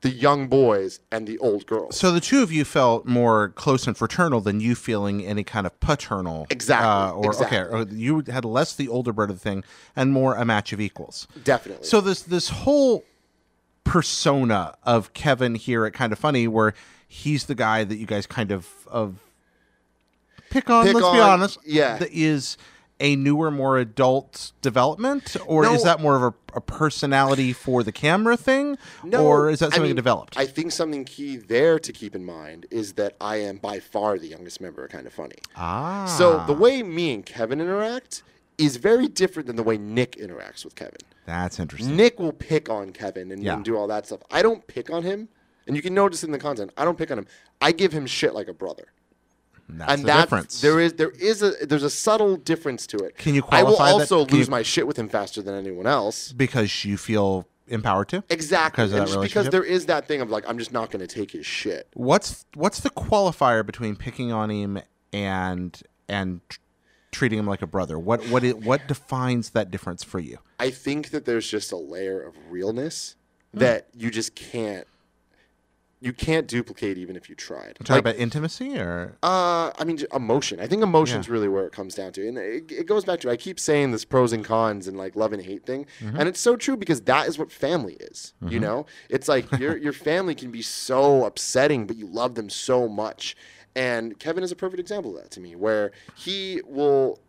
the 0.02 0.10
young 0.12 0.48
boys 0.48 1.00
and 1.12 1.26
the 1.28 1.40
old 1.40 1.66
girls. 1.66 1.98
So 1.98 2.12
the 2.12 2.20
two 2.20 2.44
of 2.44 2.52
you 2.52 2.64
felt 2.64 3.08
more 3.08 3.50
close 3.50 3.88
and 3.88 3.98
fraternal 3.98 4.42
than 4.42 4.60
you 4.60 4.76
feeling 4.76 5.26
any 5.26 5.44
kind 5.44 5.66
of 5.66 5.80
paternal. 5.80 6.46
Exactly, 6.52 6.88
Uh, 6.88 7.12
or 7.14 7.26
exactly. 7.32 7.58
okay, 7.58 7.70
or 7.76 7.88
you 7.96 8.24
had 8.28 8.46
less 8.46 8.76
the 8.76 8.88
older 8.88 9.12
brother 9.12 9.34
thing 9.34 9.64
and 9.96 10.14
more 10.14 10.36
a 10.36 10.46
match 10.46 10.72
of 10.72 10.80
equals. 10.80 11.28
Definitely. 11.44 11.88
So 11.88 12.00
this 12.02 12.22
this 12.22 12.50
whole 12.50 13.04
persona 13.88 14.76
of 14.84 15.14
Kevin 15.14 15.56
here 15.56 15.86
at 15.86 15.94
Kind 15.94 16.14
of 16.14 16.20
Funny, 16.20 16.48
where 16.48 16.74
he's 17.08 17.46
the 17.46 17.56
guy 17.56 17.84
that 17.84 17.96
you 17.98 18.06
guys 18.06 18.26
kind 18.28 18.52
of 18.52 18.68
of 18.88 19.20
pick 20.50 20.70
on. 20.70 20.86
Pick 20.86 20.96
let's 20.96 21.12
be 21.12 21.20
honest. 21.20 21.60
yeah. 21.66 21.98
that 21.98 22.12
is 22.12 22.58
a 23.00 23.16
newer, 23.16 23.52
more 23.52 23.78
adult 23.78 24.52
development, 24.64 25.38
or 25.46 25.64
No. 25.64 25.74
is 25.74 25.84
that 25.84 26.02
more 26.02 26.16
of 26.16 26.24
a, 26.24 26.34
a 26.58 26.62
personality 26.62 27.54
for 27.54 27.84
the 27.84 27.92
camera 27.92 28.36
thing, 28.36 28.76
No, 29.04 29.24
or 29.24 29.52
is 29.52 29.60
that 29.60 29.68
I 29.68 29.70
something 29.76 29.90
mean, 29.90 29.96
developed? 29.96 30.36
I 30.36 30.48
think 30.48 30.72
something 30.72 31.06
key 31.06 31.38
there 31.38 31.78
to 31.78 31.94
keep 31.94 32.16
in 32.16 32.26
mind 32.26 32.66
is 32.72 32.94
that 32.94 33.16
I 33.22 33.36
am 33.38 33.58
by 33.58 33.80
far 33.80 34.18
the 34.18 34.28
youngest 34.28 34.60
member 34.62 34.84
of 34.84 34.90
Kind 34.92 35.06
of 35.06 35.14
Funny. 35.14 35.36
ah, 35.56 36.06
So 36.18 36.44
the 36.48 36.54
way 36.54 36.82
me 36.82 37.14
and 37.14 37.24
Kevin 37.24 37.62
interact 37.62 38.24
is 38.58 38.78
very 38.78 39.08
different 39.08 39.48
than 39.48 39.56
the 39.56 39.64
way 39.64 39.78
Nick 39.78 40.14
interacts 40.16 40.64
with 40.66 40.76
Kevin. 40.76 40.98
that's 41.26 41.60
interesting. 41.60 41.96
Nick 41.96 42.20
will 42.20 42.32
pick 42.34 42.70
on 42.70 42.92
Kevin 42.92 43.32
and, 43.32 43.44
Yeah. 43.44 43.54
and 43.56 43.66
do 43.66 43.76
all 43.78 43.88
that 43.88 44.06
stuff. 44.06 44.22
I 44.32 44.42
don't 44.42 44.66
pick 44.68 44.90
on 44.90 45.04
him, 45.04 45.28
and 45.68 45.76
you 45.76 45.82
can 45.82 45.94
notice 45.94 46.24
in 46.24 46.32
the 46.32 46.40
content. 46.40 46.72
I 46.78 46.86
don't 46.86 46.98
pick 46.98 47.12
on 47.12 47.18
him. 47.20 47.28
I 47.62 47.72
give 47.72 47.92
him 47.92 48.06
shit 48.08 48.34
like 48.34 48.48
a 48.48 48.54
brother. 48.54 48.86
That's 49.70 49.92
and 49.92 50.04
the 50.04 50.08
that's 50.08 50.22
difference. 50.24 50.62
there 50.62 50.80
is 50.80 50.94
there 50.94 51.10
is 51.10 51.44
a 51.44 51.52
there's 51.66 51.84
a 51.84 51.90
subtle 51.90 52.38
difference 52.38 52.88
to 52.88 52.98
it. 53.00 53.18
Can 53.18 53.36
you 53.36 53.42
qualify 53.42 53.60
I 53.60 53.64
will 53.70 53.76
qualify 53.76 53.98
that? 54.06 54.16
also 54.16 54.26
lose 54.34 54.48
you- 54.48 54.52
my 54.52 54.64
shit 54.64 54.88
with 54.88 54.98
him 54.98 55.10
faster 55.10 55.42
than 55.42 55.56
anyone 55.56 55.86
else. 55.86 56.32
because 56.32 56.86
you 56.86 56.96
feel 56.96 57.46
empowered 57.68 58.08
to. 58.10 58.24
Exactly, 58.30 58.86
Because 58.86 58.94
of 58.94 59.00
that 59.00 59.08
just 59.08 59.22
because 59.22 59.50
there 59.50 59.66
is 59.66 59.88
that 59.88 60.08
thing 60.08 60.22
of 60.22 60.30
like 60.30 60.46
I'm 60.48 60.58
just 60.58 60.72
not 60.72 60.90
going 60.90 61.06
to 61.06 61.14
take 61.14 61.32
his 61.32 61.46
shit. 61.46 61.90
What's 61.96 62.46
what's 62.54 62.80
the 62.80 62.90
qualifier 62.92 63.66
between 63.66 63.98
picking 63.98 64.32
on 64.32 64.50
him 64.50 64.80
and 65.12 65.78
and 66.08 66.40
treating 67.12 67.40
him 67.40 67.48
like 67.48 67.62
a 67.62 67.68
brother? 67.68 67.98
What 68.00 68.28
what 68.30 68.44
it, 68.44 68.60
what 68.60 68.88
defines 68.88 69.52
that 69.52 69.72
difference 69.72 70.04
for 70.04 70.20
you? 70.20 70.38
I 70.60 70.70
think 70.70 71.10
that 71.12 71.26
there's 71.26 71.50
just 71.50 71.72
a 71.72 71.78
layer 71.78 72.22
of 72.22 72.36
realness 72.50 73.16
Hmm. 73.54 73.60
that 73.60 73.88
you 73.94 74.12
just 74.12 74.36
can't 74.36 74.86
you 76.00 76.14
can't 76.14 76.48
duplicate 76.48 76.96
even 77.00 77.16
if 77.16 77.28
you 77.28 77.34
tried. 77.34 77.76
Talking 77.80 77.96
Like, 77.96 78.02
about 78.02 78.16
intimacy 78.18 78.78
or 78.78 79.16
Uh, 79.24 79.72
I 79.80 79.84
mean, 79.84 79.98
emotion. 80.14 80.60
I 80.60 80.68
think 80.68 80.84
emotion's 80.84 81.28
really 81.28 81.48
where 81.48 81.66
it 81.66 81.72
comes 81.72 81.96
down 81.96 82.12
to, 82.12 82.28
and 82.28 82.38
it, 82.38 82.72
it 82.72 82.86
goes 82.86 83.04
back 83.04 83.20
to 83.22 83.32
I 83.32 83.36
keep 83.36 83.60
saying 83.60 83.92
this 83.92 84.06
pros 84.06 84.32
and 84.32 84.46
cons 84.46 84.88
and 84.88 84.96
like 84.96 85.16
love 85.16 85.34
and 85.34 85.42
hate 85.42 85.66
thing, 85.66 85.88
Mm-hmm. 86.02 86.20
and 86.20 86.30
it's 86.30 86.40
so 86.40 86.56
true 86.56 86.78
because 86.78 87.02
that 87.02 87.28
is 87.28 87.40
what 87.40 87.52
family 87.52 87.96
is. 88.00 88.34
You 88.48 88.60
know, 88.60 88.86
it's 89.10 89.28
like 89.28 89.52
your 89.60 89.76
your 89.78 89.94
family 89.94 90.36
can 90.36 90.52
be 90.52 90.62
so 90.62 91.26
upsetting, 91.26 91.88
but 91.88 91.96
you 91.96 92.06
love 92.06 92.36
them 92.36 92.50
so 92.52 92.88
much. 92.88 93.36
And 93.78 94.20
Kevin 94.20 94.44
is 94.44 94.52
a 94.52 94.56
perfect 94.56 94.80
example 94.80 95.16
of 95.16 95.22
that 95.22 95.32
to 95.32 95.40
me, 95.40 95.56
where 95.56 95.92
he 96.16 96.62
will, 96.66 97.20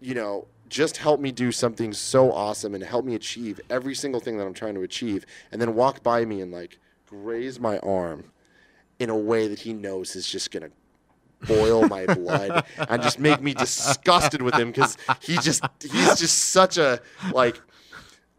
you 0.00 0.14
know, 0.14 0.46
just 0.68 0.98
help 0.98 1.18
me 1.20 1.32
do 1.32 1.50
something 1.50 1.92
so 1.92 2.30
awesome 2.30 2.76
and 2.76 2.84
help 2.84 3.04
me 3.04 3.16
achieve 3.16 3.60
every 3.68 3.96
single 3.96 4.20
thing 4.20 4.38
that 4.38 4.46
I'm 4.46 4.54
trying 4.54 4.74
to 4.74 4.82
achieve, 4.82 5.26
and 5.50 5.60
then 5.60 5.74
walk 5.74 6.04
by 6.04 6.24
me 6.24 6.40
and 6.40 6.52
like 6.52 6.78
graze 7.06 7.58
my 7.58 7.78
arm 7.80 8.30
in 9.00 9.10
a 9.10 9.18
way 9.18 9.48
that 9.48 9.58
he 9.58 9.72
knows 9.72 10.14
is 10.14 10.28
just 10.28 10.52
gonna 10.52 10.70
boil 11.48 11.88
my 11.88 12.06
blood 12.14 12.64
and 12.88 13.02
just 13.02 13.18
make 13.18 13.42
me 13.42 13.52
disgusted 13.52 14.42
with 14.42 14.54
him 14.54 14.70
because 14.70 14.96
he 15.20 15.36
just 15.38 15.64
he's 15.80 16.20
just 16.20 16.38
such 16.50 16.78
a 16.78 17.00
like 17.32 17.60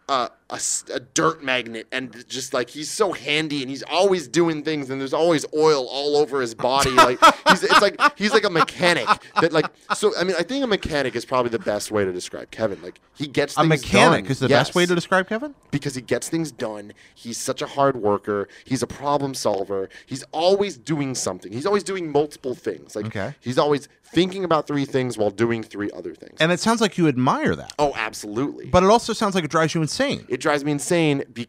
a, 0.07 0.29
a 0.49 0.59
a 0.93 0.99
dirt 0.99 1.43
magnet 1.43 1.87
and 1.91 2.27
just 2.27 2.53
like 2.53 2.69
he's 2.69 2.89
so 2.91 3.13
handy 3.13 3.61
and 3.61 3.69
he's 3.69 3.83
always 3.83 4.27
doing 4.27 4.61
things 4.63 4.89
and 4.89 4.99
there's 4.99 5.13
always 5.13 5.45
oil 5.55 5.87
all 5.89 6.17
over 6.17 6.41
his 6.41 6.53
body 6.53 6.89
like 7.09 7.17
he's 7.49 7.63
it's 7.63 7.81
like 7.81 7.99
he's 8.17 8.33
like 8.33 8.43
a 8.43 8.49
mechanic 8.49 9.07
that 9.41 9.51
like 9.53 9.65
so 9.95 10.11
I 10.17 10.23
mean 10.23 10.35
I 10.37 10.43
think 10.43 10.63
a 10.63 10.67
mechanic 10.67 11.15
is 11.15 11.25
probably 11.25 11.49
the 11.49 11.59
best 11.59 11.91
way 11.91 12.03
to 12.05 12.11
describe 12.11 12.51
Kevin 12.51 12.81
like 12.81 12.99
he 13.15 13.27
gets 13.27 13.57
a 13.57 13.63
mechanic 13.63 14.25
done. 14.25 14.31
is 14.31 14.39
the 14.39 14.49
best 14.49 14.75
way 14.75 14.85
to 14.85 14.93
describe 14.93 15.27
Kevin? 15.29 15.55
because 15.71 15.95
he 15.95 16.01
gets 16.01 16.29
things 16.29 16.51
done. 16.51 16.93
He's 17.15 17.37
such 17.37 17.61
a 17.61 17.67
hard 17.67 17.95
worker. 17.97 18.47
He's 18.65 18.83
a 18.83 18.87
problem 18.87 19.33
solver. 19.33 19.89
He's 20.05 20.23
always 20.31 20.77
doing 20.77 21.15
something. 21.15 21.51
He's 21.51 21.65
always 21.65 21.83
doing 21.83 22.11
multiple 22.11 22.53
things. 22.53 22.95
Like 22.95 23.05
Okay. 23.07 23.33
he's 23.39 23.57
always 23.57 23.87
thinking 24.03 24.43
about 24.43 24.67
three 24.67 24.85
things 24.85 25.17
while 25.17 25.31
doing 25.31 25.63
three 25.63 25.89
other 25.95 26.13
things. 26.13 26.37
And 26.39 26.51
it 26.51 26.59
sounds 26.59 26.79
like 26.81 26.99
you 26.99 27.07
admire 27.07 27.55
that, 27.55 27.73
oh, 27.79 27.93
absolutely. 27.95 28.67
but 28.67 28.83
it 28.83 28.89
also 28.89 29.11
sounds 29.13 29.33
like 29.33 29.43
it 29.43 29.49
drives 29.49 29.73
you 29.73 29.81
insane. 29.81 30.25
It 30.33 30.39
drives 30.39 30.65
me 30.65 30.71
insane 30.71 31.23
be- 31.31 31.47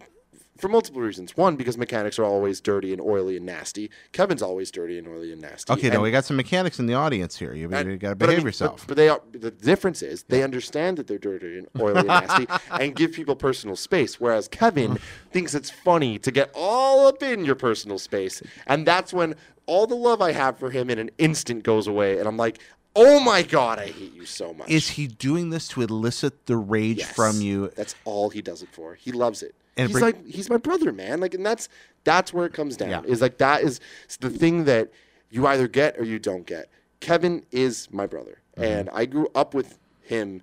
for 0.58 0.68
multiple 0.68 1.00
reasons. 1.00 1.36
One, 1.36 1.56
because 1.56 1.76
mechanics 1.76 2.18
are 2.18 2.24
always 2.24 2.60
dirty 2.60 2.92
and 2.92 3.00
oily 3.00 3.36
and 3.36 3.44
nasty. 3.44 3.90
Kevin's 4.12 4.42
always 4.42 4.70
dirty 4.70 4.98
and 4.98 5.08
oily 5.08 5.32
and 5.32 5.40
nasty. 5.40 5.72
Okay, 5.72 5.88
and, 5.88 5.94
now 5.94 6.02
we 6.02 6.10
got 6.10 6.24
some 6.24 6.36
mechanics 6.36 6.78
in 6.78 6.86
the 6.86 6.94
audience 6.94 7.36
here. 7.36 7.54
You, 7.54 7.68
and- 7.72 7.90
you 7.90 7.96
got 7.96 8.10
to 8.10 8.14
but 8.14 8.26
I 8.26 8.32
behave 8.32 8.38
mean, 8.38 8.46
yourself. 8.46 8.82
But, 8.82 8.88
but 8.88 8.96
they 8.96 9.08
are, 9.08 9.20
the 9.32 9.50
difference 9.50 10.02
is 10.02 10.22
they 10.24 10.42
understand 10.42 10.98
that 10.98 11.06
they're 11.06 11.18
dirty 11.18 11.58
and 11.58 11.68
oily 11.80 11.98
and 12.00 12.06
nasty 12.06 12.46
and 12.70 12.94
give 12.94 13.12
people 13.12 13.34
personal 13.34 13.74
space. 13.74 14.20
Whereas 14.20 14.46
Kevin 14.46 14.98
thinks 15.32 15.54
it's 15.54 15.70
funny 15.70 16.18
to 16.20 16.30
get 16.30 16.50
all 16.54 17.06
up 17.06 17.22
in 17.22 17.44
your 17.44 17.56
personal 17.56 17.98
space. 17.98 18.42
And 18.66 18.86
that's 18.86 19.12
when 19.12 19.34
all 19.66 19.86
the 19.86 19.96
love 19.96 20.20
I 20.20 20.32
have 20.32 20.58
for 20.58 20.70
him 20.70 20.90
in 20.90 20.98
an 20.98 21.10
instant 21.18 21.64
goes 21.64 21.86
away. 21.86 22.18
And 22.18 22.28
I'm 22.28 22.36
like, 22.36 22.58
oh 22.96 23.20
my 23.20 23.42
God, 23.42 23.78
I 23.78 23.86
hate 23.86 24.14
you 24.14 24.24
so 24.26 24.54
much. 24.54 24.68
is 24.70 24.90
he 24.90 25.06
doing 25.06 25.50
this 25.50 25.68
to 25.68 25.82
elicit 25.82 26.46
the 26.46 26.56
rage 26.56 26.98
Yes. 26.98 27.12
from 27.12 27.40
you? 27.40 27.70
That's 27.76 27.94
all 28.04 28.30
he 28.30 28.40
does 28.42 28.62
it 28.62 28.68
for. 28.72 28.94
He 28.94 29.12
loves 29.12 29.42
it. 29.42 29.54
And 29.76 29.88
he's 29.90 30.00
like 30.00 30.24
he's 30.26 30.48
my 30.48 30.56
brother, 30.56 30.92
man. 30.92 31.20
Like, 31.20 31.34
and 31.34 31.44
that's 31.44 31.68
that's 32.04 32.32
where 32.32 32.46
it 32.46 32.52
comes 32.52 32.76
down. 32.76 32.90
Yeah. 32.90 33.02
Is 33.04 33.20
like 33.20 33.38
that 33.38 33.62
is 33.62 33.80
the 34.20 34.30
thing 34.30 34.64
that 34.66 34.90
you 35.30 35.46
either 35.46 35.66
get 35.66 35.98
or 35.98 36.04
you 36.04 36.18
don't 36.18 36.46
get. 36.46 36.68
Kevin 37.00 37.44
is 37.50 37.88
my 37.92 38.06
brother, 38.06 38.38
Mm-hmm. 38.56 38.62
and 38.62 38.90
I 38.90 39.04
grew 39.06 39.28
up 39.34 39.52
with 39.52 39.78
him, 40.02 40.42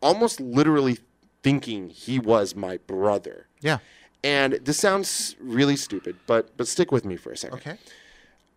almost 0.00 0.40
literally 0.40 0.98
thinking 1.42 1.88
he 1.88 2.18
was 2.20 2.54
my 2.54 2.76
brother. 2.86 3.46
Yeah. 3.60 3.78
And 4.22 4.54
this 4.62 4.78
sounds 4.78 5.34
really 5.40 5.76
stupid, 5.76 6.16
but 6.26 6.56
but 6.56 6.68
stick 6.68 6.92
with 6.92 7.04
me 7.04 7.16
for 7.16 7.32
a 7.32 7.36
second 7.36 7.58
Okay. 7.58 7.78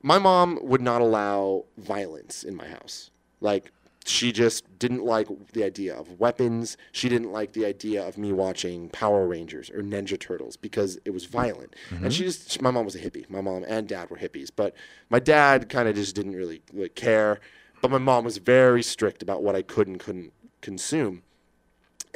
My 0.03 0.19
mom 0.19 0.60
would 0.62 0.81
not 0.81 1.01
allow 1.01 1.65
violence 1.77 2.43
in 2.43 2.55
my 2.55 2.67
house. 2.67 3.10
Like 3.41 3.72
she 4.05 4.33
just 4.33 4.79
didn't 4.79 5.03
like 5.03 5.27
the 5.53 5.63
idea 5.63 5.95
of 5.95 6.19
weapons. 6.19 6.75
She 6.91 7.07
didn't 7.07 7.31
like 7.31 7.53
the 7.53 7.65
idea 7.65 8.05
of 8.05 8.17
me 8.17 8.33
watching 8.33 8.89
Power 8.89 9.25
Rangers 9.25 9.69
or 9.69 9.81
Ninja 9.81 10.19
Turtles 10.19 10.57
because 10.57 11.00
it 11.05 11.12
was 11.12 11.25
violent. 11.25 11.75
And 11.89 12.00
mm-hmm. 12.00 12.10
she 12.10 12.24
just 12.24 12.62
my 12.62 12.69
mom 12.69 12.86
was 12.86 12.95
a 12.95 13.00
hippie. 13.00 13.29
My 13.29 13.41
mom 13.41 13.63
and 13.65 13.88
dad 13.88 14.10
were 14.10 14.17
hippies, 14.17 14.50
but 14.53 14.75
my 15.10 15.19
dad 15.19 15.69
kind 15.69 15.88
of 15.88 15.95
just 15.95 16.15
didn't 16.15 16.36
really 16.36 16.62
like, 16.74 16.95
care. 16.95 17.39
But 17.81 17.91
my 17.91 17.98
mom 17.98 18.25
was 18.25 18.38
very 18.38 18.83
strict 18.83 19.24
about 19.24 19.41
what 19.41 19.55
I 19.55 19.62
could 19.62 19.88
and 19.88 20.00
couldn't 20.00 20.33
consume. 20.62 21.24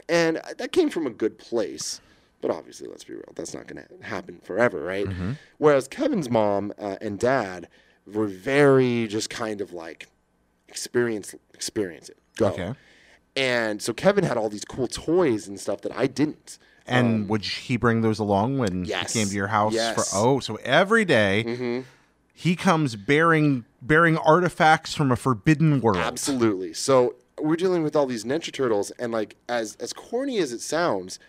And 0.10 0.38
uh, 0.38 0.54
that 0.58 0.72
came 0.72 0.90
from 0.90 1.08
a 1.08 1.10
good 1.10 1.38
place. 1.38 2.02
But 2.42 2.52
obviously, 2.52 2.88
let's 2.88 3.04
be 3.04 3.14
real, 3.14 3.24
that's 3.36 3.54
not 3.54 3.66
going 3.68 3.84
to 3.84 4.06
happen 4.08 4.40
forever, 4.44 4.84
right? 4.84 5.08
Whereas 5.58 5.88
Kevin's 5.88 6.30
mom 6.30 6.72
uh, 6.78 6.98
and 7.02 7.18
dad 7.20 7.68
were 8.06 8.28
very 8.28 9.08
just 9.08 9.30
kind 9.30 9.60
of 9.60 9.74
like 9.74 10.08
experience 10.70 11.34
experience 11.54 12.10
it. 12.10 12.18
Go. 12.38 12.48
Okay. 12.50 12.74
And 13.36 13.82
so 13.82 13.94
Kevin 13.94 14.24
had 14.24 14.38
all 14.38 14.50
these 14.50 14.66
cool 14.66 14.88
toys 14.88 15.48
and 15.48 15.60
stuff 15.60 15.82
that 15.82 15.96
I 15.96 16.08
didn't. 16.08 16.58
And 16.86 17.28
would 17.28 17.44
he 17.44 17.76
bring 17.76 18.02
those 18.02 18.18
along 18.20 18.60
when 18.60 18.86
Yes. 18.86 19.12
he 19.14 19.20
came 19.20 19.28
to 19.28 19.36
your 19.36 19.48
house? 19.48 19.74
Yes. 19.74 19.96
For, 20.12 20.18
oh, 20.18 20.40
so 20.40 20.56
every 20.64 21.04
day 21.06 21.44
Mm-hmm. 21.46 21.80
he 22.34 22.56
comes 22.56 22.96
bearing 22.96 23.66
bearing 23.82 24.18
artifacts 24.18 24.94
from 24.96 25.12
a 25.12 25.16
forbidden 25.16 25.82
world. 25.82 25.98
Absolutely. 25.98 26.74
So 26.74 27.16
we're 27.40 27.56
dealing 27.58 27.84
with 27.84 27.96
all 27.96 28.06
these 28.08 28.24
Ninja 28.24 28.52
Turtles, 28.54 28.92
and 28.92 29.12
like 29.12 29.36
as 29.50 29.76
as 29.80 29.92
corny 29.94 30.38
as 30.40 30.52
it 30.54 30.62
sounds, 30.62 31.20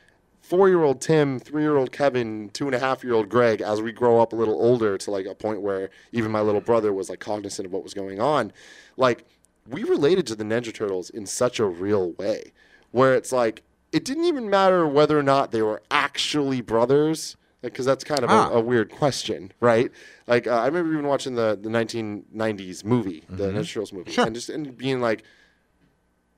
four 0.48 0.68
year 0.68 0.82
old 0.82 1.00
Tim, 1.00 1.38
three 1.38 1.62
year 1.62 1.76
old 1.76 1.92
Kevin, 1.92 2.50
two 2.52 2.66
and 2.66 2.74
a 2.74 2.78
half 2.78 3.04
year 3.04 3.12
old 3.14 3.28
Greg, 3.28 3.60
as 3.60 3.82
we 3.82 3.92
grow 3.92 4.20
up 4.20 4.32
a 4.32 4.36
little 4.36 4.54
older 4.54 4.96
to 4.98 5.10
like 5.10 5.26
a 5.26 5.34
point 5.34 5.60
where 5.60 5.90
even 6.12 6.30
my 6.30 6.40
little 6.40 6.60
brother 6.62 6.92
was 6.92 7.10
like 7.10 7.20
cognizant 7.20 7.66
of 7.66 7.72
what 7.72 7.82
was 7.82 7.94
going 7.94 8.20
on, 8.20 8.52
like 8.96 9.24
we 9.68 9.84
related 9.84 10.26
to 10.28 10.34
the 10.34 10.44
Ninja 10.44 10.72
Turtles 10.72 11.10
in 11.10 11.26
such 11.26 11.60
a 11.60 11.66
real 11.66 12.12
way, 12.12 12.52
where 12.92 13.14
it's 13.14 13.32
like 13.32 13.62
it 13.92 14.04
didn't 14.04 14.24
even 14.24 14.48
matter 14.48 14.86
whether 14.86 15.18
or 15.18 15.22
not 15.22 15.50
they 15.52 15.62
were 15.62 15.82
actually 15.90 16.60
brothers. 16.60 17.36
Because 17.60 17.84
that's 17.84 18.04
kind 18.04 18.22
of 18.22 18.30
Ah. 18.30 18.50
a, 18.50 18.58
a 18.58 18.60
weird 18.60 18.88
question, 18.92 19.50
right? 19.60 19.90
Like 20.28 20.46
uh, 20.46 20.52
I 20.52 20.66
remember 20.66 20.92
even 20.92 21.06
watching 21.08 21.34
the, 21.34 21.58
the 21.60 21.68
1990s 21.68 22.84
movie, 22.84 23.24
the 23.28 23.48
Ninja 23.50 23.66
Turtles 23.72 23.92
movie, 23.92 24.12
Sure. 24.12 24.26
and 24.26 24.34
just 24.34 24.48
and 24.48 24.76
being 24.76 25.00
like, 25.00 25.24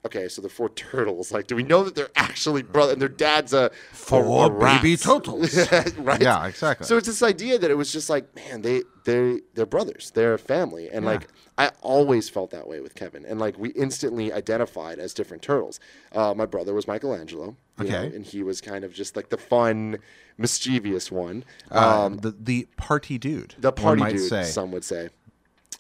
okay, 0.04 0.28
so 0.28 0.40
the 0.42 0.49
four 0.49 0.69
turtles. 0.75 1.33
Like, 1.33 1.47
do 1.47 1.57
we 1.57 1.62
know 1.62 1.85
that 1.85 1.95
they're 1.95 2.11
actually 2.16 2.62
brother 2.62 2.92
and 2.92 3.00
their 3.02 3.09
dad's 3.09 3.52
a 3.52 3.71
Four 3.92 4.25
a, 4.25 4.47
a 4.47 4.50
baby 4.80 4.97
turtles. 4.97 5.54
right? 5.99 6.21
Yeah, 6.23 6.47
exactly. 6.47 6.87
So 6.87 6.97
it's 6.97 7.07
this 7.07 7.23
idea 7.23 7.59
that 7.59 7.71
it 7.71 7.75
was 7.76 7.92
just 7.92 8.09
like, 8.11 8.35
man, 8.37 8.62
they 8.62 8.83
they 9.04 9.40
they're 9.54 9.66
brothers, 9.66 10.11
they're 10.14 10.35
a 10.35 10.38
family, 10.38 10.88
and 10.88 11.04
Yeah. 11.04 11.11
like 11.12 11.28
I 11.59 11.71
always 11.83 12.28
felt 12.30 12.50
that 12.52 12.66
way 12.69 12.80
with 12.80 12.95
Kevin, 12.95 13.25
and 13.26 13.38
like 13.38 13.59
we 13.59 13.71
instantly 13.71 14.33
identified 14.33 14.99
as 14.99 15.12
different 15.14 15.42
turtles. 15.42 15.78
Uh, 16.12 16.33
my 16.35 16.47
brother 16.47 16.73
was 16.75 16.87
Michelangelo, 16.88 17.57
you 17.78 17.85
know, 17.90 17.97
Okay. 17.99 18.14
and 18.16 18.25
he 18.25 18.42
was 18.42 18.61
kind 18.62 18.83
of 18.85 18.95
just 18.95 19.14
like 19.16 19.28
the 19.28 19.37
fun, 19.37 19.99
mischievous 20.38 21.11
one. 21.12 21.45
Uh, 21.71 22.04
Um, 22.07 22.16
the 22.19 22.30
the 22.38 22.69
party 22.76 23.19
dude. 23.19 23.54
the 23.59 23.73
party 23.73 24.04
dude, 24.16 24.28
say. 24.28 24.45
some 24.45 24.71
would 24.73 24.85
say. 24.85 25.11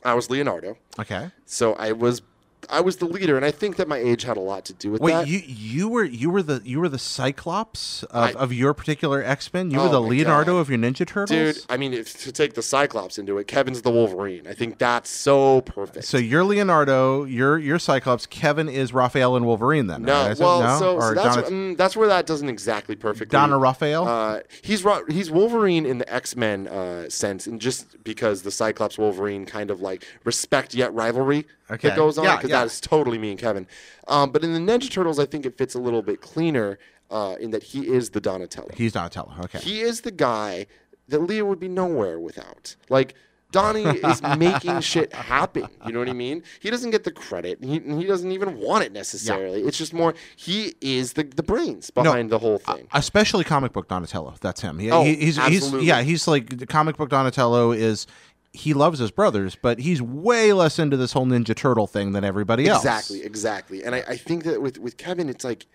I 0.04 0.14
was 0.14 0.30
Leonardo. 0.30 0.76
Okay. 0.98 1.30
So 1.44 1.74
I 1.74 1.92
was 1.92 2.22
I 2.68 2.80
was 2.80 2.96
the 2.96 3.06
leader, 3.06 3.36
and 3.36 3.44
I 3.44 3.50
think 3.50 3.76
that 3.76 3.88
my 3.88 3.96
age 3.96 4.22
had 4.22 4.36
a 4.36 4.40
lot 4.40 4.64
to 4.66 4.72
do 4.72 4.90
with 4.90 5.00
that. 5.00 5.04
Wait, 5.04 5.12
that. 5.12 5.28
you 5.28 5.42
you 5.46 5.88
were 5.88 6.04
you 6.04 6.30
were 6.30 6.42
the 6.42 6.60
you 6.64 6.80
were 6.80 6.88
the 6.88 6.98
Cyclops 6.98 8.02
of, 8.04 8.36
I- 8.36 8.38
of 8.38 8.52
your 8.52 8.74
particular 8.74 9.22
X 9.22 9.52
Men. 9.52 9.70
You 9.70 9.78
were 9.78 9.86
Oh 9.86 9.92
the 9.92 10.00
Leonardo 10.00 10.54
God. 10.54 10.60
of 10.60 10.70
your 10.70 10.78
Ninja 10.78 11.06
Turtles. 11.06 11.28
Dude, 11.30 11.64
I 11.68 11.76
mean, 11.76 11.94
if, 11.94 12.18
to 12.22 12.32
take 12.32 12.54
the 12.54 12.62
Cyclops 12.62 13.18
into 13.18 13.38
it, 13.38 13.46
Kevin's 13.46 13.82
the 13.82 13.90
Wolverine. 13.90 14.46
I 14.46 14.54
think 14.54 14.78
that's 14.78 15.10
so 15.10 15.62
perfect. 15.62 16.04
So 16.04 16.18
you're 16.18 16.44
Leonardo, 16.44 17.24
you're 17.24 17.58
you're 17.58 17.78
Cyclops. 17.78 18.26
Kevin 18.26 18.68
is 18.68 18.92
Raphael 18.92 19.36
and 19.36 19.46
Wolverine. 19.46 19.86
Then 19.86 20.02
no, 20.02 20.28
right? 20.28 20.38
Well, 20.38 20.60
no? 20.62 20.78
so, 20.78 21.00
so 21.00 21.14
that's, 21.14 21.50
mm, 21.50 21.76
that's 21.76 21.96
where 21.96 22.08
that 22.08 22.26
doesn't 22.26 22.48
exactly 22.48 22.96
perfectly. 22.96 23.32
Donna 23.32 23.58
Raphael. 23.58 24.06
Uh, 24.06 24.40
he's 24.62 24.84
he's 25.08 25.30
Wolverine 25.30 25.86
in 25.86 25.98
the 25.98 26.12
X 26.12 26.36
Men 26.36 26.68
uh, 26.68 27.08
sense, 27.08 27.46
and 27.46 27.60
just 27.60 28.02
because 28.04 28.42
the 28.42 28.50
Cyclops 28.50 28.98
Wolverine 28.98 29.46
kind 29.46 29.70
of 29.70 29.80
like 29.80 30.04
respect 30.24 30.74
yet 30.74 30.92
rivalry 30.94 31.46
Okay. 31.70 31.88
that 31.88 31.96
goes 31.96 32.18
on, 32.18 32.24
because 32.36 32.50
yeah. 32.50 32.60
that 32.60 32.66
is 32.66 32.80
totally 32.80 33.18
me 33.18 33.30
and 33.30 33.38
Kevin. 33.38 33.66
Um, 34.08 34.30
but 34.30 34.42
in 34.44 34.52
the 34.52 34.60
Ninja 34.72 34.90
Turtles, 34.90 35.18
I 35.18 35.26
think 35.26 35.46
it 35.46 35.56
fits 35.56 35.74
a 35.74 35.78
little 35.80 36.02
bit 36.02 36.20
cleaner 36.20 36.78
uh, 37.10 37.36
in 37.40 37.50
that 37.50 37.62
he 37.62 37.86
is 37.86 38.10
the 38.10 38.20
Donatello. 38.20 38.68
He's 38.74 38.92
Donatello. 38.92 39.34
Okay. 39.44 39.58
He 39.58 39.80
is 39.80 40.02
the 40.02 40.10
guy 40.10 40.66
that 41.08 41.20
Leo 41.20 41.44
would 41.46 41.60
be 41.60 41.68
nowhere 41.68 42.18
without. 42.20 42.76
Like 42.88 43.14
Donnie 43.50 43.82
is 43.84 44.22
making 44.38 44.80
shit 44.80 45.12
happen. 45.12 45.66
You 45.84 45.92
know 45.92 45.98
what 45.98 46.08
I 46.08 46.12
mean? 46.12 46.44
He 46.60 46.70
doesn't 46.70 46.90
get 46.92 47.02
the 47.02 47.10
credit. 47.10 47.62
He, 47.62 47.80
he 47.80 48.04
doesn't 48.04 48.30
even 48.30 48.58
want 48.60 48.84
it 48.84 48.92
necessarily. 48.92 49.62
It's 49.62 49.76
just 49.76 49.92
more 49.92 50.14
he 50.36 50.74
is 50.80 51.14
the, 51.14 51.24
the 51.24 51.42
brains 51.42 51.90
behind 51.90 52.30
the 52.30 52.38
whole 52.38 52.58
thing. 52.58 52.86
Especially 52.92 53.42
comic 53.42 53.72
book 53.72 53.88
Donatello. 53.88 54.34
That's 54.40 54.60
him. 54.60 54.78
He, 54.78 54.90
Oh, 54.90 55.02
he- 55.02 55.16
he's, 55.16 55.36
he's 55.36 55.38
absolutely. 55.38 55.86
yeah. 55.88 56.02
He's 56.02 56.28
like 56.28 56.58
the 56.58 56.66
comic 56.66 56.96
book 56.96 57.08
Donatello 57.10 57.72
is. 57.72 58.06
He 58.52 58.74
loves 58.74 58.98
his 58.98 59.10
brothers, 59.10 59.56
but 59.60 59.78
he's 59.78 60.02
way 60.02 60.52
less 60.52 60.78
into 60.78 60.96
this 60.96 61.12
whole 61.12 61.26
Ninja 61.26 61.54
Turtle 61.54 61.86
thing 61.86 62.12
than 62.12 62.24
everybody 62.24 62.66
else. 62.66 62.82
Exactly, 62.82 63.22
exactly. 63.22 63.84
And 63.84 63.94
I, 63.94 63.98
I 64.08 64.16
think 64.16 64.44
that 64.44 64.60
with, 64.60 64.78
with 64.78 64.96
Kevin, 64.96 65.28
it's 65.28 65.44
like, 65.44 65.66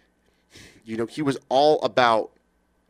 you 0.83 0.97
know, 0.97 1.05
he 1.05 1.21
was 1.21 1.37
all 1.47 1.81
about 1.81 2.31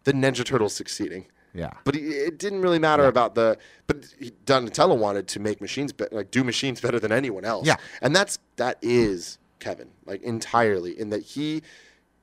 the 0.03 0.13
Ninja 0.13 0.43
Turtles 0.43 0.73
succeeding. 0.73 1.27
Yeah. 1.53 1.71
But 1.83 1.95
he, 1.95 2.01
it 2.01 2.37
didn't 2.37 2.61
really 2.61 2.79
matter 2.79 3.05
about 3.05 3.35
the. 3.35 3.57
But 3.87 4.05
he, 4.19 4.31
Donatello 4.45 4.95
wanted 4.95 5.27
to 5.29 5.39
make 5.39 5.61
machines, 5.61 5.93
be, 5.93 6.05
like 6.11 6.29
do 6.31 6.43
machines 6.43 6.81
better 6.81 6.99
than 6.99 7.11
anyone 7.11 7.45
else. 7.45 7.65
Yeah. 7.65 7.77
and 8.01 8.15
that's 8.15 8.39
that 8.57 8.77
is 8.81 9.37
Kevin, 9.59 9.89
like 10.05 10.21
entirely 10.21 10.99
in 10.99 11.09
that 11.11 11.23
he 11.23 11.61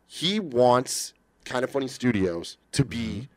he 0.06 0.38
wants 0.38 1.14
kind 1.44 1.64
of 1.64 1.70
funny 1.70 1.88
studios 1.88 2.58
to 2.72 2.84
be 2.84 3.28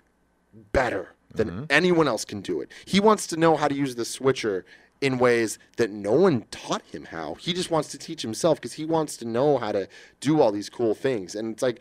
mm-hmm. 0.53 0.61
better 0.73 1.14
than 1.35 1.49
mm-hmm. 1.49 1.63
anyone 1.69 2.07
else 2.07 2.25
can 2.25 2.41
do 2.41 2.61
it. 2.61 2.71
He 2.85 2.99
wants 2.99 3.27
to 3.27 3.37
know 3.37 3.55
how 3.55 3.67
to 3.67 3.75
use 3.75 3.95
the 3.95 4.05
switcher 4.05 4.65
in 5.01 5.17
ways 5.17 5.59
that 5.77 5.91
no 5.91 6.13
one 6.13 6.45
taught 6.51 6.81
him 6.83 7.05
how. 7.05 7.35
He 7.35 7.53
just 7.53 7.69
wants 7.69 7.89
to 7.89 7.97
teach 7.97 8.21
himself 8.21 8.59
because 8.59 8.73
he 8.73 8.85
wants 8.85 9.17
to 9.17 9.25
know 9.25 9.57
how 9.57 9.71
to 9.71 9.87
do 10.19 10.41
all 10.41 10.51
these 10.51 10.69
cool 10.69 10.95
things. 10.95 11.35
And 11.35 11.53
it's 11.53 11.61
like 11.61 11.79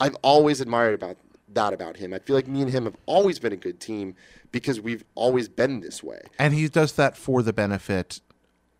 I've 0.00 0.16
always 0.22 0.60
admired 0.60 0.94
about 0.94 1.16
that 1.54 1.72
about 1.72 1.96
him. 1.96 2.12
I 2.12 2.18
feel 2.18 2.36
like 2.36 2.48
me 2.48 2.62
and 2.62 2.70
him 2.70 2.84
have 2.84 2.96
always 3.06 3.38
been 3.38 3.52
a 3.52 3.56
good 3.56 3.80
team 3.80 4.14
because 4.52 4.80
we've 4.80 5.04
always 5.14 5.48
been 5.48 5.80
this 5.80 6.02
way. 6.02 6.20
And 6.38 6.54
he 6.54 6.68
does 6.68 6.92
that 6.92 7.16
for 7.16 7.42
the 7.42 7.52
benefit 7.52 8.20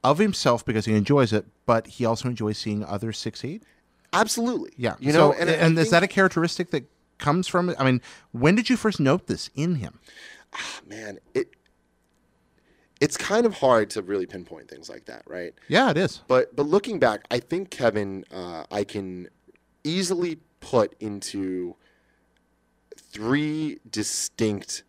of 0.03 0.19
himself 0.19 0.65
because 0.65 0.85
he 0.85 0.95
enjoys 0.95 1.33
it, 1.33 1.47
but 1.65 1.87
he 1.87 2.05
also 2.05 2.29
enjoys 2.29 2.59
seeing 2.59 2.85
others 2.85 3.19
succeed. 3.19 3.65
Absolutely. 4.13 4.73
Yeah. 4.77 4.95
You 4.99 5.13
know, 5.13 5.33
so, 5.33 5.39
and, 5.39 5.51
and, 5.51 5.79
I 5.79 5.83
is 5.83 5.91
that 5.91 6.03
a 6.03 6.09
characteristic 6.09 6.71
that 6.71 6.85
comes 7.19 7.49
from? 7.49 7.75
I 7.79 7.85
mean, 7.85 8.01
when 8.33 8.55
did 8.55 8.71
you 8.71 8.77
first 8.77 9.01
note 9.01 9.27
this 9.27 9.51
in 9.55 9.77
him? 9.77 10.01
man, 10.87 11.19
it 11.35 11.51
it's 13.01 13.17
kind 13.17 13.45
of 13.45 13.55
hard 13.55 13.91
to 13.91 14.03
really 14.03 14.27
pinpoint 14.27 14.69
things 14.69 14.89
like 14.89 15.05
that, 15.07 15.23
right? 15.27 15.55
Yeah, 15.69 15.91
it 15.91 15.97
is. 15.97 16.23
But 16.29 16.57
but 16.57 16.67
looking 16.67 16.99
back, 16.99 17.27
I 17.31 17.41
think 17.41 17.71
Kevin, 17.71 18.25
uh, 18.33 18.65
I 18.71 18.85
can 18.85 19.29
easily 19.85 20.39
put 20.61 20.95
into 21.01 21.77
three 22.97 23.79
distinct 23.89 24.83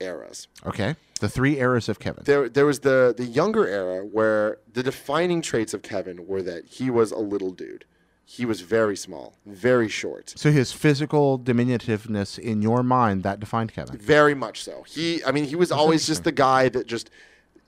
eras. 0.00 0.48
Okay. 0.66 0.96
The 1.20 1.28
three 1.28 1.58
eras 1.58 1.88
of 1.88 2.00
Kevin. 2.00 2.24
There 2.24 2.48
there 2.48 2.66
was 2.66 2.80
the 2.80 3.14
the 3.16 3.24
younger 3.24 3.66
era 3.66 4.04
where 4.04 4.58
the 4.72 4.82
defining 4.82 5.42
traits 5.42 5.72
of 5.72 5.82
Kevin 5.82 6.26
were 6.26 6.42
that 6.42 6.66
he 6.66 6.90
was 6.90 7.12
a 7.12 7.18
little 7.18 7.52
dude. 7.52 7.84
He 8.24 8.46
was 8.46 8.60
very 8.62 8.96
small, 8.96 9.34
very 9.44 9.88
short. 9.88 10.32
So 10.36 10.50
his 10.50 10.72
physical 10.72 11.38
diminutiveness 11.38 12.38
in 12.38 12.62
your 12.62 12.82
mind 12.82 13.24
that 13.24 13.40
defined 13.40 13.72
Kevin. 13.72 13.98
Very 13.98 14.34
much 14.34 14.62
so. 14.62 14.84
He, 14.88 15.22
I 15.24 15.32
mean, 15.32 15.44
he 15.44 15.56
was 15.56 15.70
always 15.70 16.06
just 16.06 16.24
the 16.24 16.32
guy 16.32 16.68
that 16.70 16.86
just, 16.86 17.10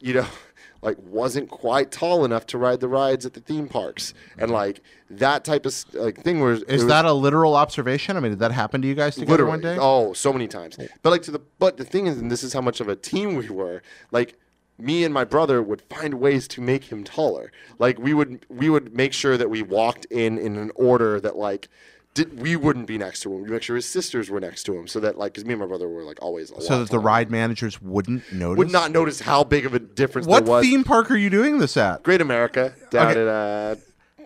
you 0.01 0.14
know, 0.14 0.27
like 0.83 0.97
wasn't 1.03 1.51
quite 1.51 1.90
tall 1.90 2.25
enough 2.25 2.47
to 2.47 2.59
ride 2.59 2.79
the 2.81 2.88
rides 2.88 3.27
at 3.27 3.33
the 3.33 3.40
theme 3.40 3.69
parks, 3.69 4.14
and 4.38 4.45
mm-hmm. 4.45 4.53
like 4.53 4.81
that 5.11 5.43
type 5.45 5.67
of 5.67 5.75
like 5.95 6.23
thing 6.23 6.40
was. 6.40 6.62
it 6.62 6.71
Is 6.71 6.83
was 6.83 6.87
that 6.87 7.05
a 7.05 7.12
literal 7.12 7.57
observation? 7.57 8.17
I 8.17 8.21
mean, 8.21 8.33
did 8.33 8.38
that 8.40 8.53
happen 8.53 8.83
to 8.83 8.88
you 8.88 8.95
guys 8.95 9.17
together 9.17 9.47
one 9.47 9.61
day? 9.61 9.77
Oh, 9.81 10.12
so 10.12 10.33
many 10.33 10.47
times. 10.47 10.79
But 11.03 11.11
like 11.11 11.23
to 11.23 11.31
the, 11.31 11.40
but 11.59 11.79
the 11.79 11.85
thing 11.85 12.07
is, 12.07 12.19
and 12.19 12.31
this 12.31 12.43
is 12.45 12.53
how 12.53 12.61
much 12.61 12.81
of 12.81 12.88
a 12.88 12.97
team 12.97 13.35
we 13.35 13.49
were. 13.49 13.83
Like 14.12 14.38
me 14.79 15.05
and 15.05 15.15
my 15.15 15.25
brother 15.25 15.63
would 15.63 15.83
find 15.83 16.15
ways 16.15 16.49
to 16.49 16.61
make 16.61 16.85
him 16.85 17.05
taller. 17.05 17.53
Like 17.79 17.99
we 17.99 18.13
would, 18.15 18.45
we 18.49 18.69
would 18.71 18.95
make 18.95 19.13
sure 19.13 19.37
that 19.37 19.49
we 19.51 19.63
walked 19.63 20.05
in 20.07 20.39
in 20.39 20.57
an 20.57 20.73
order 20.75 21.21
that 21.21 21.37
like 21.37 21.69
did 22.15 22.41
we 22.41 22.55
wouldn't 22.55 22.87
be 22.87 22.97
next 22.97 23.21
to 23.23 23.33
him. 23.35 23.43
We 23.43 23.51
make 23.51 23.63
sure 23.63 23.75
his 23.75 23.87
sisters 23.87 24.31
were 24.31 24.39
next 24.39 24.63
to 24.65 24.77
him, 24.77 24.87
so 24.87 25.01
that 25.01 25.19
like 25.19 25.33
because 25.33 25.45
me 25.45 25.53
and 25.55 25.61
my 25.61 25.67
brother 25.67 25.89
were 25.89 26.05
like 26.05 26.19
always 26.23 26.51
a 26.53 26.61
So 26.61 26.79
that 26.79 26.85
the 26.85 26.91
taller. 26.93 27.03
ride 27.03 27.31
managers 27.31 27.83
wouldn't 27.83 28.33
notice. 28.33 28.59
would 28.59 28.71
not 28.71 28.93
notice 28.93 29.21
how 29.21 29.43
big 29.43 29.67
of 29.67 29.75
a 29.75 29.81
difference 29.81 30.27
What 30.29 30.45
there 30.45 30.53
was. 30.53 30.65
theme 30.65 30.85
park 30.85 31.11
are 31.11 31.17
you 31.17 31.29
doing 31.31 31.59
this 31.59 31.77
at? 31.77 32.03
Great 32.05 32.21
America 32.21 32.73
down 32.91 33.11
Okay. 33.11 33.21
at 33.21 33.27
uh, 33.27 33.75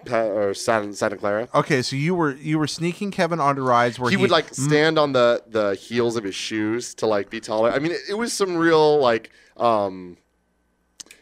Pa- 0.04 0.20
or 0.20 0.52
Santa, 0.54 0.92
Santa 0.92 1.16
Clara. 1.16 1.48
Okay, 1.54 1.80
so 1.80 1.96
you 1.96 2.14
were 2.14 2.32
you 2.36 2.58
were 2.58 2.66
sneaking 2.66 3.10
Kevin 3.10 3.40
onto 3.40 3.62
rides 3.62 3.98
where 3.98 4.10
he 4.10 4.16
he, 4.16 4.22
would 4.22 4.30
like 4.30 4.54
stand 4.54 4.98
on 4.98 5.12
the 5.12 5.42
the 5.48 5.74
heels 5.74 6.16
of 6.16 6.24
his 6.24 6.34
shoes 6.34 6.94
to 6.96 7.06
like 7.06 7.30
be 7.30 7.40
taller. 7.40 7.70
I 7.72 7.78
mean, 7.78 7.92
it, 7.92 8.00
it 8.10 8.14
was 8.14 8.32
some 8.34 8.56
real 8.56 8.98
like 8.98 9.30
um. 9.56 10.18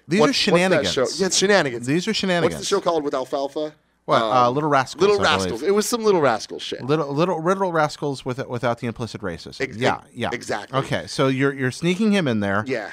These 0.09 0.21
what- 0.21 0.31
are 0.31 0.33
shenanigans. 0.33 0.93
show? 0.93 1.07
Yeah, 1.17 1.27
it's 1.27 1.37
shenanigans. 1.37 1.87
These 1.87 2.07
are 2.09 2.15
shenanigans. 2.15 2.55
What's 2.61 2.69
the 2.69 2.75
show 2.77 2.81
called 2.81 3.03
with 3.05 3.15
Alfalfa? 3.15 3.73
What? 4.05 4.23
uh, 4.23 4.49
Um, 4.49 4.55
Little 4.55 4.71
Rascals. 4.71 5.01
Little. 5.01 5.19
Rascals. 5.19 5.63
It 5.65 5.75
was 5.75 5.85
some 5.85 6.05
Little 6.05 6.21
Rascal 6.21 6.61
shit. 6.61 6.81
Little 6.85 7.13
little 7.13 7.43
little 7.43 7.73
rascals 7.73 8.25
with 8.25 8.39
without 8.47 8.79
the 8.79 8.87
implicit 8.87 9.21
racism. 9.21 9.61
Ex- 9.61 9.77
yeah, 9.77 10.03
yeah, 10.13 10.31
exactly. 10.33 10.79
Okay, 10.79 11.07
so 11.09 11.27
you're 11.27 11.53
you're 11.53 11.73
sneaking 11.73 12.13
him 12.13 12.29
in 12.29 12.39
there. 12.41 12.63
Yeah, 12.69 12.91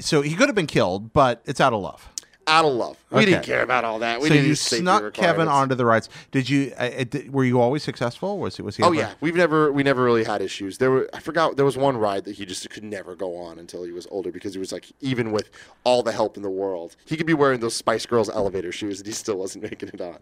So 0.00 0.22
he 0.22 0.34
could 0.34 0.48
have 0.48 0.56
been 0.56 0.66
killed, 0.66 1.12
but 1.12 1.40
it's 1.46 1.60
out 1.60 1.72
of 1.72 1.80
love. 1.82 2.08
Out 2.46 2.64
of 2.64 2.72
love. 2.72 2.96
We 3.10 3.24
didn't 3.24 3.44
care 3.44 3.62
about 3.62 3.84
all 3.84 3.98
that. 4.00 4.20
We 4.20 4.28
so 4.28 4.34
didn't 4.34 4.48
you 4.48 4.54
snuck 4.54 5.14
Kevin 5.14 5.48
onto 5.48 5.74
the 5.74 5.84
rides. 5.84 6.08
Did 6.30 6.48
you? 6.48 6.72
Uh, 6.78 6.82
uh, 6.82 7.04
did- 7.04 7.32
were 7.32 7.44
you 7.44 7.60
always 7.60 7.82
successful? 7.82 8.38
Was 8.38 8.58
it? 8.58 8.62
Was 8.62 8.76
he? 8.76 8.82
Oh 8.82 8.86
ever- 8.86 8.94
yeah, 8.94 9.12
we've 9.20 9.34
never 9.36 9.72
we 9.72 9.82
never 9.82 10.02
really 10.02 10.24
had 10.24 10.42
issues. 10.42 10.78
There 10.78 10.90
were 10.90 11.08
I 11.12 11.20
forgot 11.20 11.56
there 11.56 11.64
was 11.64 11.76
one 11.76 11.96
ride 11.96 12.24
that 12.24 12.36
he 12.36 12.46
just 12.46 12.68
could 12.70 12.84
never 12.84 13.16
go 13.16 13.36
on 13.36 13.58
until 13.58 13.84
he 13.84 13.92
was 13.92 14.06
older 14.10 14.30
because 14.30 14.54
he 14.54 14.60
was 14.60 14.72
like 14.72 14.86
even 15.00 15.32
with 15.32 15.50
all 15.84 16.02
the 16.02 16.12
help 16.12 16.36
in 16.36 16.42
the 16.42 16.50
world, 16.50 16.96
he 17.04 17.16
could 17.16 17.26
be 17.26 17.34
wearing 17.34 17.60
those 17.60 17.74
Spice 17.74 18.06
Girls 18.06 18.28
elevator 18.28 18.72
shoes 18.72 18.98
and 18.98 19.06
he 19.06 19.12
still 19.12 19.36
wasn't 19.36 19.64
making 19.70 19.88
it 19.88 20.00
on. 20.00 20.18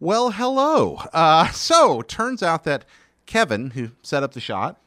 Well, 0.00 0.30
hello. 0.30 0.96
Uh, 1.12 1.48
so 1.52 2.02
turns 2.02 2.42
out 2.42 2.64
that 2.64 2.84
Kevin, 3.26 3.70
who 3.70 3.90
set 4.02 4.22
up 4.22 4.32
the 4.32 4.40
shot, 4.40 4.80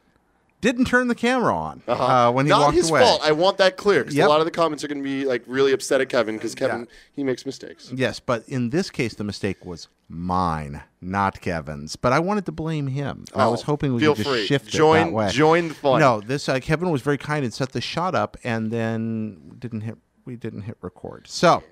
didn't 0.64 0.86
turn 0.86 1.08
the 1.08 1.14
camera 1.14 1.54
on 1.54 1.82
uh, 1.86 2.32
when 2.32 2.46
he 2.46 2.50
Not 2.50 2.60
walked 2.62 2.74
his 2.76 2.88
away. 2.90 3.00
fault. 3.02 3.20
I 3.22 3.32
want 3.32 3.58
that 3.58 3.76
clear 3.76 4.00
because 4.02 4.14
Yep. 4.16 4.26
a 4.26 4.28
lot 4.30 4.40
of 4.40 4.46
the 4.46 4.50
comments 4.50 4.82
are 4.82 4.88
going 4.88 4.98
to 4.98 5.04
be 5.04 5.24
like 5.26 5.42
really 5.46 5.72
upset 5.72 6.00
at 6.00 6.08
Kevin 6.08 6.36
because 6.36 6.54
Kevin 6.54 6.88
he 7.12 7.22
makes 7.22 7.44
mistakes. 7.44 7.90
Yes, 7.94 8.18
but 8.18 8.42
in 8.48 8.70
this 8.70 8.90
case, 8.90 9.14
the 9.14 9.24
mistake 9.24 9.64
was 9.64 9.88
mine, 10.08 10.82
not 11.02 11.40
Kevin's. 11.40 11.96
But 11.96 12.12
I 12.14 12.18
wanted 12.18 12.46
to 12.46 12.52
blame 12.52 12.86
him. 12.86 13.24
I 13.34 13.44
Oh, 13.44 13.50
was 13.50 13.62
hoping 13.62 13.94
we 13.94 14.00
could 14.00 14.16
just 14.16 14.28
free. 14.28 14.46
shift 14.46 14.68
Join- 14.70 15.00
it 15.00 15.04
that 15.06 15.12
way. 15.12 15.30
join 15.30 15.68
the 15.68 15.74
fun. 15.74 16.00
No, 16.00 16.20
this 16.20 16.48
uh, 16.48 16.58
Kevin 16.60 16.90
was 16.90 17.02
very 17.02 17.18
kind 17.18 17.44
and 17.44 17.52
set 17.52 17.72
the 17.72 17.80
shot 17.80 18.14
up, 18.14 18.36
and 18.42 18.70
then 18.70 19.56
didn't 19.58 19.82
hit. 19.82 19.98
We 20.24 20.36
didn't 20.36 20.62
hit 20.62 20.78
record. 20.80 21.26
So. 21.28 21.62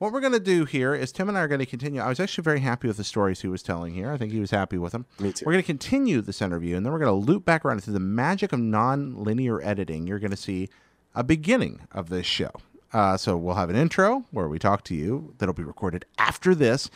What 0.00 0.14
we're 0.14 0.22
going 0.22 0.32
to 0.32 0.40
do 0.40 0.64
here 0.64 0.94
is 0.94 1.12
Tim 1.12 1.28
and 1.28 1.36
I 1.36 1.42
are 1.42 1.46
going 1.46 1.58
to 1.58 1.66
continue. 1.66 2.00
I 2.00 2.08
was 2.08 2.18
actually 2.18 2.40
very 2.40 2.60
happy 2.60 2.88
with 2.88 2.96
the 2.96 3.04
stories 3.04 3.42
he 3.42 3.48
was 3.48 3.62
telling 3.62 3.92
here. 3.92 4.10
I 4.10 4.16
think 4.16 4.32
he 4.32 4.40
was 4.40 4.50
happy 4.50 4.78
with 4.78 4.92
them. 4.92 5.04
Me 5.18 5.30
too. 5.30 5.44
We're 5.44 5.52
going 5.52 5.62
to 5.62 5.66
continue 5.66 6.22
this 6.22 6.40
interview, 6.40 6.74
and 6.74 6.86
then 6.86 6.90
we're 6.90 7.00
going 7.00 7.22
to 7.22 7.30
loop 7.30 7.44
back 7.44 7.66
around 7.66 7.84
through 7.84 7.92
the 7.92 8.00
magic 8.00 8.54
of 8.54 8.60
non-linear 8.60 9.60
editing. 9.60 10.06
You're 10.06 10.18
going 10.18 10.30
to 10.30 10.38
see 10.38 10.70
a 11.14 11.22
beginning 11.22 11.82
of 11.92 12.08
this 12.08 12.24
show. 12.24 12.50
Uh, 12.94 13.18
so 13.18 13.36
we'll 13.36 13.56
have 13.56 13.68
an 13.68 13.76
intro 13.76 14.24
where 14.30 14.48
we 14.48 14.58
talk 14.58 14.84
to 14.84 14.94
you 14.94 15.34
that'll 15.36 15.52
be 15.52 15.62
recorded 15.62 16.06
after 16.16 16.54
this, 16.54 16.88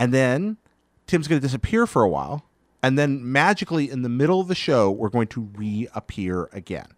and 0.00 0.12
then 0.12 0.56
Tim's 1.06 1.28
going 1.28 1.40
to 1.40 1.46
disappear 1.46 1.86
for 1.86 2.02
a 2.02 2.08
while, 2.08 2.44
and 2.82 2.98
then 2.98 3.30
magically 3.30 3.88
in 3.88 4.02
the 4.02 4.08
middle 4.08 4.40
of 4.40 4.48
the 4.48 4.56
show 4.56 4.90
we're 4.90 5.10
going 5.10 5.28
to 5.28 5.42
reappear 5.54 6.48
again. 6.52 6.88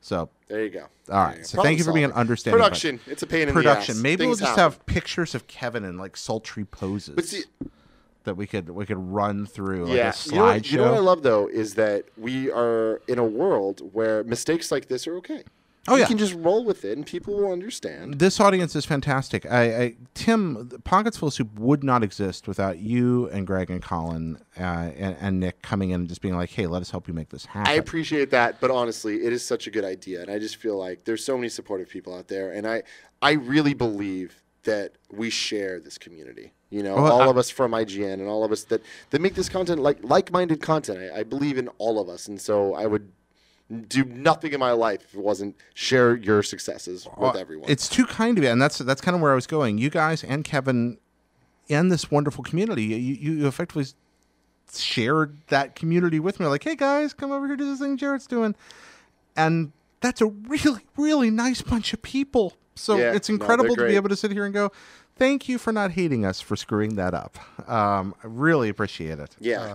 So 0.00 0.30
There 0.48 0.64
you 0.64 0.70
go. 0.70 0.86
All 1.10 1.24
right. 1.24 1.46
So 1.46 1.62
thank 1.62 1.78
you 1.78 1.84
for 1.84 1.92
being 1.92 2.06
an 2.06 2.12
understanding. 2.12 2.58
Production. 2.58 3.00
It's 3.06 3.22
a 3.22 3.26
pain 3.26 3.48
in 3.48 3.54
Production. 3.54 3.94
the 3.94 3.98
ass. 3.98 4.02
Maybe 4.02 4.26
we'll 4.26 4.36
just 4.36 4.48
happen. 4.48 4.62
have 4.62 4.86
pictures 4.86 5.34
of 5.34 5.46
Kevin 5.46 5.84
in 5.84 5.98
like 5.98 6.16
sultry 6.16 6.64
poses 6.64 7.14
But 7.14 7.24
see, 7.26 7.44
that 8.24 8.36
we 8.36 8.46
could 8.46 8.70
we 8.70 8.86
could 8.86 8.98
run 8.98 9.46
through 9.46 9.86
like 9.86 9.96
yeah, 9.96 10.12
a 10.12 10.28
you 10.28 10.34
know, 10.36 10.44
what, 10.44 10.70
you 10.70 10.78
know 10.78 10.84
what 10.84 10.94
I 10.94 10.98
love 11.00 11.22
though 11.22 11.48
is 11.48 11.74
that 11.74 12.04
we 12.16 12.50
are 12.50 13.00
in 13.08 13.18
a 13.18 13.24
world 13.24 13.80
where 13.92 14.22
mistakes 14.24 14.70
like 14.70 14.88
this 14.88 15.06
are 15.06 15.16
okay. 15.16 15.44
Oh, 15.88 15.94
you 15.94 16.00
yeah. 16.02 16.06
can 16.06 16.18
just 16.18 16.34
roll 16.34 16.64
with 16.64 16.84
it 16.84 16.96
and 16.96 17.06
people 17.06 17.34
will 17.34 17.52
understand. 17.52 18.18
this 18.18 18.40
audience 18.40 18.76
is 18.76 18.84
fantastic. 18.84 19.44
I, 19.50 19.82
I 19.82 19.94
Tim 20.14 20.68
Pockets 20.84 21.16
Full 21.16 21.28
of 21.28 21.34
Soup 21.34 21.48
would 21.58 21.82
not 21.84 22.02
exist 22.02 22.46
without 22.48 22.78
you 22.78 23.28
and 23.30 23.46
Greg 23.46 23.70
and 23.70 23.82
Colin 23.82 24.38
uh, 24.58 24.62
and, 24.62 25.16
and 25.20 25.40
Nick 25.40 25.62
coming 25.62 25.90
in 25.90 26.00
and 26.00 26.08
just 26.08 26.20
being 26.20 26.36
like, 26.36 26.50
"Hey, 26.50 26.66
let 26.66 26.82
us 26.82 26.90
help 26.90 27.08
you 27.08 27.14
make 27.14 27.28
this 27.30 27.46
happen." 27.46 27.70
I 27.70 27.76
appreciate 27.76 28.30
that, 28.30 28.60
but 28.60 28.70
honestly, 28.70 29.24
it 29.24 29.32
is 29.32 29.44
such 29.44 29.66
a 29.66 29.70
good 29.70 29.84
idea, 29.84 30.22
and 30.22 30.30
I 30.30 30.38
just 30.38 30.56
feel 30.56 30.76
like 30.76 31.04
there's 31.04 31.24
so 31.24 31.36
many 31.36 31.48
supportive 31.48 31.88
people 31.88 32.14
out 32.14 32.28
there, 32.28 32.52
and 32.52 32.66
I, 32.66 32.82
I 33.22 33.32
really 33.32 33.74
believe 33.74 34.42
that 34.64 34.92
we 35.12 35.30
share 35.30 35.80
this 35.80 35.96
community. 35.98 36.52
You 36.70 36.82
know, 36.82 36.96
Well, 36.96 37.12
all 37.12 37.22
I- 37.22 37.30
of 37.30 37.38
us 37.38 37.48
from 37.48 37.72
IGN 37.72 38.14
and 38.14 38.28
all 38.28 38.44
of 38.44 38.52
us 38.52 38.64
that 38.64 38.82
that 39.10 39.20
make 39.22 39.34
this 39.34 39.48
content 39.48 39.80
like 39.80 39.98
like-minded 40.02 40.60
content. 40.60 40.98
I, 41.14 41.20
I 41.20 41.22
believe 41.22 41.56
in 41.56 41.68
all 41.78 41.98
of 41.98 42.08
us, 42.10 42.28
and 42.28 42.38
so 42.40 42.74
I 42.74 42.86
would 42.86 43.10
do 43.88 44.04
nothing 44.04 44.52
in 44.52 44.60
my 44.60 44.72
life 44.72 45.02
if 45.04 45.14
it 45.14 45.20
wasn't 45.20 45.54
share 45.74 46.16
your 46.16 46.42
successes 46.42 47.04
with 47.04 47.18
Well, 47.18 47.36
everyone. 47.36 47.70
It's 47.70 47.88
too 47.88 48.06
kind 48.06 48.38
of 48.38 48.44
you, 48.44 48.50
and 48.50 48.60
that's 48.60 48.78
that's 48.78 49.00
kind 49.00 49.14
of 49.14 49.20
where 49.20 49.32
I 49.32 49.34
was 49.34 49.46
going. 49.46 49.78
You 49.78 49.90
guys 49.90 50.24
and 50.24 50.44
Kevin 50.44 50.98
and 51.68 51.92
this 51.92 52.10
wonderful 52.10 52.42
community, 52.44 52.84
you, 52.84 53.14
you 53.14 53.46
effectively 53.46 53.84
shared 54.72 55.36
that 55.48 55.74
community 55.74 56.18
with 56.18 56.40
me. 56.40 56.46
Like, 56.46 56.64
hey 56.64 56.76
guys, 56.76 57.12
come 57.12 57.30
over 57.30 57.46
here 57.46 57.56
to 57.56 57.64
this 57.64 57.80
thing 57.80 57.96
Jared's 57.98 58.26
doing, 58.26 58.54
and 59.36 59.72
that's 60.00 60.20
a 60.20 60.26
really 60.26 60.82
really 60.96 61.30
nice 61.30 61.60
bunch 61.62 61.92
of 61.92 62.00
people. 62.00 62.54
So 62.74 62.96
Yeah, 62.96 63.14
it's 63.14 63.28
no, 63.28 63.34
incredible 63.34 63.74
to 63.76 63.86
be 63.86 63.96
able 63.96 64.08
to 64.08 64.16
sit 64.16 64.30
here 64.32 64.44
and 64.44 64.54
go. 64.54 64.72
Thank 65.16 65.48
you 65.48 65.58
for 65.58 65.72
not 65.72 65.90
hating 65.90 66.24
us 66.24 66.40
for 66.40 66.54
screwing 66.54 66.94
that 66.94 67.12
up. 67.12 67.38
Um, 67.68 68.14
I 68.22 68.28
really 68.28 68.68
appreciate 68.68 69.18
it. 69.18 69.36
Yeah. 69.40 69.60
Uh, 69.60 69.74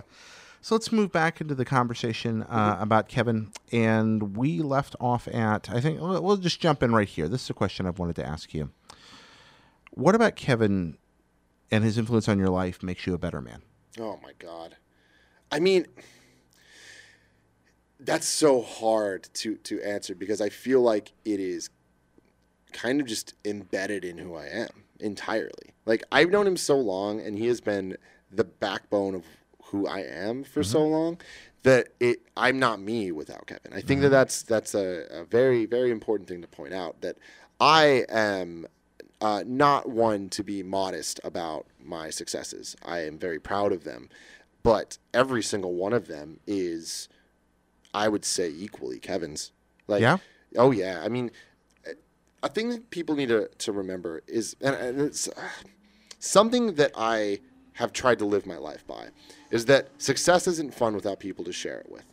so 0.64 0.74
let's 0.74 0.90
move 0.90 1.12
back 1.12 1.42
into 1.42 1.54
the 1.54 1.66
conversation 1.66 2.42
uh, 2.44 2.78
about 2.80 3.06
Kevin. 3.06 3.52
And 3.70 4.34
we 4.34 4.60
left 4.60 4.96
off 4.98 5.28
at, 5.28 5.68
I 5.68 5.78
think, 5.78 6.00
we'll 6.00 6.22
we'll 6.22 6.38
just 6.38 6.58
jump 6.58 6.82
in 6.82 6.94
right 6.94 7.06
here. 7.06 7.28
This 7.28 7.42
is 7.42 7.50
a 7.50 7.54
question 7.54 7.84
I've 7.84 7.98
wanted 7.98 8.16
to 8.16 8.26
ask 8.26 8.54
you. 8.54 8.70
What 9.90 10.14
about 10.14 10.36
Kevin 10.36 10.96
and 11.70 11.84
his 11.84 11.98
influence 11.98 12.30
on 12.30 12.38
your 12.38 12.48
life 12.48 12.82
makes 12.82 13.06
you 13.06 13.12
a 13.12 13.18
better 13.18 13.42
man? 13.42 13.60
Oh 14.00 14.18
my 14.22 14.32
god. 14.38 14.76
I 15.52 15.60
mean 15.60 15.84
that's 18.00 18.26
so 18.26 18.62
hard 18.62 19.28
to 19.34 19.56
to 19.56 19.82
answer 19.82 20.14
because 20.14 20.40
I 20.40 20.48
feel 20.48 20.80
like 20.80 21.12
it 21.26 21.40
is 21.40 21.68
kind 22.72 23.02
of 23.02 23.06
just 23.06 23.34
embedded 23.44 24.02
in 24.02 24.16
who 24.16 24.34
I 24.34 24.46
am 24.46 24.84
entirely. 24.98 25.74
Like 25.84 26.04
I've 26.10 26.30
known 26.30 26.46
him 26.46 26.56
so 26.56 26.78
long 26.78 27.20
and 27.20 27.38
he 27.38 27.48
has 27.48 27.60
been 27.60 27.98
the 28.32 28.44
backbone 28.44 29.14
of 29.14 29.24
who 29.74 29.86
I 29.86 30.00
am 30.00 30.44
for 30.44 30.62
so 30.62 30.86
long 30.86 31.18
that 31.64 31.88
it 31.98 32.20
I'm 32.36 32.58
not 32.58 32.80
me 32.80 33.10
without 33.10 33.46
Kevin. 33.46 33.72
I 33.72 33.80
think 33.80 34.02
that 34.02 34.10
that's 34.10 34.42
that's 34.42 34.74
a, 34.74 35.06
a 35.10 35.24
very 35.24 35.66
very 35.66 35.90
important 35.90 36.28
thing 36.28 36.42
to 36.42 36.48
point 36.48 36.74
out 36.74 37.00
that 37.00 37.16
I 37.60 38.04
am 38.08 38.66
uh, 39.20 39.42
not 39.46 39.88
one 39.88 40.28
to 40.30 40.44
be 40.44 40.62
modest 40.62 41.18
about 41.24 41.66
my 41.82 42.10
successes. 42.10 42.76
I 42.84 42.98
am 43.00 43.18
very 43.18 43.40
proud 43.40 43.72
of 43.72 43.84
them, 43.84 44.08
but 44.62 44.98
every 45.12 45.42
single 45.42 45.74
one 45.74 45.92
of 45.92 46.06
them 46.06 46.40
is, 46.46 47.08
I 47.94 48.08
would 48.08 48.24
say, 48.24 48.50
equally 48.50 48.98
Kevin's. 48.98 49.52
Like, 49.88 50.02
Yeah? 50.02 50.18
oh 50.56 50.70
yeah. 50.72 51.00
I 51.02 51.08
mean, 51.08 51.30
a 52.42 52.48
thing 52.48 52.68
that 52.68 52.90
people 52.90 53.16
need 53.16 53.30
to, 53.30 53.48
to 53.48 53.72
remember 53.72 54.22
is, 54.26 54.54
and, 54.60 54.74
and 54.74 55.00
it's 55.00 55.28
uh, 55.28 55.48
something 56.18 56.74
that 56.74 56.92
I 56.94 57.40
have 57.74 57.92
tried 57.92 58.18
to 58.18 58.26
live 58.26 58.46
my 58.46 58.58
life 58.58 58.86
by, 58.86 59.08
is 59.54 59.66
that 59.66 59.88
success 59.98 60.48
isn't 60.48 60.74
fun 60.74 60.96
without 60.96 61.20
people 61.20 61.44
to 61.44 61.52
share 61.52 61.78
it 61.78 61.88
with. 61.88 62.04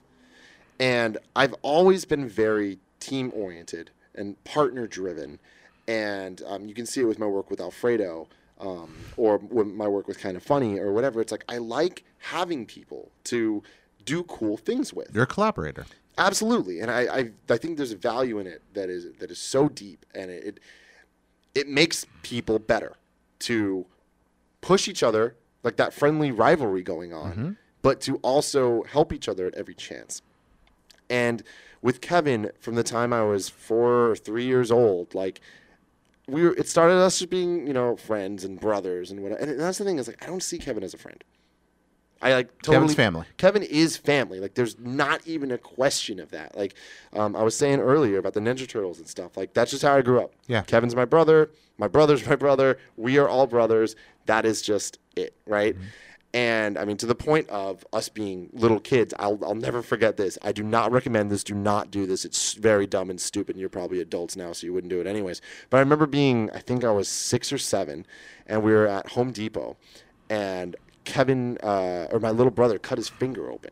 And 0.79 1.17
I've 1.35 1.55
always 1.63 2.05
been 2.05 2.29
very 2.29 2.77
team 2.99 3.31
oriented 3.33 3.89
and 4.13 4.41
partner 4.43 4.85
driven. 4.85 5.39
And 5.87 6.43
um, 6.45 6.67
you 6.67 6.75
can 6.75 6.85
see 6.85 7.01
it 7.01 7.05
with 7.05 7.17
my 7.17 7.25
work 7.25 7.49
with 7.49 7.59
Alfredo 7.59 8.27
um, 8.59 8.95
or 9.17 9.39
with 9.39 9.65
my 9.65 9.87
work 9.87 10.07
with 10.07 10.19
Kind 10.19 10.37
of 10.37 10.43
Funny 10.43 10.77
or 10.77 10.93
whatever. 10.93 11.19
It's 11.19 11.31
like 11.31 11.43
I 11.49 11.57
like 11.57 12.03
having 12.19 12.67
people 12.67 13.09
to 13.25 13.63
do 14.05 14.21
cool 14.23 14.55
things 14.55 14.93
with. 14.93 15.09
You're 15.11 15.23
a 15.23 15.27
collaborator. 15.27 15.87
Absolutely, 16.19 16.79
and 16.79 16.91
I, 16.91 17.01
I 17.01 17.31
I 17.49 17.57
think 17.57 17.77
there's 17.77 17.93
a 17.93 17.97
value 17.97 18.37
in 18.37 18.45
it 18.45 18.61
that 18.73 18.89
is 18.89 19.07
that 19.19 19.31
is 19.31 19.39
so 19.39 19.69
deep, 19.69 20.05
and 20.13 20.29
it 20.29 20.43
it, 20.43 20.59
it 21.55 21.67
makes 21.67 22.05
people 22.21 22.59
better 22.59 22.97
to 23.39 23.85
push 24.59 24.87
each 24.87 25.01
other 25.01 25.35
like 25.63 25.77
that 25.77 25.93
friendly 25.93 26.31
rivalry 26.31 26.83
going 26.83 27.13
on, 27.13 27.31
mm-hmm. 27.31 27.51
but 27.81 28.01
to 28.01 28.17
also 28.17 28.83
help 28.83 29.13
each 29.13 29.27
other 29.27 29.47
at 29.47 29.55
every 29.55 29.75
chance. 29.75 30.21
And 31.09 31.43
with 31.81 32.01
Kevin, 32.01 32.51
from 32.59 32.75
the 32.75 32.83
time 32.83 33.11
I 33.13 33.23
was 33.23 33.49
four 33.49 34.09
or 34.09 34.15
three 34.15 34.45
years 34.45 34.71
old, 34.71 35.13
like 35.13 35.41
we 36.27 36.43
were, 36.43 36.53
it 36.55 36.67
started 36.67 36.95
us 36.95 37.19
just 37.19 37.29
being 37.29 37.67
you 37.67 37.73
know 37.73 37.95
friends 37.95 38.43
and 38.43 38.59
brothers 38.59 39.11
and 39.11 39.21
whatever. 39.21 39.41
And 39.41 39.59
that's 39.59 39.77
the 39.77 39.85
thing 39.85 39.99
is 39.99 40.07
like 40.07 40.23
I 40.23 40.27
don't 40.27 40.43
see 40.43 40.57
Kevin 40.57 40.83
as 40.83 40.93
a 40.93 40.97
friend. 40.97 41.23
I 42.21 42.33
like 42.33 42.49
totally 42.61 42.75
Kevin's 42.75 42.95
family. 42.95 43.25
Kevin 43.37 43.63
is 43.63 43.97
family. 43.97 44.39
Like, 44.39 44.53
there's 44.53 44.77
not 44.79 45.25
even 45.25 45.51
a 45.51 45.57
question 45.57 46.19
of 46.19 46.29
that. 46.31 46.55
Like, 46.55 46.75
um, 47.13 47.35
I 47.35 47.43
was 47.43 47.55
saying 47.55 47.79
earlier 47.79 48.17
about 48.17 48.33
the 48.33 48.39
Ninja 48.39 48.67
Turtles 48.67 48.99
and 48.99 49.07
stuff. 49.07 49.35
Like, 49.35 49.53
that's 49.53 49.71
just 49.71 49.83
how 49.83 49.95
I 49.95 50.01
grew 50.01 50.21
up. 50.21 50.33
Yeah. 50.47 50.61
Kevin's 50.61 50.95
my 50.95 51.05
brother. 51.05 51.49
My 51.77 51.87
brother's 51.87 52.25
my 52.27 52.35
brother. 52.35 52.77
We 52.95 53.17
are 53.17 53.27
all 53.27 53.47
brothers. 53.47 53.95
That 54.27 54.45
is 54.45 54.61
just 54.61 54.99
it, 55.15 55.35
right? 55.47 55.75
And 56.33 56.77
I 56.77 56.85
mean, 56.85 56.95
to 56.97 57.05
the 57.05 57.15
point 57.15 57.49
of 57.49 57.85
us 57.91 58.07
being 58.07 58.49
little 58.53 58.79
kids, 58.79 59.13
I'll, 59.19 59.37
I'll 59.43 59.55
never 59.55 59.81
forget 59.81 60.15
this. 60.15 60.37
I 60.41 60.51
do 60.51 60.63
not 60.63 60.91
recommend 60.91 61.29
this. 61.29 61.43
Do 61.43 61.55
not 61.55 61.91
do 61.91 62.05
this. 62.05 62.23
It's 62.23 62.53
very 62.53 62.87
dumb 62.87 63.09
and 63.09 63.19
stupid. 63.19 63.55
And 63.55 63.59
you're 63.59 63.67
probably 63.69 63.99
adults 63.99 64.37
now, 64.37 64.53
so 64.53 64.65
you 64.65 64.73
wouldn't 64.73 64.91
do 64.91 65.01
it 65.01 65.07
anyways. 65.07 65.41
But 65.69 65.77
I 65.77 65.79
remember 65.81 66.05
being, 66.05 66.49
I 66.51 66.59
think 66.59 66.83
I 66.83 66.91
was 66.91 67.09
six 67.09 67.51
or 67.51 67.57
seven, 67.57 68.05
and 68.47 68.63
we 68.63 68.71
were 68.71 68.87
at 68.87 69.09
Home 69.09 69.31
Depot, 69.31 69.75
and 70.29 70.75
Kevin, 71.05 71.57
uh, 71.63 72.07
or 72.11 72.19
my 72.19 72.31
little 72.31 72.51
brother, 72.51 72.77
cut 72.79 72.97
his 72.97 73.09
finger 73.09 73.49
open 73.51 73.71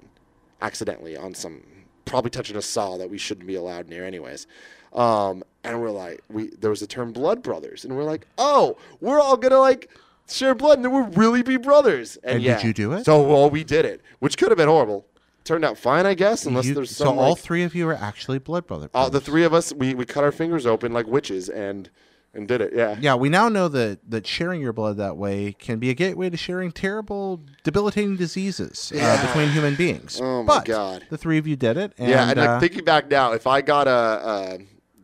accidentally 0.62 1.16
on 1.16 1.34
some, 1.34 1.62
probably 2.06 2.30
touching 2.32 2.58
a 2.58 2.62
saw 2.62 2.98
that 2.98 3.10
we 3.10 3.18
shouldn't 3.18 3.48
be 3.48 3.56
allowed 3.56 3.88
near, 3.88 4.04
anyways. 4.06 4.48
Um, 4.94 5.44
and 5.64 5.80
we're 5.82 5.92
like, 5.92 6.22
we 6.30 6.50
there 6.60 6.70
was 6.72 6.80
the 6.80 6.88
term 6.88 7.12
blood 7.14 7.44
brothers, 7.44 7.86
and 7.86 7.96
we're 7.96 8.04
like, 8.04 8.26
oh, 8.38 8.78
we're 9.00 9.20
all 9.20 9.38
gonna 9.38 9.60
like 9.60 9.90
share 10.28 10.56
blood, 10.56 10.78
and 10.80 10.86
then 10.86 10.92
we'll 10.92 11.08
really 11.10 11.44
be 11.44 11.58
brothers. 11.58 12.18
And, 12.24 12.36
And 12.36 12.44
did 12.44 12.64
you 12.64 12.74
do 12.74 12.94
it? 12.94 13.06
So 13.06 13.22
well, 13.22 13.50
we 13.50 13.64
did 13.64 13.86
it, 13.86 14.02
which 14.20 14.38
could 14.38 14.50
have 14.50 14.58
been 14.58 14.68
horrible. 14.70 15.06
Turned 15.44 15.64
out 15.66 15.78
fine, 15.78 16.06
I 16.06 16.14
guess, 16.16 16.46
unless 16.46 16.66
You- 16.66 16.74
there's 16.76 16.96
so 16.96 17.06
some. 17.06 17.20
all 17.20 17.30
like- 17.32 17.40
three 17.40 17.64
of 17.64 17.74
you 17.76 17.88
are 17.88 17.94
actually 17.96 18.40
blood 18.40 18.66
brother. 18.68 18.90
all 18.94 19.10
the 19.10 19.22
three 19.22 19.44
of 19.44 19.54
us, 19.54 19.72
we, 19.74 19.94
we 19.96 20.06
cut 20.06 20.24
our 20.24 20.32
fingers 20.32 20.66
open 20.66 20.92
like 20.92 21.08
witches 21.08 21.50
and 21.50 21.90
and 22.34 22.48
did 22.48 22.62
it. 22.62 22.74
Yeah. 22.74 22.98
Yeah, 23.00 23.16
we 23.16 23.30
now 23.30 23.50
know 23.50 23.68
that 23.70 24.00
that 24.10 24.28
sharing 24.28 24.62
your 24.62 24.74
blood 24.74 24.98
that 24.98 25.18
way 25.18 25.54
can 25.54 25.80
be 25.80 25.90
a 25.90 25.94
gateway 25.94 26.30
to 26.30 26.38
sharing 26.38 26.72
terrible, 26.72 27.42
debilitating 27.64 28.18
diseases 28.18 28.92
uh, 28.96 29.26
between 29.26 29.50
human 29.50 29.76
beings. 29.76 30.20
Oh 30.22 30.44
my 30.44 30.58
but 30.58 30.66
God. 30.66 31.06
the 31.10 31.18
three 31.18 31.38
of 31.38 31.48
you 31.48 31.56
did 31.56 31.78
it. 31.78 31.94
And, 31.98 32.10
yeah, 32.10 32.30
and 32.30 32.40
uh, 32.40 32.60
thinking 32.60 32.86
back 32.86 33.10
now, 33.10 33.34
if 33.34 33.48
I 33.48 33.62
got 33.62 33.88
a, 33.88 33.92
uh 33.92 34.58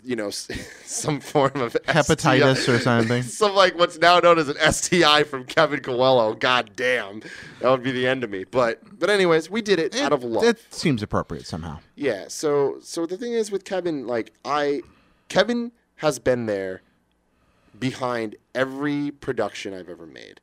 you 0.05 0.15
know, 0.15 0.29
some 0.85 1.19
form 1.19 1.55
of 1.55 1.75
hepatitis 1.88 2.57
STI 2.57 2.71
or 2.73 2.79
something. 2.79 3.23
some 3.23 3.55
like 3.55 3.77
what's 3.77 3.97
now 3.97 4.19
known 4.19 4.38
as 4.38 4.47
an 4.47 4.71
STI 4.71 5.23
from 5.23 5.45
Kevin 5.45 5.79
Coello. 5.79 6.39
God 6.39 6.71
damn, 6.75 7.21
that 7.59 7.69
would 7.69 7.83
be 7.83 7.91
the 7.91 8.07
end 8.07 8.23
of 8.23 8.29
me. 8.29 8.43
But 8.43 8.81
but 8.99 9.09
anyways, 9.09 9.49
we 9.49 9.61
did 9.61 9.79
it, 9.79 9.95
out 9.95 10.13
of 10.13 10.23
love. 10.23 10.43
It 10.43 10.61
seems 10.69 11.01
appropriate 11.01 11.47
somehow. 11.47 11.79
Yeah. 11.95 12.25
So 12.27 12.77
so 12.81 13.05
the 13.05 13.17
thing 13.17 13.33
is 13.33 13.51
with 13.51 13.65
Kevin, 13.65 14.05
like 14.05 14.31
I, 14.45 14.81
Kevin 15.27 15.71
has 15.97 16.19
been 16.19 16.45
there 16.45 16.81
behind 17.79 18.35
every 18.53 19.11
production 19.11 19.73
I've 19.73 19.89
ever 19.89 20.05
made. 20.05 20.39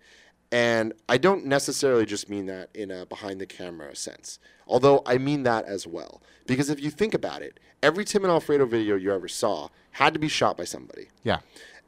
And 0.50 0.92
I 1.08 1.16
don't 1.16 1.46
necessarily 1.46 2.04
just 2.04 2.28
mean 2.28 2.44
that 2.46 2.68
in 2.74 2.90
a 2.90 3.06
behind 3.06 3.40
the 3.40 3.46
camera 3.46 3.96
sense, 3.96 4.38
although 4.66 5.02
I 5.06 5.16
mean 5.16 5.44
that 5.44 5.64
as 5.64 5.86
well. 5.86 6.22
Because 6.46 6.68
if 6.68 6.78
you 6.78 6.90
think 6.90 7.14
about 7.14 7.40
it, 7.40 7.58
every 7.82 8.04
Tim 8.04 8.24
and 8.24 8.30
Alfredo 8.30 8.66
video 8.66 8.96
you 8.96 9.12
ever 9.12 9.28
saw 9.28 9.68
had 9.92 10.12
to 10.12 10.18
be 10.18 10.28
shot 10.28 10.58
by 10.58 10.64
somebody. 10.64 11.08
Yeah. 11.22 11.38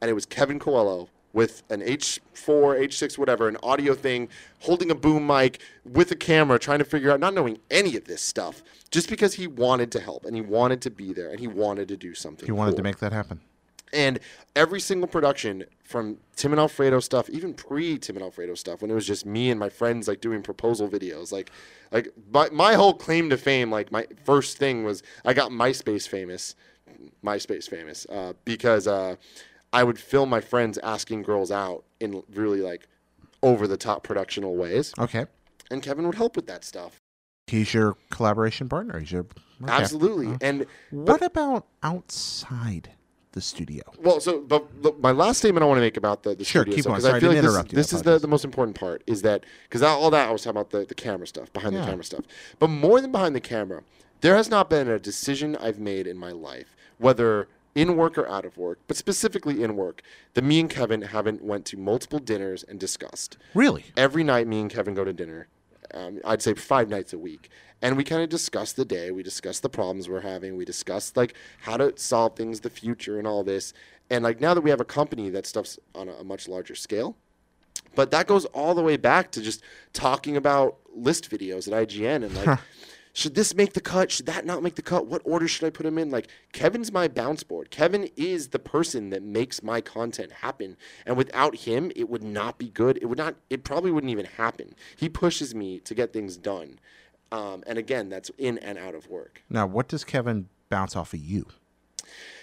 And 0.01 0.09
it 0.09 0.13
was 0.13 0.25
Kevin 0.25 0.59
Coello 0.59 1.09
with 1.31 1.63
an 1.69 1.81
H4, 1.81 2.19
H6, 2.87 3.17
whatever, 3.17 3.49
an 3.49 3.57
audio 3.61 3.93
thing, 3.93 4.29
holding 4.61 4.89
a 4.89 4.95
boom 4.95 5.27
mic 5.27 5.59
with 5.83 6.09
a 6.09 6.15
camera, 6.15 6.57
trying 6.57 6.79
to 6.79 6.85
figure 6.85 7.11
out, 7.11 7.19
not 7.19 7.33
knowing 7.33 7.59
any 7.69 7.97
of 7.97 8.05
this 8.05 8.21
stuff, 8.21 8.63
just 8.89 9.09
because 9.09 9.33
he 9.33 9.45
wanted 9.45 9.91
to 9.91 9.99
help 9.99 10.25
and 10.25 10.33
he 10.33 10.41
wanted 10.41 10.81
to 10.81 10.89
be 10.89 11.11
there 11.11 11.29
and 11.29 11.39
he 11.39 11.47
wanted 11.47 11.89
to 11.89 11.97
do 11.97 12.15
something. 12.15 12.45
He 12.45 12.53
wanted 12.53 12.77
to 12.77 12.83
make 12.83 12.99
that 12.99 13.11
happen. 13.11 13.41
And 13.95 14.19
every 14.55 14.79
single 14.81 15.07
production 15.07 15.63
from 15.83 16.17
Tim 16.35 16.51
and 16.51 16.59
Alfredo 16.59 16.99
stuff, 16.99 17.29
even 17.29 17.53
pre 17.53 17.97
Tim 17.97 18.17
and 18.17 18.23
Alfredo 18.23 18.55
stuff, 18.55 18.81
when 18.81 18.91
it 18.91 18.93
was 18.93 19.07
just 19.07 19.25
me 19.25 19.49
and 19.49 19.59
my 19.59 19.69
friends 19.69 20.07
like 20.07 20.19
doing 20.21 20.41
proposal 20.43 20.87
videos, 20.89 21.31
like 21.31 21.49
like 21.91 22.09
my, 22.31 22.49
my 22.51 22.73
whole 22.73 22.93
claim 22.93 23.29
to 23.29 23.37
fame, 23.37 23.71
like 23.71 23.91
my 23.91 24.05
first 24.25 24.57
thing 24.57 24.83
was 24.83 25.01
I 25.23 25.33
got 25.33 25.51
MySpace 25.51 26.07
famous, 26.07 26.55
MySpace 27.23 27.69
famous, 27.69 28.05
uh, 28.09 28.33
because 28.43 28.85
uh, 28.85 29.15
I 29.71 29.83
would 29.83 29.97
film 29.97 30.29
my 30.29 30.41
friends 30.41 30.77
asking 30.83 31.23
girls 31.23 31.49
out 31.51 31.85
in 32.01 32.21
really 32.33 32.59
like 32.61 32.87
over 33.41 33.67
the 33.67 33.77
top 33.77 34.03
productional 34.03 34.55
ways, 34.55 34.93
Okay. 34.99 35.25
and 35.71 35.81
Kevin 35.81 36.05
would 36.05 36.15
help 36.15 36.35
with 36.35 36.47
that 36.47 36.65
stuff. 36.65 36.99
He's 37.47 37.73
your 37.73 37.95
collaboration 38.09 38.67
partner. 38.67 38.99
He's 38.99 39.11
your 39.11 39.25
okay. 39.63 39.71
Absolutely, 39.71 40.35
and 40.41 40.65
What 40.89 41.21
about 41.21 41.67
outside 41.83 42.89
the 43.35 43.41
studio? 43.41 43.83
Well, 44.01 44.19
so 44.19 44.41
but 44.41 44.65
look, 44.81 44.99
my 44.99 45.11
last 45.11 45.37
statement 45.37 45.63
I 45.63 45.67
want 45.67 45.77
to 45.77 45.81
make 45.81 45.97
about 45.97 46.23
the, 46.23 46.33
the 46.33 46.43
Sure, 46.43 46.63
studio 46.63 46.75
keep 46.75 46.83
stuff, 46.83 46.95
I 46.95 46.99
Sorry, 46.99 47.13
I 47.15 47.19
feel 47.19 47.29
like 47.29 47.37
interrupt 47.37 47.69
this, 47.69 47.73
I 47.73 47.81
this 47.81 47.93
is 47.93 48.01
the, 48.01 48.17
the 48.17 48.27
most 48.27 48.43
important 48.45 48.79
part 48.79 49.03
is 49.05 49.21
that 49.21 49.45
because 49.63 49.83
all 49.83 50.09
that 50.09 50.27
I 50.27 50.31
was 50.31 50.41
talking 50.41 50.57
about 50.59 50.71
the, 50.71 50.85
the 50.85 50.95
camera 50.95 51.27
stuff 51.27 51.53
behind 51.53 51.75
Yeah. 51.75 51.81
the 51.81 51.87
camera 51.87 52.03
stuff, 52.03 52.25
but 52.57 52.69
more 52.69 52.99
than 53.01 53.11
behind 53.11 53.35
the 53.35 53.41
camera, 53.41 53.83
there 54.21 54.35
has 54.35 54.49
not 54.49 54.69
been 54.69 54.87
a 54.87 54.97
decision 54.97 55.55
I've 55.57 55.79
made 55.79 56.07
in 56.07 56.17
my 56.17 56.31
life, 56.31 56.75
whether 56.97 57.47
in 57.75 57.97
work 57.97 58.17
or 58.17 58.27
out 58.29 58.45
of 58.45 58.57
work, 58.57 58.79
but 58.87 58.95
specifically 58.95 59.61
in 59.61 59.75
work, 59.75 60.01
that 60.33 60.43
me 60.45 60.61
and 60.61 60.69
Kevin 60.69 61.01
haven't 61.01 61.43
went 61.43 61.65
to 61.65 61.77
multiple 61.77 62.19
dinners 62.19 62.63
and 62.63 62.79
discussed. 62.79 63.37
Really? 63.53 63.83
Every 63.97 64.23
night, 64.23 64.47
me 64.47 64.61
and 64.61 64.69
Kevin 64.71 64.93
go 64.95 65.03
to 65.03 65.11
dinner. 65.11 65.47
Um, 65.95 66.19
I'd 66.25 66.41
say 66.41 66.53
five 66.53 66.89
nights 66.89 67.13
a 67.13 67.17
week, 67.17 67.49
and 67.81 67.97
we 67.97 68.03
kind 68.03 68.21
of 68.21 68.29
discuss 68.29 68.73
the 68.73 68.85
day. 68.85 69.11
We 69.11 69.23
discuss 69.23 69.59
the 69.59 69.69
problems 69.69 70.07
we're 70.09 70.21
having. 70.21 70.57
We 70.57 70.65
discuss 70.65 71.13
like 71.15 71.33
how 71.61 71.77
to 71.77 71.93
solve 71.97 72.35
things, 72.35 72.59
the 72.59 72.69
future, 72.69 73.17
and 73.17 73.25
all 73.25 73.43
this. 73.43 73.73
And 74.09 74.23
like 74.23 74.39
now 74.41 74.53
that 74.53 74.61
we 74.61 74.69
have 74.69 74.81
a 74.81 74.85
company 74.85 75.29
that 75.31 75.47
stuff's 75.47 75.79
on 75.95 76.09
a, 76.09 76.13
a 76.13 76.23
much 76.23 76.47
larger 76.47 76.75
scale, 76.75 77.15
but 77.95 78.11
that 78.11 78.27
goes 78.27 78.45
all 78.45 78.75
the 78.75 78.83
way 78.83 78.97
back 78.97 79.31
to 79.31 79.41
just 79.41 79.63
talking 79.93 80.37
about 80.37 80.77
list 80.93 81.31
videos 81.31 81.71
at 81.71 81.87
IGN 81.87 82.25
and 82.25 82.35
like. 82.35 82.59
Should 83.15 83.33
this 83.33 83.55
make 83.55 83.71
the 83.71 83.79
cut? 83.79 84.11
Should 84.11 84.25
that 84.25 84.45
not 84.45 84.61
make 84.61 84.75
the 84.75 84.81
cut? 84.81 85.07
What 85.07 85.21
order 85.23 85.47
should 85.47 85.65
I 85.65 85.69
put 85.69 85.85
him 85.85 85.97
in? 85.97 86.11
Like, 86.11 86.27
Kevin's 86.51 86.91
my 86.91 87.07
bounce 87.07 87.43
board. 87.43 87.71
Kevin 87.71 88.09
is 88.17 88.49
the 88.49 88.59
person 88.59 89.09
that 89.11 89.23
makes 89.23 89.63
my 89.63 89.79
content 89.79 90.33
happen. 90.33 90.75
And 91.05 91.15
without 91.15 91.55
him, 91.55 91.93
it 91.95 92.09
would 92.09 92.25
not 92.25 92.57
be 92.57 92.67
good. 92.67 92.99
It 93.01 93.05
would 93.05 93.17
not, 93.17 93.35
it 93.49 93.63
probably 93.63 93.89
wouldn't 93.89 94.11
even 94.11 94.25
happen. 94.25 94.75
He 94.97 95.07
pushes 95.07 95.55
me 95.55 95.79
to 95.79 95.95
get 95.95 96.11
things 96.11 96.35
done. 96.35 96.77
Um, 97.31 97.63
and 97.65 97.77
again, 97.77 98.09
that's 98.09 98.29
in 98.37 98.57
and 98.57 98.77
out 98.77 98.95
of 98.95 99.07
work. 99.09 99.41
Now, 99.49 99.65
what 99.65 99.87
does 99.87 100.03
Kevin 100.03 100.49
bounce 100.67 100.93
off 100.93 101.13
of 101.13 101.21
you? 101.21 101.45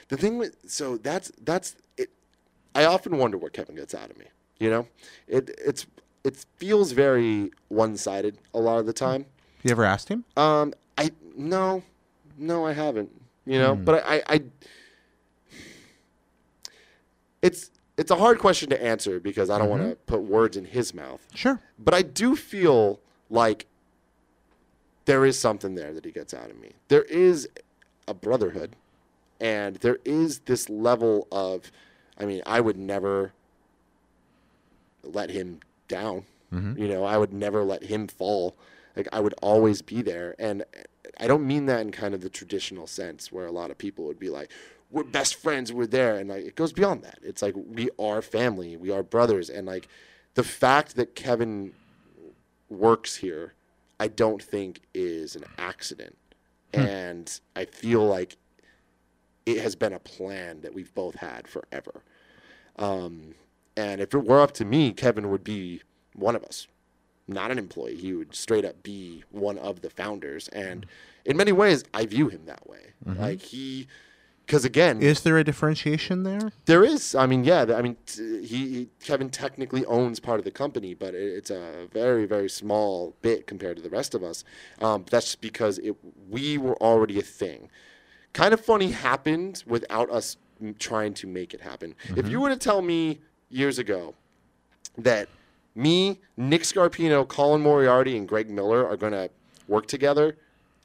The 0.09 0.17
thing 0.17 0.39
with, 0.39 0.57
so 0.67 0.97
that's, 0.97 1.31
that's, 1.45 1.77
it. 1.99 2.09
I 2.75 2.87
often 2.87 3.19
wonder 3.19 3.37
what 3.37 3.53
Kevin 3.53 3.77
gets 3.77 3.95
out 3.95 4.09
of 4.09 4.17
me. 4.17 4.25
You 4.59 4.71
know, 4.71 4.89
it, 5.29 5.51
it's, 5.63 5.85
it 6.25 6.47
feels 6.57 6.93
very 6.93 7.51
one 7.69 7.99
sided 7.99 8.39
a 8.55 8.59
lot 8.59 8.79
of 8.79 8.87
the 8.87 8.95
time. 8.95 9.27
You 9.63 9.71
ever 9.71 9.85
asked 9.85 10.09
him? 10.09 10.25
Um, 10.37 10.75
I 10.99 11.11
no, 11.37 11.83
no, 12.39 12.67
I 12.67 12.73
haven't. 12.73 13.11
You 13.47 13.59
know, 13.59 13.75
hmm. 13.75 13.85
but 13.85 14.05
I, 14.05 14.17
I, 14.17 14.23
I, 14.29 14.43
it's 17.41 17.71
it's 17.97 18.11
a 18.11 18.17
hard 18.17 18.39
question 18.39 18.71
to 18.71 18.83
answer 18.83 19.21
because 19.21 19.51
I 19.51 19.59
don't 19.59 19.69
want 19.69 19.83
to 19.83 19.89
mm-hmm. 19.91 20.05
put 20.07 20.23
words 20.23 20.57
in 20.57 20.65
his 20.65 20.95
mouth. 20.95 21.27
Sure. 21.35 21.61
But 21.79 21.95
I 21.95 22.03
do 22.03 22.37
feel 22.37 23.01
like 23.31 23.67
there 25.05 25.25
is 25.25 25.39
something 25.39 25.75
there 25.75 25.93
that 25.93 26.05
he 26.05 26.13
gets 26.13 26.33
out 26.33 26.51
of 26.51 26.59
me. 26.59 26.73
There 26.89 27.03
is 27.03 27.49
a 28.09 28.15
brotherhood, 28.15 28.77
and 29.41 29.77
there 29.77 29.99
is 30.05 30.41
this 30.41 30.69
level 30.69 31.27
of, 31.33 31.71
I 32.19 32.25
mean, 32.25 32.43
I 32.47 32.61
would 32.61 32.77
never 32.77 33.33
let 35.03 35.31
him 35.31 35.61
down. 35.89 36.25
Mm-hmm. 36.53 36.81
You 36.81 36.89
know, 36.89 37.05
I 37.05 37.17
would 37.17 37.33
never 37.33 37.65
let 37.65 37.85
him 37.85 38.07
fall. 38.07 38.55
Like 38.97 39.09
I 39.13 39.21
would 39.21 39.35
always 39.43 39.83
be 39.83 40.03
there, 40.03 40.35
and 40.39 40.65
I 41.19 41.27
don't 41.27 41.47
mean 41.47 41.67
that 41.67 41.81
in 41.81 41.93
kind 41.93 42.15
of 42.15 42.21
the 42.21 42.31
traditional 42.31 42.87
sense 42.87 43.33
where 43.33 43.47
a 43.47 43.53
lot 43.53 43.71
of 43.71 43.79
people 43.79 44.05
would 44.07 44.19
be 44.19 44.31
like, 44.31 44.51
"We're 44.91 45.05
best 45.05 45.37
friends, 45.37 45.73
we're 45.73 45.87
there," 45.87 46.19
and 46.19 46.29
like 46.29 46.45
it 46.45 46.57
goes 46.57 46.73
beyond 46.73 47.03
that. 47.03 47.19
It's 47.23 47.43
like 47.43 47.55
we 47.57 47.91
are 47.99 48.23
family, 48.23 48.77
we 48.77 48.91
are 48.91 49.03
brothers, 49.03 49.49
and 49.51 49.67
like 49.67 49.89
the 50.35 50.45
fact 50.45 50.97
that 50.97 51.15
Kevin 51.15 51.73
works 52.69 53.17
here, 53.17 53.55
I 54.01 54.09
don't 54.09 54.43
think 54.43 54.81
is 54.95 55.37
an 55.37 55.45
accident, 55.59 56.17
and 56.73 57.41
I 57.57 57.65
feel 57.67 58.07
like 58.07 58.37
it 59.47 59.59
has 59.59 59.75
been 59.75 59.93
a 59.93 59.99
plan 59.99 60.61
that 60.61 60.75
we've 60.75 60.95
both 60.95 61.17
had 61.17 61.49
forever. 61.49 62.03
Um, 62.77 63.35
and 63.77 64.01
if 64.01 64.15
it 64.15 64.25
were 64.25 64.41
up 64.41 64.53
to 64.53 64.65
me, 64.65 64.93
Kevin 64.93 65.31
would 65.31 65.45
be 65.45 65.83
one 66.15 66.37
of 66.37 66.45
us, 66.45 66.67
not 67.29 67.51
an 67.51 67.59
employee. 67.59 67.97
He 67.97 68.13
would 68.13 68.35
straight 68.35 68.65
up 68.65 68.83
be 68.83 69.25
one 69.31 69.59
of 69.59 69.81
the 69.81 69.91
founders. 69.91 70.49
And 70.49 70.87
in 71.25 71.37
many 71.37 71.53
ways, 71.53 71.85
I 71.95 72.07
view 72.07 72.29
him 72.29 72.47
that 72.47 72.69
way. 72.69 72.93
Like 73.05 73.41
he, 73.41 73.87
because 74.47 74.65
again, 74.65 75.01
Is 75.03 75.23
there 75.23 75.39
a 75.39 75.45
differentiation 75.45 76.25
there? 76.25 76.53
there 76.67 76.85
is. 76.85 77.15
I 77.15 77.27
mean, 77.27 77.45
yeah. 77.45 77.67
I 77.75 77.83
mean, 77.83 77.97
t- 78.07 78.45
he, 78.45 78.69
he 78.69 78.89
Kevin 79.01 79.31
technically 79.31 79.85
owns 79.87 80.21
part 80.21 80.39
of 80.39 80.45
the 80.45 80.51
company, 80.51 80.95
but 80.95 81.15
it, 81.15 81.23
it's 81.37 81.51
a 81.51 81.89
very 81.93 82.27
very 82.27 82.49
small 82.49 83.15
bit 83.23 83.47
compared 83.47 83.77
to 83.77 83.83
the 83.83 83.91
rest 83.91 84.15
of 84.15 84.23
us. 84.23 84.45
Um, 84.81 85.05
that's 85.11 85.27
just 85.27 85.41
because 85.41 85.79
it, 85.79 85.97
we 86.29 86.59
were 86.59 86.77
already 86.83 87.19
a 87.19 87.23
thing. 87.23 87.69
Kind 88.33 88.53
of 88.55 88.61
funny 88.61 88.91
happened 88.91 89.63
without 89.67 90.11
us 90.11 90.37
trying 90.79 91.15
to 91.15 91.27
make 91.27 91.55
it 91.55 91.61
happen. 91.61 91.95
If 92.17 92.29
you 92.29 92.41
were 92.41 92.49
to 92.49 92.57
tell 92.57 92.83
me 92.83 93.21
years 93.49 93.79
ago 93.79 94.15
that 94.99 95.29
me, 95.75 96.21
Nick 96.37 96.63
Scarpino, 96.63 97.27
Colin 97.27 97.63
Moriarty, 97.63 98.17
and 98.17 98.29
Greg 98.29 98.51
Miller 98.51 98.87
are 98.87 98.97
going 98.97 99.13
to 99.13 99.31
work 99.69 99.87
together 99.87 100.37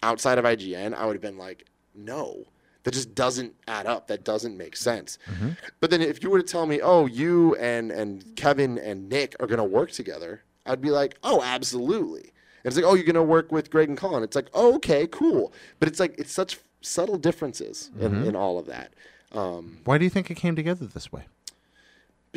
outside 0.04 0.38
of 0.38 0.46
IGN, 0.46 0.94
I 0.94 1.06
would 1.06 1.16
have 1.16 1.22
been 1.22 1.38
like, 1.38 1.66
no. 1.96 2.46
That 2.84 2.94
just 2.94 3.16
doesn't 3.16 3.54
add 3.68 3.86
up. 3.86 4.08
That 4.08 4.24
doesn't 4.24 4.56
make 4.56 4.78
sense. 4.78 5.18
But 5.82 5.90
then 5.90 6.02
if 6.02 6.24
you 6.24 6.30
were 6.30 6.42
to 6.42 6.48
tell 6.48 6.66
me, 6.66 6.80
oh, 6.82 7.06
you 7.06 7.56
and, 7.56 7.92
and 7.92 8.24
Kevin 8.38 8.78
and 8.78 9.10
Nick 9.10 9.36
are 9.42 9.48
going 9.48 9.58
to 9.58 9.64
work 9.66 9.92
together, 9.92 10.42
I'd 10.66 10.82
be 10.82 10.92
like, 10.92 11.18
oh, 11.24 11.42
absolutely. 11.44 12.32
And 12.64 12.66
it's 12.72 12.76
like, 12.76 12.86
oh, 12.86 12.96
you're 12.96 13.06
gonna 13.06 13.24
work 13.24 13.52
with 13.52 13.70
Greg 13.70 13.88
and 13.88 13.98
Colin. 13.98 14.24
It's 14.24 14.36
like, 14.36 14.50
oh, 14.54 14.76
okay, 14.76 15.08
cool. 15.08 15.54
But 15.80 15.88
it's 15.88 16.00
like 16.00 16.18
it's 16.18 16.34
such 16.34 16.60
subtle 16.82 17.18
differences 17.18 17.92
in, 18.00 18.26
in 18.26 18.36
all 18.36 18.60
of 18.60 18.66
that. 18.66 18.94
Um, 19.32 19.78
Why 19.86 19.98
do 19.98 20.04
you 20.04 20.10
think 20.10 20.30
it 20.30 20.36
came 20.36 20.56
together 20.56 20.86
this 20.86 21.12
way? 21.12 21.28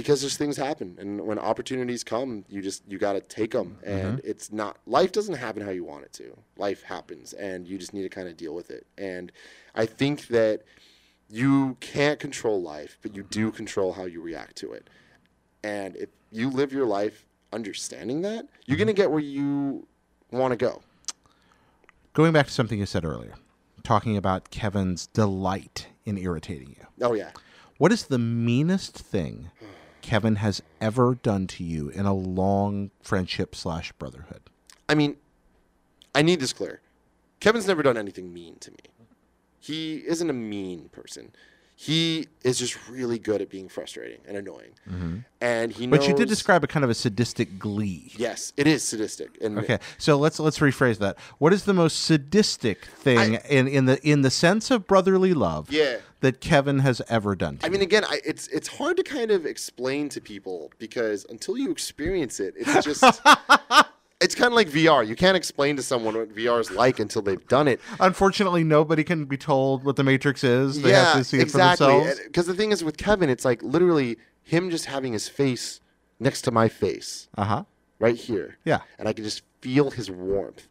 Because 0.01 0.23
there's 0.23 0.39
things 0.39 0.57
happen 0.57 0.97
and 0.99 1.21
when 1.21 1.39
opportunities 1.39 2.03
come 2.03 2.43
you 2.49 2.63
just 2.63 2.83
you 2.89 2.97
got 2.97 3.13
to 3.13 3.21
take 3.21 3.51
them 3.51 3.77
mm-hmm. 3.85 3.91
and 3.91 4.21
it's 4.25 4.51
not 4.51 4.79
life 4.87 5.13
doesn't 5.13 5.35
happen 5.35 5.63
how 5.63 5.71
you 5.71 5.85
want 5.85 6.05
it 6.05 6.13
to. 6.15 6.35
Life 6.57 6.83
happens 6.83 7.35
and 7.35 7.69
you 7.69 7.77
just 7.77 7.93
need 7.93 8.03
to 8.03 8.09
kind 8.09 8.27
of 8.27 8.37
deal 8.37 8.55
with 8.55 8.71
it. 8.71 8.87
And 8.97 9.31
i 9.75 9.85
think 9.85 10.29
that 10.29 10.63
you 11.29 11.77
can't 11.81 12.19
control 12.19 12.63
life 12.63 12.99
but 13.03 13.15
you 13.15 13.23
do 13.25 13.49
mm-hmm. 13.49 13.57
control 13.57 13.93
how 13.93 14.05
you 14.05 14.23
react 14.23 14.57
to 14.57 14.73
it. 14.73 14.89
And 15.63 15.97
if 15.97 16.09
you 16.33 16.49
live 16.49 16.73
your 16.73 16.87
life 16.87 17.27
understanding 17.53 18.23
that 18.23 18.47
you're 18.65 18.79
going 18.79 18.87
to 18.87 18.95
mm-hmm. 18.95 19.03
get 19.03 19.11
where 19.11 19.21
you 19.21 19.87
want 20.31 20.53
to 20.53 20.57
go. 20.57 20.83
Going 22.15 22.33
back 22.33 22.47
to 22.47 22.53
something 22.53 22.79
you 22.79 22.87
said 22.87 23.05
earlier, 23.05 23.35
talking 23.83 24.17
about 24.17 24.51
Kevin's 24.51 25.07
delight 25.09 25.89
in 26.07 26.17
irritating 26.17 26.75
you. 26.79 26.87
oh 27.03 27.13
yeah. 27.13 27.33
What 27.81 27.93
is 27.93 28.05
the 28.05 28.19
meanest 28.19 28.95
thing 28.95 29.51
Kevin 30.03 30.37
has 30.37 30.63
ever 30.81 31.15
done 31.15 31.47
to 31.49 31.65
you 31.65 31.89
in 31.91 32.07
a 32.07 32.15
long 32.15 32.91
friendship 33.03 33.55
slash 33.55 33.93
brotherhood? 33.93 34.43
I 34.89 34.95
mean, 34.95 35.17
I 36.15 36.23
need 36.23 36.41
this 36.41 36.53
clear. 36.53 36.81
Kevin's 37.39 37.67
never 37.67 37.83
done 37.83 37.97
anything 37.97 38.33
mean 38.33 38.57
to 38.61 38.71
me. 38.71 38.79
He 39.61 39.97
isn't 40.07 40.29
a 40.29 40.35
mean 40.35 40.89
person. 40.91 41.33
He 41.83 42.27
is 42.43 42.59
just 42.59 42.77
really 42.91 43.19
good 43.19 43.41
at 43.41 43.49
being 43.49 43.71
frustrating 43.71 44.19
and 44.29 44.37
annoying. 44.37 44.73
Mm-hmm. 44.87 45.17
And 45.41 45.73
he 45.73 45.87
knows. 45.87 46.01
But 46.01 46.09
you 46.09 46.15
did 46.15 46.29
describe 46.29 46.63
a 46.63 46.67
kind 46.67 46.85
of 46.85 46.91
a 46.91 46.95
sadistic 46.95 47.59
glee. 47.59 48.13
Yes, 48.19 48.53
it 48.59 48.67
is 48.67 48.83
sadistic. 48.83 49.39
And 49.41 49.59
Okay, 49.59 49.79
so 49.97 50.19
let's 50.19 50.39
let's 50.39 50.59
rephrase 50.59 50.99
that. 50.99 51.19
What 51.39 51.55
is 51.55 51.65
the 51.65 51.73
most 51.73 52.01
sadistic 52.05 52.85
thing 52.85 53.39
in, 53.49 53.67
in 53.67 53.87
the 53.87 53.99
in 54.07 54.21
the 54.21 54.31
sense 54.31 54.71
of 54.71 54.87
brotherly 54.87 55.33
love 55.33 55.73
Yeah. 55.73 56.01
that 56.21 56.43
Kevin 56.43 56.81
has 56.81 57.01
ever 57.09 57.35
done 57.35 57.57
to 57.57 57.65
I 57.67 57.71
mean, 57.71 57.81
again, 57.81 58.05
I, 58.05 58.21
it's 58.27 58.47
it's 58.49 58.69
hard 58.69 58.99
to 58.99 59.03
kind 59.03 59.31
of 59.31 59.47
explain 59.47 60.11
to 60.11 60.21
people 60.21 60.71
because 60.79 61.25
until 61.31 61.57
you 61.57 61.71
experience 61.71 62.41
it, 62.41 62.53
it's 62.59 62.85
just 62.85 63.03
it's 64.21 64.35
kind 64.35 64.49
of 64.49 64.53
like 64.55 64.69
VR. 64.69 65.07
You 65.07 65.17
can't 65.17 65.37
explain 65.37 65.77
to 65.77 65.83
someone 65.83 66.15
what 66.17 66.35
VR 66.35 66.61
is 66.61 66.71
like 66.71 67.01
until 67.01 67.23
they've 67.23 67.47
done 67.49 67.69
it. 67.69 67.81
Unfortunately, 67.99 68.63
nobody 68.65 69.03
can 69.03 69.25
be 69.25 69.37
told 69.37 69.85
what 69.85 69.97
the 69.97 70.05
Matrix 70.05 70.45
is. 70.45 70.81
They 70.83 70.93
have 70.93 71.17
to 71.17 71.25
see 71.25 71.41
exactly. 71.41 71.87
it 71.87 71.91
for 71.91 71.99
themselves. 72.05 72.21
Because 72.27 72.47
the 72.47 72.55
thing 72.55 72.71
is 72.73 72.85
with 72.85 72.97
Kevin, 72.99 73.31
it's 73.31 73.45
like 73.45 73.63
literally 73.63 74.19
him 74.43 74.71
just 74.71 74.87
having 74.87 75.13
his 75.13 75.29
face 75.29 75.81
next 76.19 76.43
to 76.43 76.51
my 76.51 76.69
face 76.69 77.29
Uh 77.39 77.45
huh. 77.45 77.65
right 77.99 78.17
here. 78.17 78.59
Yeah. 78.65 78.81
And 78.99 79.09
I 79.09 79.13
can 79.13 79.25
just 79.25 79.43
feel 79.63 79.91
his 79.91 80.11
warmth. 80.11 80.69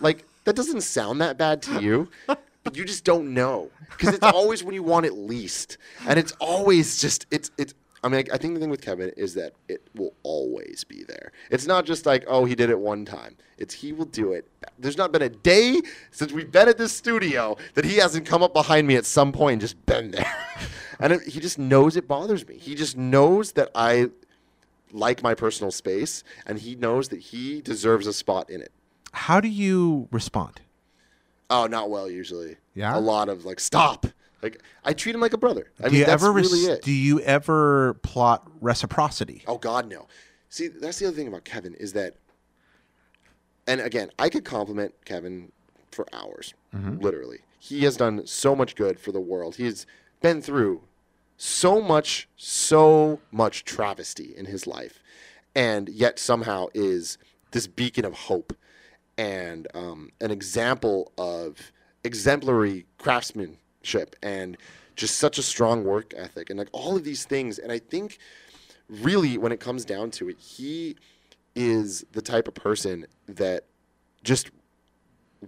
Like 0.00 0.24
that 0.44 0.56
doesn't 0.56 0.80
sound 0.82 1.20
that 1.20 1.36
bad 1.38 1.62
to 1.62 1.80
you, 1.80 2.08
but 2.26 2.76
you 2.76 2.84
just 2.84 3.04
don't 3.04 3.34
know 3.34 3.70
because 3.90 4.14
it's 4.14 4.24
always 4.24 4.64
when 4.64 4.74
you 4.74 4.82
want 4.82 5.06
it 5.06 5.12
least, 5.12 5.78
and 6.06 6.18
it's 6.18 6.32
always 6.40 7.00
just 7.00 7.26
it's 7.30 7.50
it's. 7.58 7.74
I 8.02 8.08
mean, 8.08 8.24
I 8.32 8.38
think 8.38 8.54
the 8.54 8.60
thing 8.60 8.70
with 8.70 8.80
Kevin 8.80 9.10
is 9.16 9.34
that 9.34 9.52
it 9.68 9.82
will 9.94 10.14
always 10.22 10.84
be 10.84 11.04
there. 11.04 11.32
It's 11.50 11.66
not 11.66 11.84
just 11.84 12.06
like, 12.06 12.24
oh, 12.26 12.46
he 12.46 12.54
did 12.54 12.70
it 12.70 12.78
one 12.78 13.04
time. 13.04 13.36
It's 13.58 13.74
he 13.74 13.92
will 13.92 14.06
do 14.06 14.32
it. 14.32 14.46
There's 14.78 14.96
not 14.96 15.12
been 15.12 15.20
a 15.22 15.28
day 15.28 15.82
since 16.10 16.32
we've 16.32 16.50
been 16.50 16.68
at 16.68 16.78
this 16.78 16.92
studio 16.92 17.58
that 17.74 17.84
he 17.84 17.96
hasn't 17.96 18.24
come 18.24 18.42
up 18.42 18.54
behind 18.54 18.86
me 18.86 18.96
at 18.96 19.04
some 19.04 19.32
point 19.32 19.54
and 19.54 19.60
just 19.60 19.84
been 19.84 20.12
there. 20.12 20.34
and 21.00 21.12
it, 21.12 21.22
he 21.24 21.40
just 21.40 21.58
knows 21.58 21.96
it 21.96 22.08
bothers 22.08 22.48
me. 22.48 22.56
He 22.56 22.74
just 22.74 22.96
knows 22.96 23.52
that 23.52 23.70
I 23.74 24.10
like 24.92 25.22
my 25.22 25.34
personal 25.34 25.70
space, 25.70 26.24
and 26.46 26.58
he 26.58 26.74
knows 26.74 27.08
that 27.10 27.20
he 27.20 27.60
deserves 27.60 28.06
a 28.06 28.12
spot 28.12 28.48
in 28.48 28.62
it. 28.62 28.72
How 29.12 29.40
do 29.40 29.48
you 29.48 30.08
respond? 30.10 30.60
Oh, 31.50 31.66
not 31.66 31.90
well 31.90 32.10
usually. 32.10 32.56
Yeah? 32.74 32.96
a 32.96 33.00
lot 33.00 33.28
of 33.28 33.44
like 33.44 33.60
stop. 33.60 34.06
Like 34.42 34.62
I 34.84 34.92
treat 34.92 35.14
him 35.14 35.20
like 35.20 35.32
a 35.32 35.38
brother. 35.38 35.70
I 35.80 35.84
do 35.84 35.90
mean, 35.90 36.00
you 36.00 36.06
that's 36.06 36.22
ever 36.22 36.32
really 36.32 36.60
it. 36.60 36.82
do 36.82 36.92
you 36.92 37.20
ever 37.20 37.94
plot 38.02 38.48
reciprocity? 38.60 39.42
Oh 39.46 39.58
God, 39.58 39.88
no. 39.88 40.06
See, 40.48 40.68
that's 40.68 40.98
the 40.98 41.06
other 41.06 41.16
thing 41.16 41.28
about 41.28 41.44
Kevin 41.44 41.74
is 41.74 41.92
that, 41.92 42.16
and 43.66 43.80
again, 43.80 44.10
I 44.18 44.28
could 44.28 44.44
compliment 44.44 44.94
Kevin 45.04 45.52
for 45.92 46.06
hours, 46.12 46.54
literally. 46.72 47.40
He 47.58 47.84
has 47.84 47.96
done 47.96 48.26
so 48.26 48.56
much 48.56 48.74
good 48.74 48.98
for 48.98 49.12
the 49.12 49.20
world. 49.20 49.56
He's 49.56 49.86
been 50.20 50.42
through 50.42 50.82
so 51.36 51.80
much, 51.80 52.28
so 52.36 53.20
much 53.30 53.64
travesty 53.64 54.34
in 54.36 54.46
his 54.46 54.66
life, 54.66 54.98
and 55.54 55.88
yet 55.88 56.18
somehow 56.18 56.66
is 56.74 57.16
this 57.52 57.66
beacon 57.66 58.04
of 58.04 58.14
hope 58.14 58.56
and 59.18 59.68
um, 59.74 60.10
an 60.20 60.30
example 60.30 61.12
of 61.18 61.72
exemplary 62.02 62.86
and 64.22 64.56
just 64.96 65.16
such 65.16 65.38
a 65.38 65.42
strong 65.42 65.84
work 65.84 66.12
ethic 66.16 66.50
and 66.50 66.58
like 66.58 66.68
all 66.72 66.96
of 66.96 67.04
these 67.04 67.24
things. 67.24 67.58
And 67.58 67.72
I 67.72 67.78
think 67.78 68.18
really 68.88 69.38
when 69.38 69.52
it 69.52 69.60
comes 69.60 69.84
down 69.84 70.10
to 70.12 70.28
it, 70.28 70.38
he 70.38 70.96
is 71.54 72.04
the 72.12 72.22
type 72.22 72.46
of 72.48 72.54
person 72.54 73.06
that 73.26 73.64
just 74.22 74.50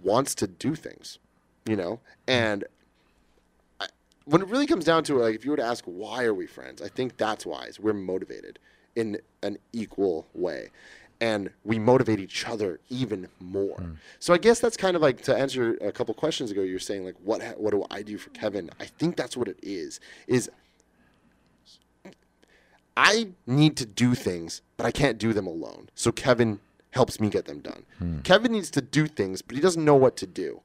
wants 0.01 0.33
to 0.35 0.47
do 0.47 0.75
things, 0.75 1.19
you 1.65 1.75
know? 1.75 1.99
And 2.27 2.63
I, 3.79 3.87
when 4.25 4.41
it 4.41 4.47
really 4.47 4.67
comes 4.67 4.85
down 4.85 5.03
to 5.05 5.19
it, 5.19 5.23
like 5.23 5.35
if 5.35 5.45
you 5.45 5.51
were 5.51 5.57
to 5.57 5.65
ask 5.65 5.83
why 5.85 6.23
are 6.23 6.33
we 6.33 6.47
friends, 6.47 6.81
I 6.81 6.87
think 6.87 7.17
that's 7.17 7.45
why 7.45 7.65
is 7.65 7.79
we're 7.79 7.93
motivated 7.93 8.59
in 8.95 9.19
an 9.41 9.57
equal 9.71 10.27
way. 10.33 10.69
And 11.23 11.49
we 11.63 11.79
motivate 11.79 12.19
each 12.19 12.45
other 12.47 12.79
even 12.89 13.27
more. 13.39 13.77
Hmm. 13.77 13.93
So 14.19 14.33
I 14.33 14.37
guess 14.37 14.59
that's 14.59 14.75
kind 14.75 14.95
of 14.95 15.01
like 15.01 15.21
to 15.23 15.35
answer 15.35 15.77
a 15.81 15.91
couple 15.91 16.13
questions 16.13 16.51
ago. 16.51 16.61
You're 16.61 16.79
saying 16.79 17.05
like, 17.05 17.15
what 17.23 17.41
what 17.57 17.71
do 17.71 17.85
I 17.89 18.01
do 18.01 18.17
for 18.17 18.29
Kevin? 18.31 18.69
I 18.79 18.85
think 18.85 19.15
that's 19.15 19.37
what 19.37 19.47
it 19.47 19.57
is. 19.61 19.99
Is 20.27 20.49
I 22.97 23.29
need 23.47 23.77
to 23.77 23.85
do 23.85 24.15
things, 24.15 24.61
but 24.77 24.85
I 24.85 24.91
can't 24.91 25.17
do 25.17 25.33
them 25.33 25.47
alone. 25.47 25.89
So 25.95 26.11
Kevin 26.11 26.59
helps 26.91 27.19
me 27.19 27.29
get 27.29 27.45
them 27.45 27.59
done. 27.59 27.83
Hmm. 27.99 28.19
Kevin 28.21 28.51
needs 28.51 28.69
to 28.71 28.81
do 28.81 29.07
things, 29.07 29.41
but 29.41 29.55
he 29.55 29.61
doesn't 29.61 29.83
know 29.83 29.95
what 29.95 30.15
to 30.17 30.27
do. 30.27 30.61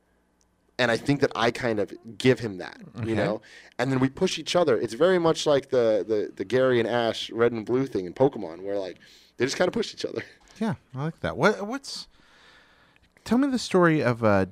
And 0.81 0.90
I 0.92 0.97
think 0.97 1.21
that 1.23 1.33
I 1.35 1.51
kind 1.51 1.81
of 1.81 1.92
give 2.18 2.38
him 2.38 2.59
that, 2.59 2.81
you 3.05 3.16
know? 3.16 3.42
And 3.79 3.90
then 3.90 3.99
we 3.99 4.09
push 4.09 4.38
each 4.38 4.55
other. 4.55 4.79
It's 4.79 4.94
very 4.94 5.18
much 5.18 5.44
like 5.44 5.71
the, 5.71 6.05
the, 6.07 6.33
the 6.37 6.44
Gary 6.44 6.79
and 6.79 6.88
Ash 6.88 7.31
red 7.31 7.51
and 7.51 7.66
blue 7.66 7.87
thing 7.87 8.07
in 8.07 8.12
Pokemon, 8.12 8.62
where 8.62 8.79
like 8.79 8.99
they 9.38 9.44
just 9.44 9.57
kind 9.57 9.68
of 9.68 9.73
push 9.73 9.92
each 9.92 10.05
other. 10.05 10.23
Yeah, 10.61 10.75
I 10.94 11.05
like 11.05 11.21
that. 11.21 11.37
What 11.37 11.66
what's 11.66 12.09
Tell 13.25 13.38
me 13.38 13.49
the 13.49 13.59
story 13.59 14.03
of 14.03 14.23
a 14.23 14.49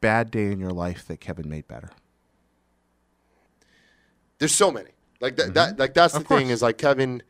bad 0.00 0.30
day 0.30 0.52
in 0.52 0.60
your 0.60 0.70
life 0.70 1.06
that 1.08 1.20
Kevin 1.20 1.48
made 1.48 1.66
better. 1.66 1.90
There's 4.38 4.54
so 4.54 4.70
many. 4.70 4.90
Like 5.20 5.36
that, 5.36 5.54
that 5.54 5.78
like 5.78 5.94
that's 5.94 6.14
the 6.14 6.20
thing 6.20 6.50
is 6.50 6.60
like 6.62 6.76
Kevin 6.78 7.22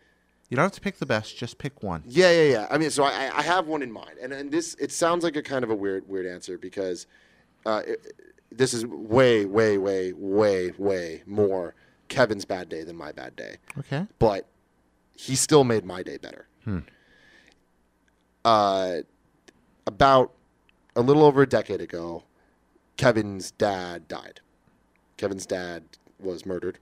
You 0.49 0.57
don't 0.57 0.65
have 0.65 0.73
to 0.73 0.81
pick 0.81 0.99
the 0.99 1.07
best, 1.07 1.37
just 1.37 1.57
pick 1.59 1.83
one. 1.83 2.03
Yeah, 2.07 2.31
yeah, 2.33 2.51
yeah. 2.51 2.67
I 2.71 2.79
mean, 2.79 2.91
so 2.91 3.05
I, 3.05 3.31
I 3.33 3.43
have 3.43 3.67
one 3.69 3.83
in 3.83 3.93
mind, 3.93 4.19
and 4.21 4.33
and 4.33 4.51
this 4.51 4.75
it 4.81 4.91
sounds 4.93 5.23
like 5.23 5.37
a 5.37 5.43
kind 5.43 5.63
of 5.65 5.71
a 5.71 5.75
weird 5.75 6.09
weird 6.09 6.27
answer 6.27 6.59
because 6.59 7.07
uh, 7.65 7.83
it, 7.87 8.13
this 8.51 8.75
is 8.75 8.85
way 8.87 9.45
way 9.45 9.79
way 9.79 10.13
way 10.13 10.73
way 10.79 11.23
more 11.27 11.75
Kevin's 12.09 12.45
bad 12.45 12.69
day 12.69 12.83
than 12.83 12.97
my 12.97 13.13
bad 13.13 13.37
day, 13.37 13.57
Okay. 13.79 14.07
but 14.19 14.47
he 15.17 15.37
still 15.37 15.63
made 15.65 15.85
my 15.85 16.03
day 16.03 16.17
better. 16.19 16.47
Uh, 18.47 19.03
about 19.89 20.33
a 20.95 21.01
little 21.01 21.25
over 21.25 21.43
a 21.43 21.49
decade 21.49 21.81
ago, 21.81 22.23
Kevin's 22.97 23.51
dad 23.51 24.07
died. 24.07 24.41
Kevin's 25.17 25.47
dad 25.47 25.83
was 26.21 26.47
murdered. 26.47 26.79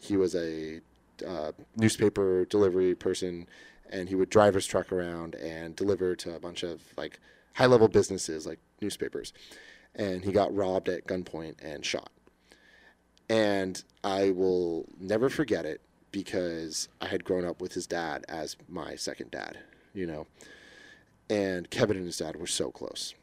He 0.00 0.16
was 0.16 0.34
a 0.34 0.80
uh, 1.24 1.52
newspaper 1.76 2.44
delivery 2.46 2.96
person, 2.96 3.46
and 3.88 4.08
he 4.08 4.16
would 4.16 4.30
drive 4.30 4.54
his 4.54 4.66
truck 4.66 4.90
around 4.90 5.36
and 5.36 5.76
deliver 5.76 6.16
to 6.16 6.34
a 6.34 6.40
bunch 6.40 6.64
of 6.64 6.82
like 6.96 7.20
high 7.54 7.66
level 7.66 7.86
businesses 7.86 8.44
like 8.44 8.58
newspapers. 8.80 9.32
And 9.94 10.24
he 10.24 10.32
got 10.32 10.52
robbed 10.52 10.88
at 10.88 11.06
gunpoint 11.06 11.54
and 11.62 11.86
shot. 11.86 12.10
And 13.30 13.80
I 14.02 14.32
will 14.32 14.86
never 14.98 15.28
forget 15.28 15.66
it 15.66 15.82
because 16.10 16.88
I 17.00 17.06
had 17.06 17.22
grown 17.22 17.44
up 17.44 17.60
with 17.60 17.74
his 17.74 17.86
dad 17.86 18.24
as 18.28 18.56
my 18.68 18.96
second 18.96 19.30
dad, 19.30 19.58
you 19.94 20.08
know. 20.08 20.26
And 21.28 21.70
Kevin 21.70 21.96
and 21.96 22.06
his 22.06 22.18
dad 22.18 22.36
were 22.36 22.46
so 22.46 22.70
close. 22.70 23.14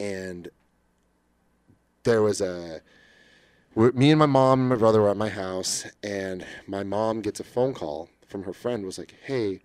And 0.00 0.48
there 2.06 2.22
was 2.22 2.40
a 2.40 2.80
me 3.74 4.10
and 4.10 4.18
my 4.18 4.26
mom 4.26 4.60
and 4.60 4.68
my 4.70 4.76
brother 4.76 5.02
were 5.02 5.10
at 5.10 5.16
my 5.16 5.28
house 5.28 5.84
and 6.02 6.46
my 6.66 6.82
mom 6.82 7.20
gets 7.20 7.40
a 7.40 7.44
phone 7.44 7.74
call 7.74 8.08
from 8.26 8.44
her 8.44 8.52
friend 8.52 8.86
was 8.86 8.96
like 8.96 9.14
hey 9.24 9.60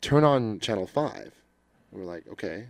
turn 0.00 0.22
on 0.22 0.60
channel 0.60 0.86
5 0.86 1.16
and 1.16 1.32
we're 1.92 2.04
like 2.04 2.26
okay. 2.28 2.66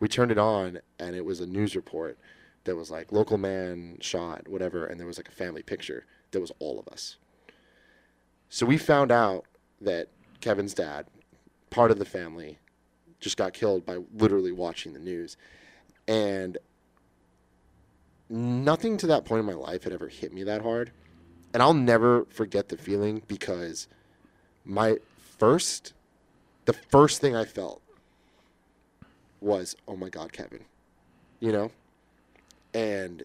We 0.00 0.08
turned 0.08 0.30
it 0.30 0.38
on 0.38 0.80
and 0.98 1.14
it 1.14 1.24
was 1.24 1.40
a 1.40 1.46
news 1.46 1.76
report 1.76 2.18
that 2.64 2.76
was 2.76 2.90
like 2.90 3.12
local 3.12 3.38
man 3.38 3.98
shot 4.00 4.48
whatever 4.48 4.86
and 4.86 4.98
there 4.98 5.06
was 5.06 5.18
like 5.18 5.28
a 5.28 5.32
family 5.32 5.62
picture 5.62 6.06
that 6.30 6.40
was 6.40 6.52
all 6.58 6.78
of 6.78 6.88
us. 6.88 7.16
So 8.48 8.66
we 8.66 8.78
found 8.78 9.10
out 9.10 9.44
that 9.80 10.08
kevin's 10.40 10.74
dad 10.74 11.06
part 11.70 11.90
of 11.90 11.98
the 11.98 12.04
family 12.04 12.58
just 13.24 13.36
got 13.38 13.54
killed 13.54 13.84
by 13.84 13.98
literally 14.14 14.52
watching 14.52 14.92
the 14.92 15.00
news. 15.00 15.36
And 16.06 16.58
nothing 18.28 18.98
to 18.98 19.06
that 19.08 19.24
point 19.24 19.40
in 19.40 19.46
my 19.46 19.54
life 19.54 19.82
had 19.84 19.92
ever 19.92 20.08
hit 20.08 20.32
me 20.32 20.44
that 20.44 20.62
hard. 20.62 20.92
And 21.52 21.62
I'll 21.62 21.74
never 21.74 22.26
forget 22.26 22.68
the 22.68 22.76
feeling 22.76 23.22
because 23.26 23.88
my 24.64 24.98
first, 25.38 25.94
the 26.66 26.74
first 26.74 27.20
thing 27.20 27.34
I 27.34 27.44
felt 27.46 27.80
was, 29.40 29.74
oh 29.88 29.96
my 29.96 30.10
God, 30.10 30.32
Kevin. 30.32 30.60
You 31.40 31.52
know? 31.52 31.70
And 32.74 33.22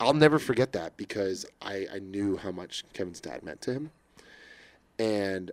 I'll 0.00 0.14
never 0.14 0.38
forget 0.38 0.72
that 0.72 0.96
because 0.96 1.44
I, 1.60 1.86
I 1.92 1.98
knew 1.98 2.38
how 2.38 2.50
much 2.50 2.84
Kevin's 2.94 3.20
dad 3.20 3.42
meant 3.42 3.60
to 3.62 3.72
him. 3.72 3.90
And 4.98 5.50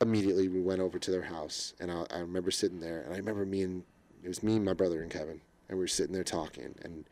immediately 0.00 0.48
we 0.48 0.60
went 0.60 0.80
over 0.80 0.98
to 0.98 1.10
their 1.10 1.22
house 1.22 1.74
and 1.80 1.90
I, 1.90 2.06
I 2.10 2.18
remember 2.18 2.50
sitting 2.50 2.80
there 2.80 3.02
and 3.02 3.12
I 3.12 3.16
remember 3.16 3.44
me 3.44 3.62
and 3.62 3.82
it 4.22 4.28
was 4.28 4.42
me, 4.42 4.56
and 4.56 4.64
my 4.64 4.72
brother, 4.72 5.02
and 5.02 5.10
Kevin, 5.10 5.40
and 5.68 5.78
we 5.78 5.84
were 5.84 5.88
sitting 5.88 6.12
there 6.12 6.24
talking 6.24 6.74
and 6.82 7.04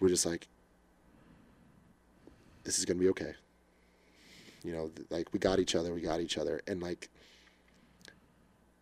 we're 0.00 0.08
just 0.08 0.26
like, 0.26 0.48
this 2.64 2.78
is 2.78 2.84
gonna 2.84 2.98
be 2.98 3.08
okay. 3.08 3.34
You 4.64 4.72
know, 4.72 4.88
th- 4.88 5.08
like 5.10 5.32
we 5.32 5.38
got 5.38 5.58
each 5.58 5.74
other, 5.74 5.92
we 5.92 6.00
got 6.00 6.20
each 6.20 6.38
other, 6.38 6.60
and 6.66 6.82
like. 6.82 7.08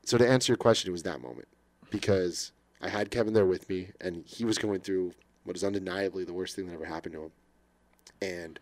So 0.04 0.18
to 0.18 0.28
answer 0.28 0.52
your 0.52 0.56
question, 0.56 0.88
it 0.88 0.92
was 0.92 1.04
that 1.04 1.20
moment 1.20 1.48
because 1.90 2.52
I 2.82 2.88
had 2.88 3.10
Kevin 3.10 3.32
there 3.32 3.46
with 3.46 3.68
me, 3.68 3.90
and 4.00 4.24
he 4.26 4.44
was 4.44 4.58
going 4.58 4.80
through 4.80 5.12
what 5.44 5.56
is 5.56 5.64
undeniably 5.64 6.24
the 6.24 6.32
worst 6.32 6.56
thing 6.56 6.66
that 6.66 6.74
ever 6.74 6.84
happened 6.84 7.14
to 7.14 7.22
him, 7.24 7.30
and 8.20 8.60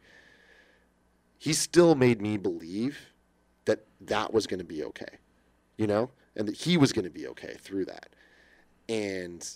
he 1.38 1.52
still 1.52 1.94
made 1.94 2.20
me 2.20 2.36
believe 2.36 2.98
that 3.68 3.84
that 4.00 4.32
was 4.32 4.46
going 4.46 4.58
to 4.58 4.64
be 4.64 4.82
okay, 4.82 5.18
you 5.76 5.86
know, 5.86 6.10
and 6.34 6.48
that 6.48 6.56
he 6.56 6.76
was 6.76 6.92
going 6.92 7.04
to 7.04 7.10
be 7.10 7.26
okay 7.28 7.54
through 7.60 7.84
that, 7.84 8.08
and 8.88 9.48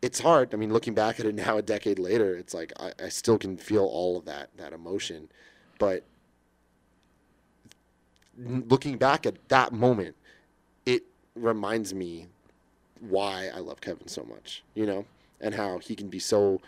it's 0.00 0.20
hard. 0.20 0.54
I 0.54 0.56
mean, 0.56 0.72
looking 0.72 0.94
back 0.94 1.20
at 1.20 1.26
it 1.26 1.34
now, 1.46 1.58
a 1.58 1.62
decade 1.62 1.98
later, 1.98 2.34
it's 2.36 2.54
like 2.54 2.72
I, 2.78 2.92
I 3.04 3.08
still 3.08 3.38
can 3.38 3.56
feel 3.56 3.84
all 3.84 4.16
of 4.16 4.24
that 4.26 4.50
that 4.56 4.72
emotion, 4.72 5.28
but 5.78 6.04
looking 8.38 8.96
back 8.96 9.26
at 9.26 9.48
that 9.48 9.72
moment, 9.72 10.16
it 10.86 11.02
reminds 11.34 11.92
me 11.92 12.28
why 13.00 13.50
I 13.52 13.58
love 13.58 13.80
Kevin 13.80 14.06
so 14.06 14.22
much, 14.22 14.62
you 14.74 14.86
know, 14.86 15.04
and 15.40 15.54
how 15.54 15.78
he 15.78 15.96
can 15.96 16.08
be 16.08 16.20
so 16.20 16.60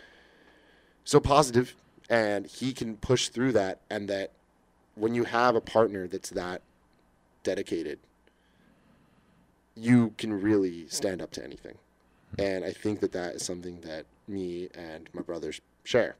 so 1.05 1.19
positive 1.19 1.75
and 2.09 2.45
he 2.45 2.73
can 2.73 2.97
push 2.97 3.29
through 3.29 3.53
that 3.53 3.79
and 3.89 4.09
that 4.09 4.31
when 4.95 5.13
you 5.13 5.25
have 5.25 5.55
a 5.55 5.61
partner 5.61 6.07
that's 6.07 6.29
that 6.31 6.61
dedicated 7.43 7.99
you 9.75 10.13
can 10.17 10.41
really 10.41 10.87
stand 10.87 11.21
up 11.21 11.31
to 11.31 11.43
anything 11.43 11.77
and 12.39 12.63
i 12.65 12.71
think 12.71 12.99
that 13.01 13.11
that 13.11 13.35
is 13.35 13.45
something 13.45 13.81
that 13.81 14.05
me 14.27 14.69
and 14.73 15.09
my 15.13 15.21
brothers 15.21 15.61
share 15.83 16.15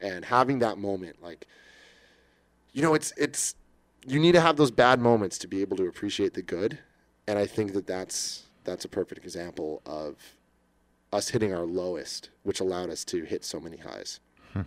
and 0.00 0.24
having 0.24 0.58
that 0.58 0.76
moment 0.76 1.16
like 1.22 1.46
you 2.72 2.82
know 2.82 2.94
it's 2.94 3.12
it's 3.16 3.54
you 4.06 4.18
need 4.18 4.32
to 4.32 4.40
have 4.40 4.56
those 4.56 4.70
bad 4.70 5.00
moments 5.00 5.38
to 5.38 5.46
be 5.46 5.60
able 5.60 5.76
to 5.76 5.86
appreciate 5.86 6.34
the 6.34 6.42
good 6.42 6.78
and 7.26 7.38
i 7.38 7.46
think 7.46 7.72
that 7.72 7.86
that's 7.86 8.44
that's 8.64 8.84
a 8.84 8.88
perfect 8.88 9.24
example 9.24 9.80
of 9.86 10.16
us 11.12 11.30
hitting 11.30 11.54
our 11.54 11.64
lowest 11.64 12.30
which 12.42 12.60
allowed 12.60 12.90
us 12.90 13.04
to 13.04 13.24
hit 13.24 13.44
so 13.44 13.58
many 13.58 13.78
highs 13.78 14.20
hmm. 14.52 14.62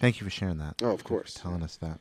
Thank 0.00 0.18
you 0.18 0.24
for 0.24 0.30
sharing 0.30 0.56
that. 0.58 0.76
Oh, 0.82 0.90
of 0.92 1.04
course. 1.04 1.34
telling 1.34 1.62
us 1.62 1.76
that. 1.76 2.00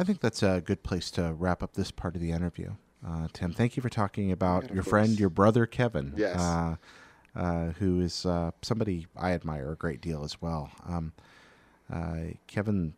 I 0.00 0.02
think 0.04 0.20
that's 0.20 0.42
a 0.42 0.62
good 0.64 0.82
place 0.82 1.10
to 1.12 1.34
wrap 1.34 1.62
up 1.62 1.74
this 1.74 1.90
part 1.90 2.14
of 2.14 2.22
the 2.22 2.30
interview. 2.30 2.72
Uh, 3.06 3.28
Tim, 3.34 3.52
thank 3.52 3.76
you 3.76 3.82
for 3.82 3.90
talking 3.90 4.32
about 4.32 4.72
your 4.72 4.82
friend, 4.82 5.20
your 5.20 5.28
brother 5.28 5.66
Kevin, 5.66 6.14
Yes. 6.16 6.40
uh, 6.40 6.76
uh, 7.36 7.66
who 7.72 8.00
is 8.00 8.24
uh, 8.24 8.52
somebody 8.62 9.06
I 9.14 9.32
admire 9.32 9.70
a 9.72 9.76
great 9.76 10.00
deal 10.00 10.24
as 10.24 10.40
well. 10.40 10.70
Um, 10.88 11.12
uh, 11.92 12.32
Kevin 12.46 12.94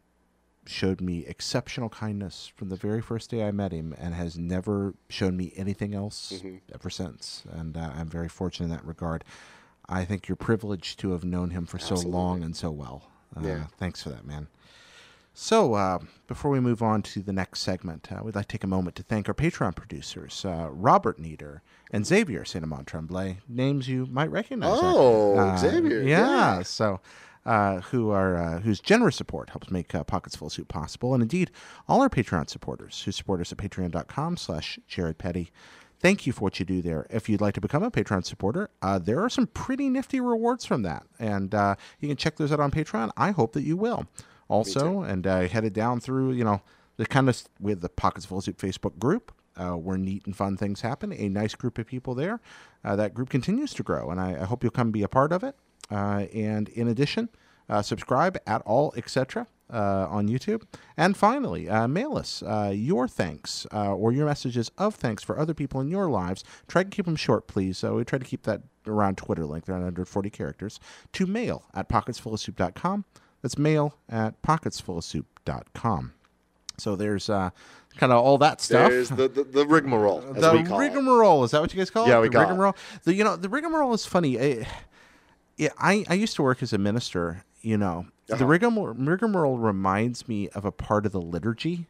showed 0.64 1.00
me 1.00 1.26
exceptional 1.26 1.88
kindness 1.88 2.52
from 2.54 2.68
the 2.68 2.76
very 2.76 3.00
first 3.02 3.30
day 3.30 3.42
I 3.42 3.50
met 3.50 3.72
him, 3.72 3.92
and 3.98 4.14
has 4.14 4.38
never 4.38 4.94
shown 5.08 5.36
me 5.36 5.52
anything 5.56 5.94
else 5.94 6.32
Mm-hmm. 6.36 6.56
ever 6.72 6.88
since. 6.88 7.42
And 7.50 7.76
uh, 7.76 7.90
I'm 7.96 8.06
very 8.06 8.28
fortunate 8.28 8.66
in 8.66 8.70
that 8.76 8.84
regard. 8.86 9.24
I 9.88 10.04
think 10.04 10.28
you're 10.28 10.36
privileged 10.36 11.00
to 11.00 11.10
have 11.12 11.24
known 11.24 11.50
him 11.50 11.66
for 11.66 11.80
so 11.80 11.96
long 11.96 12.44
and 12.44 12.54
so 12.54 12.70
well. 12.70 13.10
Uh, 13.36 13.40
Yeah. 13.44 13.66
Thanks 13.76 14.04
for 14.04 14.10
that, 14.10 14.24
man. 14.24 14.46
So, 15.34 15.74
uh, 15.74 15.98
before 16.26 16.50
we 16.50 16.60
move 16.60 16.82
on 16.82 17.00
to 17.02 17.20
the 17.22 17.32
next 17.32 17.60
segment, 17.60 18.12
uh, 18.12 18.20
we'd 18.22 18.34
like 18.34 18.48
to 18.48 18.52
take 18.52 18.64
a 18.64 18.68
moment 18.68 18.96
to 18.96 19.02
thank 19.02 19.28
our 19.28 19.34
Patreon 19.34 19.74
producers, 19.74 20.44
uh, 20.44 20.68
Robert 20.70 21.18
Nieder 21.18 21.62
and 21.90 22.06
Xavier 22.06 22.44
Cinnamon 22.44 22.84
Tremblay, 22.84 23.38
names 23.48 23.88
you 23.88 24.04
might 24.06 24.30
recognize. 24.30 24.78
Oh, 24.82 25.38
actually. 25.38 25.70
Xavier, 25.70 26.02
Yeah, 26.02 26.56
yeah. 26.58 26.62
so 26.62 27.00
uh, 27.46 27.80
who 27.80 28.10
are 28.10 28.36
uh, 28.36 28.60
whose 28.60 28.78
generous 28.78 29.16
support 29.16 29.50
helps 29.50 29.70
make 29.70 29.94
uh, 29.94 30.04
Pockets 30.04 30.36
Full 30.36 30.50
Soup 30.50 30.68
possible, 30.68 31.14
and 31.14 31.22
indeed 31.22 31.50
all 31.88 32.02
our 32.02 32.10
Patreon 32.10 32.50
supporters 32.50 33.02
who 33.02 33.10
support 33.10 33.40
us 33.40 33.50
at 33.52 33.58
patreon.com/slash 33.58 34.78
Jared 34.86 35.16
Petty. 35.16 35.50
Thank 35.98 36.26
you 36.26 36.32
for 36.34 36.42
what 36.42 36.58
you 36.60 36.66
do 36.66 36.82
there. 36.82 37.06
If 37.10 37.28
you'd 37.28 37.40
like 37.40 37.54
to 37.54 37.60
become 37.60 37.82
a 37.84 37.90
Patreon 37.90 38.26
supporter, 38.26 38.68
uh, 38.82 38.98
there 38.98 39.20
are 39.22 39.30
some 39.30 39.46
pretty 39.46 39.88
nifty 39.88 40.20
rewards 40.20 40.66
from 40.66 40.82
that, 40.82 41.04
and 41.18 41.54
uh, 41.54 41.76
you 42.00 42.08
can 42.08 42.18
check 42.18 42.36
those 42.36 42.52
out 42.52 42.60
on 42.60 42.70
Patreon. 42.70 43.10
I 43.16 43.30
hope 43.30 43.54
that 43.54 43.62
you 43.62 43.78
will. 43.78 44.06
Also, 44.52 45.02
and 45.02 45.26
uh, 45.26 45.48
headed 45.48 45.72
down 45.72 46.00
through, 46.00 46.32
you 46.32 46.44
know, 46.44 46.62
the 46.96 47.06
kind 47.06 47.28
of 47.28 47.42
with 47.58 47.80
the 47.80 47.88
Pockets 47.88 48.26
Full 48.26 48.38
of 48.38 48.44
Soup 48.44 48.58
Facebook 48.58 48.98
group, 48.98 49.32
uh, 49.56 49.72
where 49.72 49.96
neat 49.96 50.26
and 50.26 50.36
fun 50.36 50.56
things 50.56 50.82
happen. 50.82 51.12
A 51.12 51.28
nice 51.28 51.54
group 51.54 51.78
of 51.78 51.86
people 51.86 52.14
there. 52.14 52.40
Uh, 52.84 52.96
that 52.96 53.14
group 53.14 53.30
continues 53.30 53.72
to 53.74 53.82
grow, 53.82 54.10
and 54.10 54.20
I, 54.20 54.42
I 54.42 54.44
hope 54.44 54.62
you'll 54.62 54.70
come 54.70 54.90
be 54.90 55.02
a 55.02 55.08
part 55.08 55.32
of 55.32 55.42
it. 55.42 55.56
Uh, 55.90 56.26
and 56.32 56.68
in 56.70 56.88
addition, 56.88 57.28
uh, 57.68 57.82
subscribe 57.82 58.38
at 58.46 58.62
all, 58.62 58.92
etc. 58.96 59.46
Uh, 59.70 60.06
on 60.10 60.28
YouTube. 60.28 60.62
And 60.98 61.16
finally, 61.16 61.66
uh, 61.66 61.88
mail 61.88 62.18
us 62.18 62.42
uh, 62.42 62.70
your 62.74 63.08
thanks 63.08 63.66
uh, 63.72 63.94
or 63.94 64.12
your 64.12 64.26
messages 64.26 64.70
of 64.76 64.94
thanks 64.94 65.22
for 65.22 65.38
other 65.38 65.54
people 65.54 65.80
in 65.80 65.88
your 65.88 66.10
lives. 66.10 66.44
Try 66.68 66.82
to 66.82 66.90
keep 66.90 67.06
them 67.06 67.16
short, 67.16 67.46
please. 67.46 67.78
So 67.78 67.94
we 67.94 68.04
try 68.04 68.18
to 68.18 68.24
keep 68.24 68.42
that 68.42 68.60
around 68.86 69.16
Twitter 69.16 69.46
length, 69.46 69.70
around 69.70 69.80
140 69.80 70.28
characters, 70.28 70.78
to 71.14 71.26
mail 71.26 71.64
at 71.72 71.88
pocketsfullofsoup.com. 71.88 73.06
That's 73.42 73.58
mail 73.58 73.94
at 74.08 74.40
pocketsfullofsoup.com. 74.42 76.12
So 76.78 76.96
there's 76.96 77.28
uh, 77.28 77.50
kind 77.96 78.12
of 78.12 78.24
all 78.24 78.38
that 78.38 78.60
stuff. 78.60 78.90
There's 78.90 79.10
the, 79.10 79.28
the, 79.28 79.44
the 79.44 79.66
rigmarole, 79.66 80.20
the 80.20 80.74
rigmarole. 80.78 81.44
Is 81.44 81.50
that 81.50 81.60
what 81.60 81.72
you 81.74 81.78
guys 81.78 81.90
call 81.90 82.08
Yeah, 82.08 82.18
it? 82.18 82.22
we 82.22 82.28
the 82.28 82.32
call 82.34 82.42
it. 82.42 82.48
rigmarole. 82.48 82.76
The 83.04 83.14
you 83.14 83.24
know 83.24 83.36
the 83.36 83.48
rigmarole 83.48 83.92
is 83.94 84.06
funny. 84.06 84.38
I, 84.40 84.66
yeah, 85.56 85.68
I 85.78 86.04
I 86.08 86.14
used 86.14 86.34
to 86.36 86.42
work 86.42 86.62
as 86.62 86.72
a 86.72 86.78
minister. 86.78 87.44
You 87.60 87.76
know, 87.78 88.06
the 88.26 88.34
Uh-huh. 88.34 88.46
rigmarole, 88.46 88.94
rigmarole 88.94 89.58
reminds 89.58 90.26
me 90.26 90.48
of 90.50 90.64
a 90.64 90.72
part 90.72 91.06
of 91.06 91.12
the 91.12 91.20
liturgy. 91.20 91.86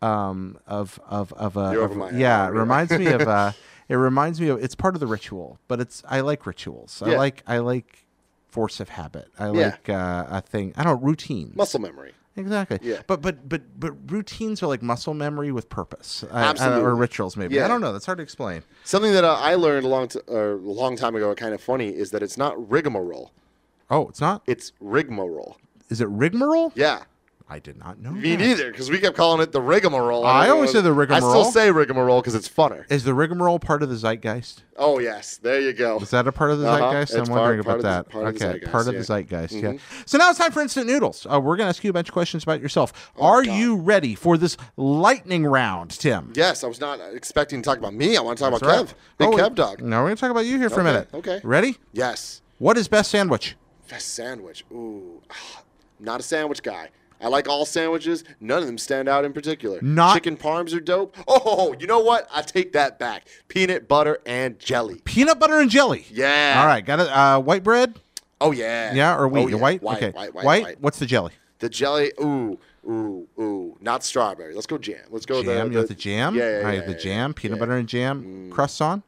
Um, 0.00 0.58
of 0.66 0.98
of 1.08 1.32
of 1.34 1.56
a 1.56 1.72
You're 1.72 1.84
of- 1.84 1.90
over 1.90 1.98
my 1.98 2.10
head 2.12 2.20
yeah, 2.20 2.46
it 2.46 2.52
reminds 2.52 2.92
me 2.92 3.06
of 3.08 3.22
uh 3.28 3.52
It 3.88 3.94
reminds 3.96 4.40
me 4.40 4.48
of 4.48 4.62
it's 4.62 4.74
part 4.74 4.94
of 4.94 5.00
the 5.00 5.06
ritual, 5.06 5.58
but 5.68 5.80
it's 5.80 6.02
I 6.08 6.20
like 6.20 6.46
rituals. 6.46 7.02
I 7.04 7.16
like 7.16 7.42
I 7.46 7.58
like 7.58 8.06
force 8.48 8.80
of 8.80 8.88
habit. 8.90 9.28
I 9.38 9.46
Yeah. 9.50 9.52
like 9.66 9.88
uh, 9.88 10.26
a 10.30 10.40
thing. 10.40 10.72
I 10.76 10.84
don't 10.84 11.00
know, 11.00 11.06
routines. 11.06 11.56
Muscle 11.56 11.80
memory. 11.80 12.12
Exactly. 12.36 12.78
Yeah. 12.82 13.00
But 13.08 13.20
but 13.20 13.48
but 13.48 13.62
but 13.80 13.92
routines 14.12 14.62
are 14.62 14.68
like 14.68 14.80
muscle 14.80 15.12
memory 15.14 15.50
with 15.50 15.68
purpose. 15.68 16.24
I- 16.30 16.40
I- 16.40 16.44
Absolutely. 16.50 16.82
or 16.82 16.94
rituals 16.94 17.36
maybe. 17.36 17.56
Yeah. 17.56 17.64
I 17.64 17.68
don't 17.68 17.80
know. 17.80 17.92
That's 17.92 18.06
hard 18.06 18.18
to 18.18 18.22
explain. 18.22 18.62
Something 18.84 19.12
that 19.12 19.24
uh, 19.24 19.34
I 19.40 19.56
learned 19.56 19.84
a 19.84 19.88
long, 19.88 20.06
t- 20.08 20.20
a 20.28 20.54
long 20.54 20.96
time 20.96 21.16
ago, 21.16 21.34
kind 21.34 21.52
of 21.52 21.60
funny, 21.60 21.88
is 21.88 22.10
that 22.12 22.22
it's 22.22 22.38
not 22.38 22.54
rigmarole. 22.70 23.32
Oh, 23.90 24.08
it's 24.08 24.20
not. 24.20 24.42
It's 24.46 24.72
rigmarole. 24.80 25.56
Is 25.88 26.00
it 26.00 26.08
rigmarole? 26.08 26.72
Yeah. 26.76 27.02
I 27.50 27.58
did 27.60 27.78
not 27.78 27.98
know. 27.98 28.10
Me 28.10 28.36
that. 28.36 28.44
neither, 28.44 28.70
because 28.70 28.90
we 28.90 28.98
kept 28.98 29.16
calling 29.16 29.40
it 29.40 29.52
the 29.52 29.60
rigmarole. 29.62 30.26
I 30.26 30.50
always 30.50 30.70
say 30.70 30.82
the 30.82 30.92
rigmarole. 30.92 31.24
I 31.24 31.30
still 31.40 31.50
say 31.50 31.70
rigmarole 31.70 32.20
because 32.20 32.34
it's 32.34 32.46
funner. 32.48 32.84
Is 32.92 33.04
the 33.04 33.14
rigmarole 33.14 33.58
part 33.58 33.82
of 33.82 33.88
the 33.88 33.94
zeitgeist? 33.96 34.64
Oh 34.76 34.98
yes, 34.98 35.38
there 35.38 35.58
you 35.58 35.72
go. 35.72 35.98
Is 35.98 36.10
that 36.10 36.26
a 36.28 36.32
part 36.32 36.50
of 36.50 36.58
the 36.58 36.68
Uh-huh. 36.68 36.78
zeitgeist? 36.92 37.02
It's 37.12 37.20
I'm 37.20 37.24
part- 37.26 37.40
wondering 37.40 37.62
part 37.64 37.80
about 37.80 38.04
that. 38.04 38.04
the- 38.04 38.10
part 38.10 38.26
of 38.28 38.38
the 38.38 38.44
okay, 38.46 38.58
zeitgeist, 38.58 38.70
part 38.72 38.86
of 38.88 38.92
yeah. 38.94 38.98
the 39.00 39.04
zeitgeist. 39.04 39.52
Yeah. 39.54 39.68
Mhm. 39.72 39.80
So 40.04 40.18
now 40.18 40.28
it's 40.28 40.38
time 40.38 40.52
for 40.52 40.60
instant 40.60 40.86
noodles. 40.88 41.26
Uh, 41.26 41.40
we're 41.40 41.56
going 41.56 41.64
to 41.64 41.70
ask 41.70 41.82
you 41.82 41.88
a 41.90 41.92
bunch 41.94 42.08
of 42.08 42.12
questions 42.12 42.42
about 42.42 42.60
yourself. 42.60 43.10
Are 43.18 43.40
Oh, 43.40 43.44
God. 43.44 43.54
you 43.56 43.76
ready 43.76 44.14
for 44.14 44.36
this 44.36 44.58
lightning 44.76 45.44
round, 45.46 45.90
Tim? 45.92 46.32
Yes, 46.36 46.62
I 46.62 46.66
was 46.66 46.80
not 46.80 47.00
expecting 47.14 47.62
to 47.62 47.66
talk 47.66 47.78
about 47.78 47.94
me. 47.94 48.18
I 48.18 48.20
want 48.20 48.36
to 48.36 48.44
talk 48.44 48.52
That's 48.52 48.62
about 48.62 48.76
right. 48.76 48.86
Kev, 48.88 48.94
big 49.16 49.28
Oh, 49.28 49.32
Kev 49.50 49.54
dog. 49.54 49.80
No, 49.80 50.00
we're 50.00 50.08
going 50.08 50.16
to 50.16 50.20
talk 50.20 50.30
about 50.30 50.44
you 50.44 50.58
here 50.58 50.68
for 50.68 50.80
a 50.80 50.84
minute. 50.84 51.08
okay. 51.14 51.40
Ready? 51.42 51.78
Yes, 51.94 52.42
What 52.58 52.76
is 52.76 52.88
best 52.88 53.10
sandwich? 53.10 53.56
best 53.88 54.12
sandwich. 54.14 54.66
Ooh, 54.70 55.22
not 55.98 56.20
a 56.20 56.22
sandwich 56.22 56.62
guy. 56.62 56.90
I 57.20 57.28
like 57.28 57.48
all 57.48 57.64
sandwiches. 57.64 58.24
None 58.40 58.60
of 58.60 58.66
them 58.66 58.78
stand 58.78 59.08
out 59.08 59.24
in 59.24 59.32
particular. 59.32 59.80
Not- 59.82 60.14
chicken 60.14 60.36
parms 60.36 60.74
are 60.74 60.80
dope. 60.80 61.16
Oh, 61.26 61.74
you 61.78 61.86
know 61.86 62.00
what? 62.00 62.28
I 62.32 62.42
take 62.42 62.72
that 62.72 62.98
back. 62.98 63.26
Peanut 63.48 63.88
butter 63.88 64.18
and 64.26 64.58
jelly. 64.58 65.00
Peanut 65.04 65.38
butter 65.38 65.58
and 65.58 65.70
jelly. 65.70 66.06
Yeah. 66.10 66.56
All 66.60 66.66
right, 66.66 66.84
got 66.84 67.00
it. 67.00 67.08
Uh, 67.08 67.40
white 67.40 67.62
bread? 67.62 67.98
Oh 68.40 68.52
yeah. 68.52 68.94
Yeah, 68.94 69.16
or 69.16 69.28
wheat? 69.28 69.42
Oh, 69.42 69.48
yeah. 69.48 69.56
White? 69.56 69.82
White, 69.82 69.96
okay. 69.96 70.10
white, 70.10 70.34
white, 70.34 70.44
white. 70.44 70.80
What's 70.80 70.98
the 70.98 71.06
jelly? 71.06 71.32
The 71.58 71.68
jelly. 71.68 72.12
Ooh, 72.20 72.58
Ooh, 72.88 73.28
ooh, 73.38 73.76
not 73.82 74.02
strawberry. 74.02 74.54
Let's 74.54 74.66
go 74.66 74.78
jam. 74.78 75.04
Let's 75.10 75.26
go 75.26 75.42
Jam. 75.42 75.68
the, 75.68 75.72
you 75.72 75.76
want 75.78 75.88
the 75.88 75.94
jam? 75.94 76.34
Yeah, 76.34 76.50
yeah, 76.50 76.56
All 76.58 76.64
right, 76.64 76.74
yeah, 76.78 76.86
the 76.86 76.92
yeah, 76.92 76.98
jam, 76.98 77.34
peanut 77.34 77.56
yeah. 77.56 77.60
butter 77.60 77.76
and 77.76 77.88
jam, 77.88 78.50
crusts 78.50 78.80
on. 78.80 79.02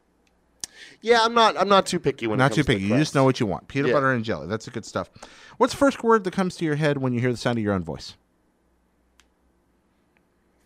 Yeah, 1.01 1.21
I'm 1.23 1.33
not. 1.33 1.57
I'm 1.57 1.67
not 1.67 1.85
too 1.87 1.99
picky 1.99 2.27
when 2.27 2.35
it 2.39 2.43
Not 2.43 2.49
comes 2.51 2.55
too 2.57 2.61
to 2.63 2.67
the 2.67 2.73
picky. 2.75 2.85
You 2.85 2.97
just 2.97 3.15
know 3.15 3.23
what 3.23 3.39
you 3.39 3.45
want. 3.47 3.67
Peanut 3.67 3.89
Yeah. 3.89 3.93
butter 3.95 4.11
and 4.11 4.23
jelly. 4.23 4.47
That's 4.47 4.65
the 4.65 4.71
good 4.71 4.85
stuff. 4.85 5.09
What's 5.57 5.73
the 5.73 5.77
first 5.77 6.03
word 6.03 6.23
that 6.25 6.31
comes 6.33 6.55
to 6.57 6.65
your 6.65 6.75
head 6.75 6.99
when 6.99 7.13
you 7.13 7.19
hear 7.19 7.31
the 7.31 7.37
sound 7.37 7.57
of 7.57 7.63
your 7.63 7.73
own 7.73 7.83
voice? 7.83 8.15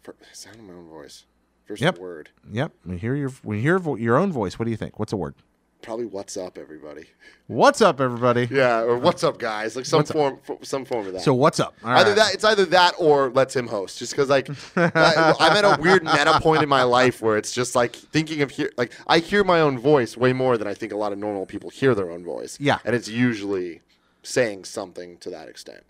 Fir- 0.03 0.15
sound 0.33 0.57
of 0.57 0.63
my 0.63 0.73
own 0.73 0.87
voice. 0.89 1.25
First 1.65 1.81
Yep. 1.81 1.97
word. 1.99 2.29
Yep. 2.51 2.73
When 2.83 2.93
you 2.95 2.99
hear 2.99 3.15
your 3.15 3.29
when 3.43 3.57
you 3.57 3.63
hear 3.63 3.79
vo- 3.79 3.95
your 3.95 4.17
own 4.17 4.31
voice, 4.31 4.59
what 4.59 4.65
do 4.65 4.71
you 4.71 4.77
think? 4.77 4.99
What's 4.99 5.13
a 5.13 5.17
word? 5.17 5.35
Probably 5.81 6.05
what's 6.05 6.35
up, 6.35 6.57
everybody. 6.57 7.05
What's 7.47 7.79
up, 7.79 8.01
everybody? 8.01 8.47
Yeah, 8.49 8.81
or 8.81 8.97
what's 8.97 9.23
up, 9.23 9.37
guys? 9.37 9.75
Like 9.75 9.85
some 9.85 9.99
What's 9.99 10.11
form, 10.11 10.39
f- 10.49 10.57
some 10.63 10.83
form 10.83 11.05
of 11.05 11.13
that. 11.13 11.21
So 11.21 11.31
what's 11.35 11.59
up? 11.59 11.75
All 11.83 11.91
either 11.91 12.09
right. 12.11 12.15
that, 12.15 12.33
it's 12.33 12.43
either 12.43 12.65
that 12.65 12.95
or 12.97 13.29
let's 13.29 13.55
him 13.55 13.67
host. 13.67 13.99
Just 13.99 14.13
because, 14.13 14.27
like, 14.29 14.49
I, 14.75 15.35
I'm 15.39 15.55
at 15.55 15.63
a 15.63 15.79
weird 15.79 16.03
meta 16.03 16.39
point 16.41 16.63
in 16.63 16.69
my 16.69 16.81
life 16.81 17.21
where 17.21 17.37
it's 17.37 17.51
just 17.51 17.75
like 17.75 17.95
thinking 17.95 18.41
of 18.41 18.49
hear, 18.49 18.71
like 18.77 18.93
I 19.05 19.19
hear 19.19 19.43
my 19.43 19.59
own 19.61 19.77
voice 19.77 20.17
way 20.17 20.33
more 20.33 20.57
than 20.57 20.67
I 20.67 20.73
think 20.73 20.91
a 20.91 20.97
lot 20.97 21.11
of 21.11 21.19
normal 21.19 21.45
people 21.45 21.69
hear 21.69 21.93
their 21.93 22.09
own 22.09 22.23
voice. 22.23 22.57
Yeah. 22.59 22.79
and 22.83 22.95
it's 22.95 23.07
usually 23.07 23.81
saying 24.23 24.63
something 24.63 25.17
to 25.17 25.29
that 25.29 25.47
extent. 25.47 25.83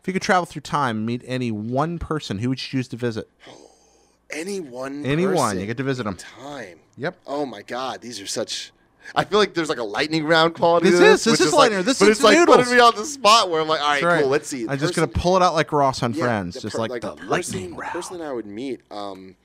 If 0.00 0.06
you 0.06 0.14
could 0.14 0.22
travel 0.22 0.46
through 0.46 0.62
time, 0.62 0.98
and 0.98 1.06
meet 1.06 1.22
any 1.26 1.50
one 1.50 1.98
person, 1.98 2.38
who 2.38 2.48
would 2.48 2.62
you 2.62 2.68
choose 2.68 2.88
to 2.88 2.96
visit? 2.96 3.28
Any 4.30 4.58
one, 4.58 5.04
Anyone, 5.06 5.36
person 5.36 5.60
you 5.60 5.66
get 5.66 5.76
to 5.76 5.84
visit 5.84 6.04
them. 6.04 6.16
time. 6.16 6.80
Yep. 6.96 7.18
Oh 7.24 7.46
my 7.46 7.62
God, 7.62 8.00
these 8.00 8.20
are 8.20 8.26
such. 8.26 8.72
I 9.14 9.24
feel 9.24 9.38
like 9.38 9.54
there's 9.54 9.68
like 9.68 9.78
a 9.78 9.84
lightning 9.84 10.24
round 10.24 10.54
quality. 10.54 10.90
This 10.90 10.98
to 11.00 11.06
is- 11.06 11.24
this, 11.24 11.38
this 11.38 11.46
is 11.48 11.52
like- 11.52 11.70
lightning. 11.70 11.84
This 11.84 11.98
but 11.98 12.08
is 12.08 12.18
it's 12.18 12.24
like 12.24 12.38
noodles. 12.38 12.56
putting 12.58 12.74
me 12.74 12.80
on 12.80 12.94
the 12.94 13.04
spot 13.04 13.50
where 13.50 13.60
I'm 13.60 13.68
like, 13.68 13.80
all 13.80 13.88
right, 13.88 14.02
right. 14.02 14.20
cool, 14.22 14.30
let's 14.30 14.48
see. 14.48 14.66
I'm 14.68 14.78
just 14.78 14.94
gonna 14.94 15.08
pull 15.08 15.36
it 15.36 15.42
out 15.42 15.54
like 15.54 15.72
Ross 15.72 16.02
on 16.02 16.12
yeah, 16.14 16.24
Friends, 16.24 16.60
just 16.60 16.74
per- 16.76 16.86
like, 16.86 17.02
the, 17.02 17.14
person, 17.14 17.28
lightning 17.28 17.76
round. 17.76 17.90
the 17.94 17.98
person 17.98 18.20
I 18.20 18.32
would 18.32 18.46
meet. 18.46 18.80
Um, 18.90 19.36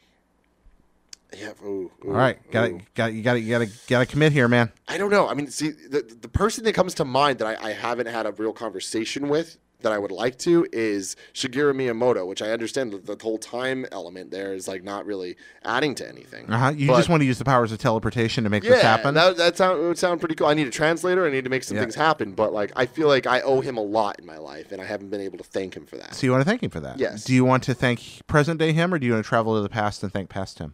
yeah. 1.38 1.52
Ooh, 1.64 1.92
ooh, 2.04 2.08
All 2.08 2.12
right, 2.14 2.38
got 2.52 2.68
to 2.68 2.80
got 2.96 3.14
you 3.14 3.22
got 3.22 3.34
to 3.34 3.40
you 3.40 3.50
got 3.50 3.60
to 3.66 3.72
got 3.88 4.00
to 4.00 4.06
commit 4.08 4.32
here, 4.32 4.48
man. 4.48 4.72
I 4.88 4.98
don't 4.98 5.12
know. 5.12 5.28
I 5.28 5.36
mean, 5.36 5.48
see, 5.52 5.70
the 5.70 6.02
the 6.22 6.28
person 6.28 6.64
that 6.64 6.74
comes 6.74 6.96
to 6.96 7.06
mind 7.06 7.38
that 7.40 7.62
I, 7.62 7.70
I 7.70 7.72
haven't 7.74 8.08
had 8.08 8.26
a 8.26 8.32
real 8.32 8.52
conversation 8.54 9.30
with 9.30 9.58
that 9.82 9.92
I 9.94 9.98
would 9.98 10.12
like 10.12 10.38
to 10.40 10.68
is 10.74 11.16
Shigeru 11.34 11.74
Miyamoto, 11.74 12.28
which 12.28 12.42
I 12.42 12.52
understand 12.52 12.92
that 12.92 13.06
the 13.06 13.18
whole 13.22 13.38
time 13.38 13.86
element 13.92 14.30
there 14.32 14.54
is 14.54 14.68
like 14.68 14.84
not 14.84 15.06
really 15.06 15.38
adding 15.64 15.96
to 15.96 16.08
anything. 16.08 16.50
Uh 16.52 16.58
huh. 16.58 16.70
You 16.76 16.88
But- 16.88 16.98
just 16.98 17.10
want 17.10 17.22
to 17.22 17.26
use 17.26 17.38
the 17.40 17.46
powers 17.46 17.72
of 17.72 17.78
teleportation 17.80 18.44
to 18.44 18.50
make 18.50 18.64
yeah, 18.64 18.72
this 18.72 18.82
happen. 18.82 19.14
that 19.16 19.38
that 19.38 19.56
sound 19.58 19.82
would 19.82 19.98
sound 19.98 20.20
pretty 20.20 20.36
cool. 20.36 20.48
I 20.48 20.54
need 20.54 20.68
a 20.68 20.72
translator. 20.72 21.26
I 21.26 21.32
need 21.32 21.46
to 21.46 21.50
make 21.50 21.64
some 21.64 21.76
Yeah. 21.78 21.84
things 21.84 21.96
happen. 21.96 22.34
But 22.34 22.52
like, 22.54 22.72
I 22.76 22.86
feel 22.86 23.08
like 23.08 23.26
I 23.26 23.42
owe 23.42 23.62
him 23.62 23.78
a 23.78 23.82
lot 23.84 24.20
in 24.20 24.26
my 24.26 24.38
life, 24.38 24.72
and 24.72 24.82
I 24.82 24.86
haven't 24.86 25.10
been 25.10 25.22
able 25.22 25.38
to 25.38 25.44
thank 25.46 25.76
him 25.78 25.86
for 25.86 25.96
that. 25.98 26.14
so 26.16 26.26
you 26.28 26.32
want 26.32 26.42
to 26.42 26.50
thank 26.50 26.62
him 26.62 26.70
for 26.72 26.80
that? 26.82 27.00
Yes. 27.00 27.24
Do 27.24 27.34
you 27.34 27.46
want 27.46 27.64
to 27.64 27.74
thank 27.74 28.22
present 28.28 28.60
day 28.60 28.74
him, 28.74 28.94
or 28.94 29.00
do 29.00 29.06
you 29.08 29.14
want 29.14 29.24
to 29.24 29.30
travel 29.30 29.56
to 29.56 29.62
the 29.62 29.70
past 29.70 30.04
and 30.04 30.12
thank 30.12 30.30
past 30.30 30.60
him? 30.60 30.74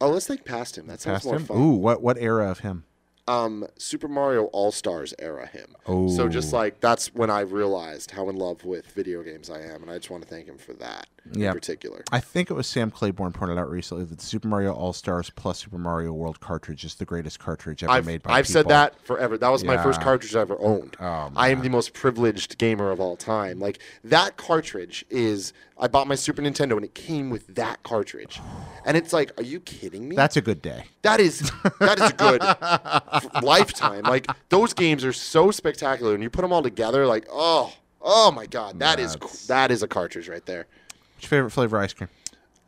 Oh, 0.00 0.08
let's 0.10 0.26
think 0.26 0.44
past 0.44 0.78
him. 0.78 0.86
That 0.86 1.00
sounds 1.00 1.16
Past 1.16 1.24
more 1.26 1.36
him. 1.36 1.44
fun. 1.44 1.56
Ooh, 1.58 1.72
what 1.74 2.02
what 2.02 2.16
era 2.18 2.50
of 2.50 2.60
him? 2.60 2.84
Um 3.30 3.66
Super 3.78 4.08
Mario 4.08 4.44
All 4.46 4.72
Stars 4.72 5.14
era 5.18 5.46
him. 5.46 5.76
Oh. 5.86 6.08
So 6.08 6.28
just 6.28 6.52
like 6.52 6.80
that's 6.80 7.14
when 7.14 7.30
I 7.30 7.40
realized 7.40 8.10
how 8.10 8.28
in 8.28 8.36
love 8.36 8.64
with 8.64 8.86
video 8.86 9.22
games 9.22 9.48
I 9.50 9.60
am, 9.60 9.82
and 9.82 9.90
I 9.90 9.96
just 9.98 10.10
want 10.10 10.22
to 10.24 10.28
thank 10.28 10.46
him 10.46 10.58
for 10.58 10.72
that 10.74 11.06
Yeah. 11.32 11.48
in 11.48 11.54
particular. 11.54 12.02
I 12.10 12.18
think 12.20 12.50
it 12.50 12.54
was 12.54 12.66
Sam 12.66 12.90
Claiborne 12.90 13.32
pointed 13.32 13.58
out 13.58 13.70
recently 13.70 14.04
that 14.06 14.20
Super 14.20 14.48
Mario 14.48 14.72
All 14.72 14.92
Stars 14.92 15.30
plus 15.30 15.60
Super 15.60 15.78
Mario 15.78 16.12
World 16.12 16.40
cartridge 16.40 16.84
is 16.84 16.96
the 16.96 17.04
greatest 17.04 17.38
cartridge 17.38 17.84
ever 17.84 17.92
I've, 17.92 18.06
made 18.06 18.22
by 18.22 18.32
I've 18.32 18.48
said 18.48 18.68
that 18.68 19.00
forever. 19.04 19.38
That 19.38 19.50
was 19.50 19.62
my 19.64 19.80
first 19.82 20.00
cartridge 20.00 20.34
I 20.34 20.40
ever 20.40 20.56
owned. 20.60 20.96
Oh, 21.00 21.30
I 21.36 21.50
am 21.50 21.60
the 21.62 21.68
most 21.70 21.92
privileged 21.94 22.58
gamer 22.58 22.90
of 22.90 23.00
all 23.00 23.16
time. 23.16 23.60
Like 23.60 23.78
that 24.04 24.36
cartridge 24.36 25.04
is. 25.08 25.52
I 25.82 25.88
bought 25.88 26.06
my 26.06 26.14
Super 26.14 26.42
Nintendo 26.42 26.72
and 26.72 26.84
it 26.84 26.94
came 26.94 27.30
with 27.30 27.54
that 27.54 27.82
cartridge, 27.84 28.38
and 28.84 28.98
it's 28.98 29.14
like, 29.14 29.32
are 29.38 29.42
you 29.42 29.60
kidding 29.60 30.06
me? 30.06 30.14
That's 30.14 30.36
a 30.36 30.42
good 30.42 30.60
day. 30.60 30.84
That 31.00 31.20
is 31.20 31.50
that 31.78 31.98
is 31.98 32.10
a 32.10 32.12
good 32.12 32.42
lifetime. 33.42 34.02
Like 34.02 34.26
those 34.48 34.72
games 34.74 35.04
are 35.04 35.12
so 35.12 35.50
spectacular, 35.50 36.14
and 36.14 36.22
you 36.22 36.30
put 36.30 36.42
them 36.42 36.52
all 36.52 36.62
together. 36.62 37.06
Like 37.06 37.26
oh 37.30 37.72
oh 38.00 38.30
my 38.32 38.46
god, 38.46 38.78
that 38.80 38.98
is 39.00 39.14
That's- 39.14 39.46
that 39.46 39.70
is 39.70 39.82
a 39.82 39.88
cartridge 39.88 40.28
right 40.28 40.44
there. 40.46 40.66
What's 41.14 41.24
your 41.24 41.28
favorite 41.30 41.50
flavor 41.50 41.76
of 41.78 41.82
ice 41.84 41.92
cream? 41.92 42.08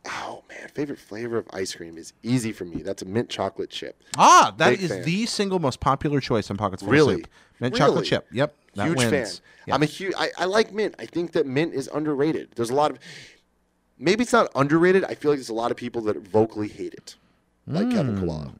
Oh 0.05 0.43
man, 0.49 0.67
favorite 0.73 0.99
flavor 0.99 1.37
of 1.37 1.47
ice 1.53 1.73
cream 1.73 1.97
is 1.97 2.11
easy 2.23 2.51
for 2.51 2.65
me. 2.65 2.81
That's 2.81 3.01
a 3.01 3.05
mint 3.05 3.29
chocolate 3.29 3.69
chip. 3.69 4.01
Ah, 4.17 4.53
that 4.57 4.71
Big 4.71 4.81
is 4.83 4.89
fan. 4.91 5.03
the 5.03 5.25
single 5.25 5.59
most 5.59 5.79
popular 5.79 6.19
choice 6.19 6.51
on 6.51 6.57
Pockets 6.57 6.81
Full 6.83 6.89
of 6.89 6.93
Really? 6.93 7.15
Soup. 7.17 7.27
Mint 7.61 7.73
Really? 7.73 7.79
chocolate 7.79 8.05
chip. 8.05 8.27
Yep. 8.33 8.53
That 8.75 8.87
huge 8.87 8.97
wins. 8.97 9.11
fan. 9.11 9.27
Yeah. 9.67 9.75
I'm 9.75 9.81
a 9.83 9.85
huge. 9.85 10.13
I, 10.17 10.29
I 10.37 10.45
like 10.45 10.73
mint. 10.73 10.95
I 10.99 11.05
think 11.05 11.31
that 11.33 11.45
mint 11.45 11.73
is 11.73 11.89
underrated. 11.93 12.49
There's 12.55 12.69
a 12.69 12.75
lot 12.75 12.91
of. 12.91 12.99
Maybe 13.97 14.23
it's 14.23 14.33
not 14.33 14.49
underrated. 14.55 15.05
I 15.05 15.15
feel 15.15 15.31
like 15.31 15.37
there's 15.37 15.47
a 15.49 15.53
lot 15.53 15.71
of 15.71 15.77
people 15.77 16.01
that 16.01 16.17
vocally 16.27 16.67
hate 16.67 16.93
it, 16.93 17.15
like 17.65 17.89
Kevin 17.91 18.17
Hmm. 18.17 18.25
Coello. 18.29 18.53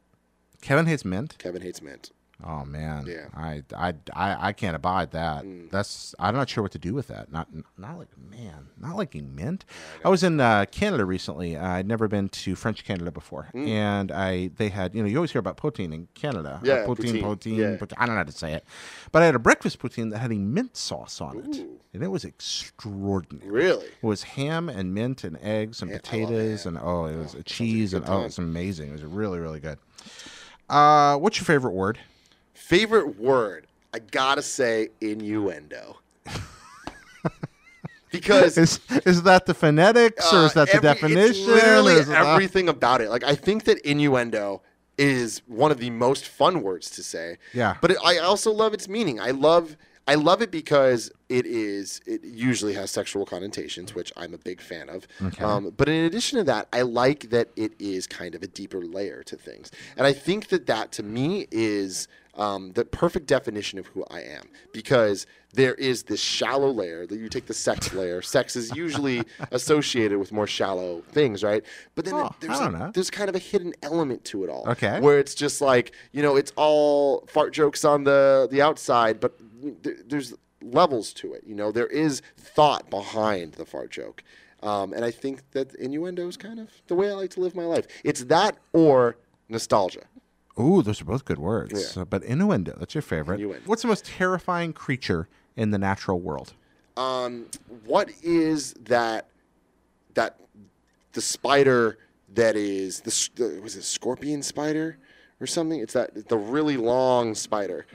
Kevin 0.64 0.86
hates 0.86 1.04
mint. 1.04 1.36
Kevin 1.38 1.62
hates 1.62 1.82
mint. 1.82 2.10
Oh 2.42 2.64
man, 2.64 3.06
Yeah. 3.06 3.26
I, 3.32 3.62
I, 3.76 3.94
I, 4.12 4.48
I 4.48 4.52
can't 4.52 4.74
abide 4.74 5.12
that. 5.12 5.44
That's 5.70 6.16
I'm 6.18 6.34
not 6.34 6.48
sure 6.48 6.62
what 6.62 6.72
to 6.72 6.78
do 6.78 6.92
with 6.92 7.06
that. 7.06 7.30
Not 7.30 7.48
not 7.78 7.96
like 7.96 8.08
man, 8.30 8.66
not 8.78 8.96
liking 8.96 9.36
mint. 9.36 9.64
I, 10.04 10.08
was 10.08 10.24
in 10.24 10.40
uh, 10.40 10.64
Canada 10.70 11.04
recently. 11.04 11.56
Uh, 11.56 11.64
I'd 11.64 11.86
never 11.86 12.08
been 12.08 12.28
to 12.30 12.56
French 12.56 12.84
Canada 12.84 13.12
before, 13.12 13.48
and 13.54 14.10
I 14.10 14.48
they 14.56 14.68
had 14.68 14.96
you 14.96 15.02
know 15.02 15.08
you 15.08 15.16
always 15.16 15.30
hear 15.30 15.38
about 15.38 15.56
poutine 15.58 15.94
in 15.94 16.08
Canada. 16.14 16.58
Uh. 16.60 16.66
Yeah, 16.66 16.84
poutine, 16.84 17.20
poutine, 17.20 17.22
poutine. 17.22 17.56
yeah. 17.56 17.76
poutine. 17.76 17.94
I 17.98 18.06
don't 18.06 18.16
know 18.16 18.20
how 18.20 18.24
to 18.24 18.32
say 18.32 18.52
it, 18.52 18.64
but 19.12 19.22
I 19.22 19.26
had 19.26 19.36
a 19.36 19.38
breakfast 19.38 19.78
poutine 19.78 20.10
that 20.10 20.18
had 20.18 20.32
a 20.32 20.38
mint 20.38 20.76
sauce 20.76 21.20
on 21.20 21.38
it, 21.38 21.56
Ooh. 21.58 21.78
and 21.94 22.02
it 22.02 22.08
was 22.08 22.24
extraordinary. 22.24 23.48
Really? 23.50 23.86
It 23.86 24.02
was 24.02 24.24
ham 24.24 24.68
and 24.68 24.92
mint 24.92 25.22
and 25.22 25.38
eggs 25.40 25.82
and 25.82 25.90
Yeah, 25.90 25.98
potatoes 25.98 26.66
and 26.66 26.76
oh, 26.78 27.06
it 27.06 27.16
was 27.16 27.26
Oh, 27.26 27.28
a 27.28 27.28
sounds 27.28 27.34
a 27.36 27.42
cheese 27.44 27.94
and 27.94 28.04
oh, 28.06 28.08
time. 28.08 28.24
it's 28.24 28.38
amazing. 28.38 28.88
It 28.88 28.92
was 28.92 29.04
really 29.04 29.38
really 29.38 29.60
good. 29.60 29.78
Uh, 30.68 31.16
what's 31.18 31.38
your 31.38 31.44
favorite 31.44 31.72
word? 31.72 31.98
Favorite 32.54 33.18
word? 33.18 33.66
I 33.92 33.98
gotta 33.98 34.42
say 34.42 34.88
innuendo. 35.00 35.98
because 38.10 38.56
Is 38.58 38.80
is 39.04 39.22
that 39.22 39.46
the 39.46 39.54
phonetics 39.54 40.32
or 40.32 40.44
is 40.46 40.56
uh, 40.56 40.64
that 40.64 40.68
the 40.68 40.88
every- 40.88 41.08
definition? 41.10 41.30
It's 41.30 41.46
literally 41.46 41.94
it 41.94 42.06
that- 42.06 42.26
everything 42.26 42.68
about 42.68 43.00
it. 43.00 43.10
Like 43.10 43.24
I 43.24 43.34
think 43.34 43.64
that 43.64 43.78
innuendo 43.80 44.62
is 44.96 45.42
one 45.46 45.70
of 45.72 45.78
the 45.78 45.90
most 45.90 46.26
fun 46.28 46.62
words 46.62 46.90
to 46.90 47.02
say. 47.02 47.38
Yeah. 47.52 47.76
But 47.80 47.92
it, 47.92 47.96
I 48.04 48.18
also 48.18 48.52
love 48.52 48.74
its 48.74 48.88
meaning. 48.88 49.20
I 49.20 49.30
love 49.32 49.76
I 50.06 50.16
love 50.16 50.42
it 50.42 50.50
because 50.50 51.10
it 51.28 51.46
is 51.46 52.00
it 52.06 52.22
usually 52.24 52.74
has 52.74 52.90
sexual 52.90 53.24
connotations, 53.24 53.94
which 53.94 54.12
I'm 54.16 54.34
a 54.34 54.38
big 54.38 54.60
fan 54.60 54.88
of. 54.90 55.06
Um, 55.44 55.72
but 55.76 55.88
in 55.88 56.04
addition 56.04 56.38
to 56.38 56.44
that, 56.44 56.68
I 56.72 56.82
like 56.82 57.30
that 57.30 57.48
it 57.56 57.72
is 57.78 58.06
kind 58.06 58.34
of 58.34 58.42
a 58.42 58.46
deeper 58.46 58.80
layer 58.82 59.22
to 59.24 59.36
things, 59.36 59.70
and 59.96 60.06
I 60.06 60.12
think 60.12 60.48
that 60.48 60.66
that 60.66 60.92
to 60.92 61.02
me 61.02 61.46
is 61.50 62.06
um, 62.36 62.72
the 62.72 62.84
perfect 62.84 63.26
definition 63.26 63.78
of 63.78 63.86
who 63.86 64.04
I 64.10 64.20
am 64.20 64.42
because 64.72 65.24
there 65.52 65.74
is 65.74 66.02
this 66.02 66.20
shallow 66.20 66.68
layer 66.70 67.06
that 67.06 67.16
you 67.16 67.28
take 67.28 67.46
the 67.46 67.54
sex 67.54 67.92
layer. 68.00 68.20
Sex 68.22 68.56
is 68.56 68.74
usually 68.74 69.22
associated 69.52 70.18
with 70.18 70.32
more 70.32 70.46
shallow 70.48 71.02
things, 71.12 71.42
right? 71.44 71.64
But 71.94 72.04
then 72.04 72.14
Oh, 72.14 72.34
there's 72.40 72.58
there's 72.92 73.10
kind 73.10 73.28
of 73.28 73.36
a 73.36 73.38
hidden 73.38 73.72
element 73.82 74.24
to 74.26 74.44
it 74.44 74.50
all. 74.50 74.68
Okay. 74.68 75.00
Where 75.00 75.18
it's 75.18 75.34
just 75.34 75.60
like 75.60 75.92
you 76.12 76.22
know 76.22 76.36
it's 76.36 76.52
all 76.56 77.24
fart 77.28 77.52
jokes 77.54 77.84
on 77.84 78.04
the 78.04 78.48
the 78.50 78.60
outside, 78.60 79.20
but 79.20 79.38
there's 80.06 80.34
levels 80.62 81.12
to 81.14 81.34
it. 81.34 81.44
You 81.46 81.54
know 81.54 81.72
there 81.72 81.86
is 81.86 82.22
thought 82.36 82.90
behind 82.90 83.54
the 83.54 83.64
fart 83.64 83.90
joke, 83.90 84.22
um, 84.62 84.92
and 84.92 85.04
I 85.04 85.10
think 85.10 85.50
that 85.52 85.74
innuendo 85.74 86.26
is 86.28 86.36
kind 86.36 86.58
of 86.60 86.70
the 86.86 86.94
way 86.94 87.10
I 87.10 87.14
like 87.14 87.30
to 87.30 87.40
live 87.40 87.54
my 87.54 87.64
life. 87.64 87.86
It's 88.04 88.24
that 88.24 88.58
or 88.72 89.16
nostalgia. 89.48 90.04
Ooh, 90.58 90.82
those 90.82 91.00
are 91.00 91.04
both 91.04 91.24
good 91.24 91.38
words. 91.38 91.94
Yeah. 91.96 92.02
Uh, 92.02 92.04
but 92.04 92.22
innuendo, 92.22 92.76
that's 92.78 92.94
your 92.94 93.02
favorite. 93.02 93.40
Innuendo. 93.40 93.62
What's 93.66 93.82
the 93.82 93.88
most 93.88 94.04
terrifying 94.04 94.72
creature 94.72 95.28
in 95.56 95.70
the 95.70 95.78
natural 95.78 96.20
world? 96.20 96.54
um, 96.96 97.46
what 97.84 98.08
is 98.22 98.74
that 98.84 99.26
that 100.14 100.38
the 101.12 101.20
spider 101.20 101.98
that 102.34 102.56
is 102.56 103.00
the, 103.00 103.30
the 103.36 103.60
was 103.60 103.76
it 103.76 103.82
scorpion 103.82 104.42
spider 104.42 104.96
or 105.40 105.46
something 105.46 105.80
it's 105.80 105.92
that 105.94 106.28
the 106.28 106.36
really 106.36 106.76
long 106.76 107.34
spider 107.34 107.86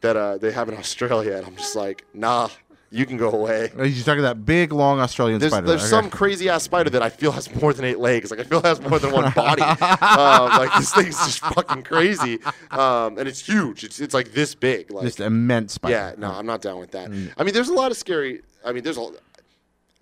that 0.00 0.16
uh, 0.16 0.36
they 0.38 0.52
have 0.52 0.68
in 0.68 0.76
australia 0.76 1.36
and 1.36 1.46
i'm 1.46 1.56
just 1.56 1.74
like 1.76 2.04
nah 2.14 2.48
you 2.90 3.04
can 3.04 3.16
go 3.16 3.30
away 3.32 3.70
You're 3.76 3.86
you 3.86 4.02
talking 4.04 4.22
that 4.22 4.46
big, 4.46 4.72
long 4.72 5.00
Australian 5.00 5.40
there's, 5.40 5.52
spider? 5.52 5.66
there's 5.66 5.82
Okay. 5.82 5.90
some 5.90 6.08
crazy 6.08 6.48
ass 6.48 6.62
spider 6.62 6.88
that 6.90 7.02
I 7.02 7.10
feel 7.10 7.32
has 7.32 7.52
more 7.60 7.72
than 7.74 7.84
eight 7.84 7.98
legs. 7.98 8.30
Like 8.30 8.38
I 8.38 8.44
feel 8.44 8.62
has 8.62 8.80
more 8.80 9.00
than 9.00 9.10
one 9.10 9.32
body. 9.36 9.60
um, 9.62 10.48
like 10.56 10.72
this 10.78 10.94
thing's 10.94 11.16
just 11.26 11.40
fucking 11.40 11.82
crazy, 11.82 12.38
um, 12.70 13.18
and 13.18 13.26
it's 13.26 13.44
huge. 13.44 13.82
It's 13.82 13.98
it's 14.00 14.14
like 14.14 14.32
this 14.32 14.54
big. 14.54 14.92
Like 14.92 15.04
just 15.04 15.18
immense 15.18 15.74
spider. 15.74 15.94
yeah, 15.94 16.12
no, 16.16 16.30
I'm 16.32 16.46
not 16.46 16.62
down 16.62 16.78
with 16.78 16.92
that. 16.92 17.10
I 17.36 17.42
mean, 17.42 17.52
there's 17.52 17.68
a 17.68 17.74
lot 17.74 17.90
of 17.90 17.96
scary. 17.96 18.42
I 18.64 18.70
mean, 18.72 18.84
there's 18.84 18.98
a. 18.98 19.08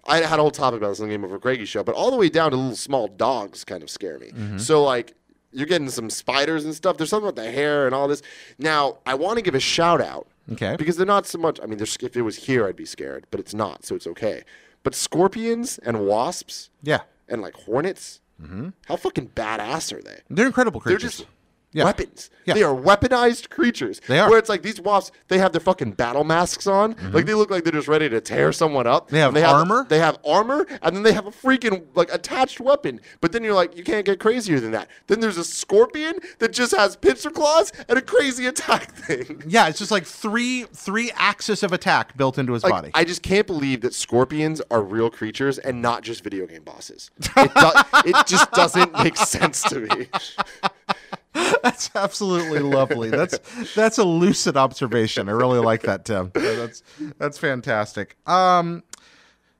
I 0.07 0.19
had 0.19 0.39
a 0.39 0.43
whole 0.43 0.51
topic 0.51 0.79
about 0.79 0.91
this 0.91 1.01
on 1.01 1.09
the 1.09 1.15
Game 1.15 1.25
Over 1.25 1.39
Greggy 1.39 1.65
show, 1.65 1.83
but 1.83 1.95
all 1.95 2.11
the 2.11 2.19
way 2.19 2.29
down 2.29 2.51
to 2.51 2.57
little 2.59 2.77
small 2.77 3.09
dogs 3.09 3.65
kind 3.65 3.83
of 3.83 3.89
scare 3.89 4.19
me. 4.19 4.31
So 4.59 4.85
like, 4.85 5.15
you're 5.55 5.67
getting 5.67 5.89
some 5.89 6.11
spiders 6.11 6.65
and 6.65 6.75
stuff. 6.75 6.97
There's 6.97 7.11
something 7.11 7.29
about 7.29 7.43
the 7.43 7.51
hair 7.51 7.87
and 7.87 7.95
all 7.95 8.09
this. 8.09 8.23
Now, 8.59 8.99
I 9.07 9.15
want 9.15 9.37
to 9.39 9.43
give 9.43 9.55
a 9.55 9.61
shout 9.61 10.01
out 10.01 10.27
Okay. 10.53 10.77
because 10.77 10.97
they're 10.97 11.07
not 11.07 11.27
so 11.27 11.39
much. 11.39 11.59
I 11.63 11.67
mean, 11.67 11.81
if 11.81 12.17
it 12.17 12.23
was 12.23 12.37
here, 12.37 12.67
I'd 12.67 12.77
be 12.77 12.85
scared, 12.85 13.27
but 13.31 13.41
it's 13.41 13.55
not, 13.55 13.85
so 13.85 13.95
it's 13.95 14.07
okay. 14.07 14.43
But 14.83 14.95
scorpions 14.95 15.79
and 15.79 16.07
wasps 16.07 16.69
Yeah. 16.83 17.01
and 17.29 17.41
like 17.41 17.55
hornets, 17.55 18.21
mm-hmm. 18.43 18.71
how 18.87 18.97
fucking 18.97 19.29
badass 19.35 19.93
are 19.97 20.03
they? 20.03 20.21
They're 20.29 20.47
incredible 20.47 20.81
They're 20.81 20.97
creatures. 20.99 21.19
just 21.19 21.29
Yeah. 21.75 21.85
weapons. 21.85 22.31
Yeah. 22.47 22.55
They 22.55 22.63
are 22.63 22.75
weaponized 22.75 23.51
creatures. 23.51 24.01
They 24.07 24.19
are. 24.21 24.31
Where 24.31 24.39
it's 24.39 24.49
like 24.49 24.63
these 24.63 24.81
wasps, 24.81 25.17
they 25.29 25.39
have 25.39 25.53
their 25.53 25.61
fucking 25.61 25.93
battle 25.93 26.25
masks 26.25 26.67
on. 26.67 26.95
Like 27.13 27.27
they 27.27 27.35
look 27.35 27.51
like 27.51 27.65
they're 27.65 27.73
just 27.73 27.89
ready 27.89 28.09
to 28.09 28.21
tear 28.21 28.53
someone 28.53 28.87
up. 28.87 29.07
Mm-hmm. 29.11 29.35
They 29.35 29.41
have 29.41 29.57
And 29.61 29.71
armor? 29.71 29.87
They 29.89 29.99
have 29.99 30.19
armor, 30.25 30.67
and 30.83 30.95
then 30.95 31.03
they 31.03 31.13
have 31.13 31.27
a 31.27 31.31
freaking 31.31 31.85
like 31.95 32.13
attached 32.13 32.61
weapon. 32.61 33.01
But 33.21 33.33
then 33.33 33.43
you're 33.45 33.55
like, 33.55 33.77
you 33.77 33.83
can't 33.85 34.07
get 34.07 34.21
crazier 34.21 34.61
than 34.61 34.71
that. 34.73 34.89
Then 35.09 35.21
there's 35.21 35.37
a 35.39 35.45
scorpion 35.45 36.21
that 36.39 36.53
just 36.53 36.75
has 36.77 36.97
pincer 36.97 37.31
claws 37.31 37.73
and 37.89 37.99
a 37.99 38.03
crazy 38.03 38.47
attack 38.47 38.93
thing. 38.95 39.43
Yeah, 39.47 39.69
it's 39.69 39.79
just 39.79 39.91
like 39.91 40.05
three 40.07 40.65
three 40.73 41.11
axis 41.17 41.63
of 41.63 41.73
attack 41.73 42.17
built 42.17 42.39
into 42.39 42.53
his 42.53 42.63
Like, 42.63 42.73
body. 42.73 42.91
I 42.95 43.05
just 43.05 43.23
can't 43.23 43.47
believe 43.47 43.81
that 43.81 43.95
scorpions 43.95 44.63
are 44.71 44.83
real 44.83 45.11
creatures 45.11 45.59
and 45.59 45.83
not 45.83 46.03
just 46.03 46.23
video 46.23 46.47
game 46.47 46.63
bosses. 46.63 47.11
It, 47.37 47.53
do- 47.55 48.11
it 48.11 48.27
just 48.27 48.51
doesn't 48.53 48.93
make 49.03 49.17
sense 49.17 49.63
to 49.65 49.81
me. 49.81 50.07
That's 51.63 51.91
absolutely 51.95 52.61
lovely. 52.61 53.11
That's 53.11 53.39
that's 53.75 53.99
a 53.99 54.05
lucid 54.05 54.57
observation. 54.57 55.29
I 55.29 55.33
really 55.33 55.59
like 55.59 55.83
that, 55.83 56.05
Tim. 56.05 56.31
That's 56.35 56.83
that's 57.19 57.39
fantastic. 57.39 58.17
Um, 58.27 58.85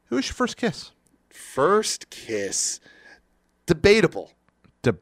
who 0.07 0.17
was 0.17 0.27
your 0.29 0.35
first 0.35 0.57
kiss? 0.57 0.93
First 1.31 2.11
kiss, 2.11 2.79
debatable. 3.67 4.31
To 4.85 4.97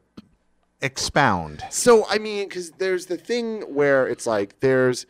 expound. 0.81 1.63
So 1.69 2.07
I 2.09 2.17
mean, 2.17 2.47
because 2.47 2.71
there's 2.71 3.05
the 3.05 3.17
thing 3.17 3.61
where 3.61 4.07
it's 4.07 4.25
like 4.25 4.59
there's, 4.59 5.05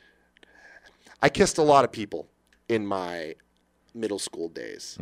I 1.22 1.30
kissed 1.30 1.58
a 1.58 1.64
lot 1.64 1.86
of 1.86 1.92
people 1.92 2.28
in 2.68 2.86
my 2.86 3.36
middle 3.94 4.20
school 4.20 4.50
days. 4.50 4.98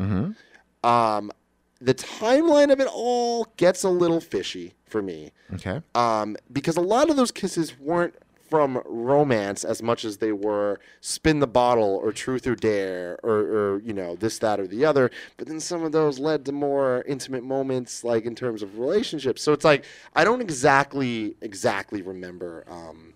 Um, 0.84 1.32
the 1.80 1.93
timeline 1.95 2.72
of 2.72 2.80
it 2.80 2.88
all 2.91 3.47
gets 3.57 3.84
a 3.84 3.89
little 3.89 4.20
fishy 4.20 4.76
for 4.92 5.02
me. 5.02 5.32
Okay. 5.56 5.82
um, 5.96 6.38
because 6.52 6.78
a 6.78 6.82
lot 6.82 7.10
of 7.10 7.16
those 7.16 7.32
kisses 7.32 7.80
weren't 7.80 8.14
from 8.50 8.82
romance 8.86 9.64
as 9.64 9.82
much 9.82 10.04
as 10.04 10.18
they 10.18 10.34
were 10.34 10.78
spin 11.00 11.39
the 11.39 11.48
bottle 11.48 12.02
or 12.04 12.12
truth 12.12 12.46
or 12.46 12.54
dare 12.54 13.18
or, 13.24 13.32
or 13.38 13.80
you 13.80 13.94
know 13.94 14.18
this 14.18 14.39
that 14.39 14.60
or 14.60 14.68
the 14.68 14.84
other 14.84 15.10
but 15.38 15.48
then 15.48 15.58
some 15.58 15.84
of 15.86 15.94
those 15.94 16.20
led 16.20 16.44
to 16.44 16.52
more 16.52 17.02
intimate 17.08 17.46
moments 17.46 18.04
like 18.04 18.26
in 18.26 18.36
terms 18.36 18.62
of 18.62 18.78
relationships 18.78 19.42
so 19.42 19.54
it's 19.54 19.64
like 19.64 19.86
i 20.18 20.26
don't 20.26 20.42
exactly 20.42 21.34
exactly 21.39 22.02
remember 22.02 22.66
um, 22.70 23.14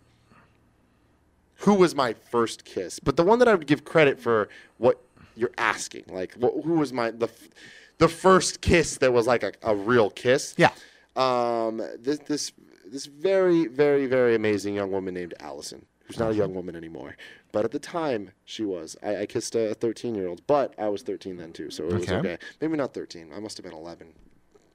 who 1.59 1.73
was 1.73 1.93
my 1.95 2.13
first 2.13 2.63
kiss 2.63 2.97
but 2.99 3.17
the 3.17 3.23
one 3.23 3.37
that 3.39 3.47
i 3.49 3.53
would 3.53 3.67
give 3.67 3.83
credit 3.83 4.17
for 4.19 4.47
what 4.77 5.01
you're 5.35 5.51
asking 5.57 6.03
like 6.07 6.33
wh- 6.35 6.63
who 6.63 6.75
was 6.75 6.93
my 6.93 7.11
the 7.11 7.27
f- 7.27 7.49
the 7.97 8.07
first 8.07 8.61
kiss 8.61 8.97
that 8.99 9.11
was 9.11 9.27
like 9.27 9.43
a, 9.43 9.51
a 9.63 9.75
real 9.75 10.09
kiss 10.09 10.53
Yeah. 10.57 10.71
Um, 11.15 11.77
this 11.99 12.19
this 12.19 12.51
this 12.85 13.05
very 13.05 13.67
very 13.67 14.05
very 14.05 14.35
amazing 14.35 14.75
young 14.75 14.91
woman 14.91 15.13
named 15.13 15.33
Allison, 15.39 15.85
who's 16.05 16.19
not 16.19 16.31
a 16.31 16.35
young 16.35 16.53
woman 16.53 16.75
anymore, 16.75 17.15
but 17.51 17.65
at 17.65 17.71
the 17.71 17.79
time 17.79 18.31
she 18.45 18.63
was. 18.63 18.95
I, 19.01 19.21
I 19.21 19.25
kissed 19.25 19.55
a 19.55 19.73
13 19.73 20.15
year 20.15 20.27
old, 20.27 20.45
but 20.47 20.73
I 20.77 20.87
was 20.89 21.01
13 21.01 21.37
then 21.37 21.53
too, 21.53 21.71
so 21.71 21.83
it 21.85 21.93
was 21.93 22.03
Okay. 22.03 22.15
okay. 22.15 22.37
Maybe 22.61 22.75
not 22.77 22.93
13. 22.93 23.31
I 23.35 23.39
must 23.39 23.57
have 23.57 23.63
been 23.63 23.73
11, 23.73 24.13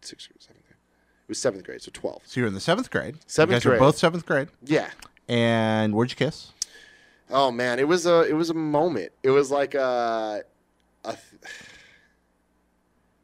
sixth 0.03 0.28
grade, 0.28 0.43
seventh 0.43 0.64
grade. 0.66 0.76
It 1.22 1.28
was 1.28 1.38
seventh 1.38 1.64
grade, 1.64 1.82
so 1.82 1.91
12. 1.93 2.22
So 2.26 2.41
you're 2.41 2.49
in 2.49 2.55
the 2.55 2.61
seventh 2.61 2.91
grade. 2.91 3.16
Seventh 3.26 3.53
you 3.53 3.57
guys 3.57 3.64
grade. 3.64 3.78
both 3.78 3.99
seventh 3.99 4.26
grade. 4.26 4.49
Yeah. 4.64 4.91
And 5.28 5.95
where'd 5.95 6.11
you 6.11 6.16
kiss? 6.16 6.53
Oh 7.30 7.53
man, 7.53 7.78
it 7.78 7.86
was 7.86 8.07
a 8.07 8.22
it 8.22 8.32
was 8.32 8.51
a 8.51 8.55
moment. 8.55 9.12
It 9.22 9.30
was 9.30 9.53
like 9.53 9.74
a, 9.76 10.43
a 11.05 11.12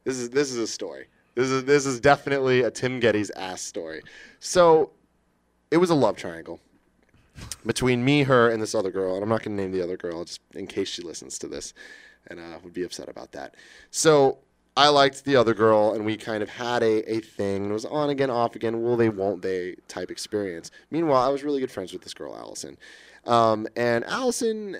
this 0.04 0.18
is 0.18 0.30
this 0.30 0.50
is 0.52 0.58
a 0.58 0.66
story. 0.66 1.06
This 1.36 1.50
is 1.50 1.64
this 1.64 1.86
is 1.86 2.00
definitely 2.00 2.62
a 2.62 2.70
Tim 2.70 3.00
Gettys 3.00 3.30
ass 3.36 3.60
story. 3.60 4.02
So, 4.40 4.90
it 5.70 5.76
was 5.76 5.90
a 5.90 5.94
love 5.94 6.16
triangle 6.16 6.60
between 7.64 8.04
me, 8.04 8.22
her, 8.24 8.50
and 8.50 8.60
this 8.60 8.74
other 8.74 8.90
girl. 8.90 9.14
And 9.14 9.22
I'm 9.22 9.28
not 9.28 9.42
going 9.42 9.56
to 9.56 9.62
name 9.62 9.70
the 9.70 9.82
other 9.82 9.98
girl 9.98 10.24
just 10.24 10.40
in 10.54 10.66
case 10.66 10.88
she 10.88 11.02
listens 11.02 11.38
to 11.40 11.46
this 11.46 11.74
and 12.28 12.40
uh, 12.40 12.58
would 12.64 12.72
be 12.74 12.82
upset 12.82 13.08
about 13.08 13.30
that. 13.32 13.54
So. 13.90 14.38
I 14.78 14.88
liked 14.88 15.24
the 15.24 15.36
other 15.36 15.54
girl, 15.54 15.94
and 15.94 16.04
we 16.04 16.18
kind 16.18 16.42
of 16.42 16.50
had 16.50 16.82
a, 16.82 17.10
a 17.10 17.20
thing. 17.20 17.70
It 17.70 17.72
was 17.72 17.86
on 17.86 18.10
again, 18.10 18.28
off 18.28 18.54
again, 18.54 18.82
will 18.82 18.98
they, 18.98 19.08
won't 19.08 19.40
they 19.40 19.76
type 19.88 20.10
experience. 20.10 20.70
Meanwhile, 20.90 21.22
I 21.22 21.28
was 21.28 21.42
really 21.42 21.60
good 21.60 21.70
friends 21.70 21.94
with 21.94 22.02
this 22.02 22.12
girl, 22.12 22.36
Allison. 22.36 22.76
Um, 23.24 23.66
and 23.74 24.04
Allison 24.04 24.76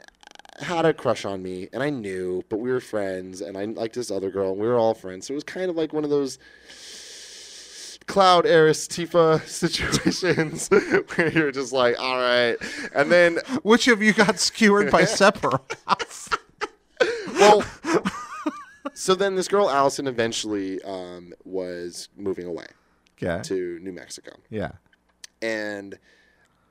had 0.58 0.84
a 0.84 0.94
crush 0.94 1.24
on 1.24 1.42
me, 1.42 1.68
and 1.72 1.82
I 1.82 1.90
knew, 1.90 2.42
but 2.48 2.58
we 2.58 2.70
were 2.70 2.80
friends, 2.80 3.40
and 3.40 3.56
I 3.56 3.64
liked 3.64 3.94
this 3.94 4.10
other 4.10 4.30
girl, 4.30 4.52
and 4.52 4.60
we 4.60 4.66
were 4.66 4.76
all 4.76 4.94
friends. 4.94 5.26
So 5.26 5.32
it 5.32 5.36
was 5.36 5.44
kind 5.44 5.70
of 5.70 5.76
like 5.76 5.92
one 5.92 6.04
of 6.04 6.10
those 6.10 6.38
Cloud 8.06 8.46
Aeris 8.46 8.86
Tifa 8.86 9.44
situations 9.46 10.68
where 11.16 11.30
you're 11.30 11.52
just 11.52 11.72
like, 11.72 11.98
all 11.98 12.18
right. 12.18 12.56
And 12.94 13.10
then, 13.10 13.38
Which 13.62 13.88
of 13.88 14.02
you 14.02 14.12
got 14.12 14.38
skewered 14.38 14.90
by 14.90 15.02
Sephiroth? 15.02 16.38
well, 17.34 17.64
so 18.94 19.14
then 19.14 19.34
this 19.34 19.48
girl, 19.48 19.68
Allison, 19.68 20.06
eventually 20.06 20.82
um, 20.82 21.32
was 21.44 22.08
moving 22.16 22.46
away 22.46 22.66
okay. 23.22 23.42
to 23.42 23.78
New 23.82 23.92
Mexico. 23.92 24.32
Yeah. 24.50 24.72
And 25.42 25.98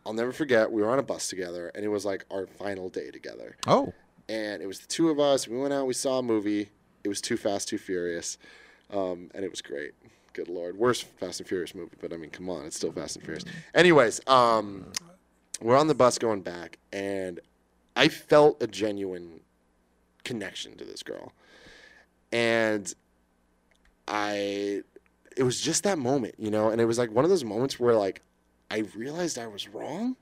I'll 0.06 0.14
never 0.14 0.32
forget, 0.32 0.72
we 0.72 0.82
were 0.82 0.90
on 0.90 1.00
a 1.00 1.04
bus 1.04 1.28
together, 1.30 1.72
and 1.74 1.84
it 1.84 1.88
was 1.88 2.06
like 2.06 2.26
our 2.32 2.46
final 2.46 2.90
day 2.90 3.10
together. 3.12 3.58
Oh. 3.68 3.94
and 4.30 4.62
it 4.62 4.68
was 4.68 4.80
the 4.80 4.88
two 4.88 5.10
of 5.10 5.20
us. 5.20 5.48
We 5.48 5.58
went 5.58 5.74
out, 5.74 5.88
we 5.88 5.94
saw 5.94 6.20
a 6.20 6.24
movie. 6.24 6.70
It 7.04 7.08
was 7.08 7.22
Too 7.22 7.38
Fast, 7.38 7.68
Too 7.70 7.78
Furious, 7.78 8.38
um, 8.92 9.30
and 9.36 9.44
it 9.46 9.50
was 9.52 9.62
great. 9.62 9.92
Good 10.34 10.48
lord, 10.50 10.78
worst 10.78 11.04
Fast 11.20 11.40
and 11.40 11.48
Furious 11.48 11.74
movie, 11.76 11.96
but 12.02 12.12
I 12.12 12.18
mean, 12.18 12.30
come 12.30 12.50
on, 12.50 12.66
it's 12.66 12.76
still 12.76 12.92
Fast 12.92 13.16
and 13.16 13.24
Furious. 13.26 13.46
Anyways, 13.74 14.22
um, 14.28 14.86
we're 15.62 15.78
on 15.78 15.88
the 15.88 15.94
bus 15.96 16.18
going 16.18 16.42
back, 16.42 16.78
and 16.92 17.40
I 17.96 18.08
felt 18.10 18.62
a 18.62 18.68
genuine 18.68 19.40
connection 20.24 20.76
to 20.78 20.84
this 20.86 21.04
girl, 21.04 21.32
and 22.32 22.94
I, 24.08 24.82
it 25.38 25.44
was 25.44 25.62
just 25.62 25.84
that 25.84 25.98
moment, 25.98 26.36
you 26.38 26.52
know, 26.52 26.70
and 26.70 26.82
it 26.82 26.86
was 26.86 26.98
like 26.98 27.12
one 27.12 27.24
of 27.26 27.30
those 27.30 27.44
moments 27.44 27.80
where 27.80 27.96
like 27.96 28.22
I 28.70 28.80
realized 28.96 29.38
I 29.38 29.48
was 29.48 29.68
wrong. 29.68 30.16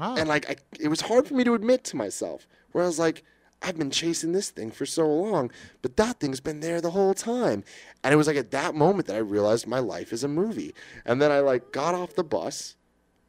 Oh. 0.00 0.16
and 0.16 0.28
like 0.28 0.48
I, 0.48 0.56
it 0.78 0.88
was 0.88 1.00
hard 1.00 1.26
for 1.26 1.34
me 1.34 1.42
to 1.42 1.54
admit 1.54 1.82
to 1.84 1.96
myself 1.96 2.46
where 2.70 2.84
i 2.84 2.86
was 2.86 3.00
like 3.00 3.24
i've 3.62 3.76
been 3.76 3.90
chasing 3.90 4.30
this 4.30 4.48
thing 4.50 4.70
for 4.70 4.86
so 4.86 5.08
long 5.08 5.50
but 5.82 5.96
that 5.96 6.20
thing's 6.20 6.38
been 6.38 6.60
there 6.60 6.80
the 6.80 6.92
whole 6.92 7.14
time. 7.14 7.64
And 8.04 8.14
it 8.14 8.16
was 8.16 8.28
like 8.28 8.36
at 8.36 8.52
that 8.52 8.76
moment 8.76 9.08
that 9.08 9.16
i 9.16 9.18
realized 9.18 9.66
my 9.66 9.80
life 9.80 10.12
is 10.12 10.22
a 10.22 10.28
movie. 10.28 10.72
And 11.04 11.20
then 11.20 11.32
i 11.32 11.40
like 11.40 11.72
got 11.72 11.96
off 11.96 12.14
the 12.14 12.22
bus. 12.22 12.76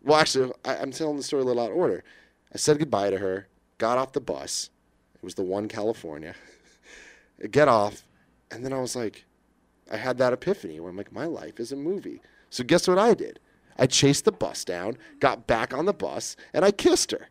Well 0.04 0.20
actually 0.20 0.52
I, 0.64 0.78
i'm 0.78 0.92
telling 0.92 1.18
the 1.18 1.24
story 1.24 1.42
a 1.42 1.46
little 1.46 1.64
out 1.64 1.72
of 1.72 1.78
order. 1.78 2.04
I 2.54 2.58
said 2.58 2.78
goodbye 2.78 3.10
to 3.10 3.18
her 3.18 3.48
got 3.80 3.98
off 3.98 4.12
the 4.14 4.22
bus. 4.22 4.70
It 5.16 5.24
was 5.24 5.34
the 5.34 5.44
one 5.44 5.68
california. 5.68 6.36
Get 7.50 7.68
off. 7.68 8.04
And 8.52 8.64
then 8.64 8.74
i 8.74 8.80
was 8.80 8.96
like 8.96 9.26
i 9.92 9.98
had 9.98 10.20
that 10.20 10.34
epiphany. 10.34 10.80
Where 10.80 10.92
i'm 10.92 10.98
like 10.98 11.12
my 11.12 11.26
life 11.26 11.60
is 11.60 11.72
a 11.72 11.76
movie. 11.76 12.22
So 12.52 12.64
guess 12.64 12.88
what 12.88 13.00
i 13.00 13.16
did 13.16 13.40
I 13.80 13.88
chased 13.88 14.25
the 14.25 14.32
bus 14.32 14.63
down, 14.65 14.97
got 15.19 15.47
back 15.47 15.73
on 15.73 15.86
the 15.86 15.93
bus, 15.93 16.36
and 16.53 16.63
I 16.65 16.71
kissed 16.71 17.11
her. 17.11 17.30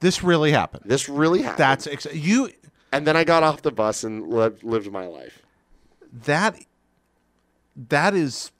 this 0.00 0.22
really 0.24 0.50
happened. 0.52 0.84
This 0.86 1.08
really 1.08 1.42
happened. 1.42 1.58
That's 1.58 1.86
ex- 1.86 2.06
you. 2.14 2.50
and 2.92 3.06
then 3.06 3.16
I 3.16 3.24
got 3.24 3.42
off 3.42 3.62
the 3.62 3.70
bus 3.72 4.02
and 4.04 4.28
lived, 4.28 4.64
lived 4.64 4.90
my 4.90 5.06
life. 5.06 5.42
That 6.24 6.58
that 7.90 8.14
is 8.14 8.50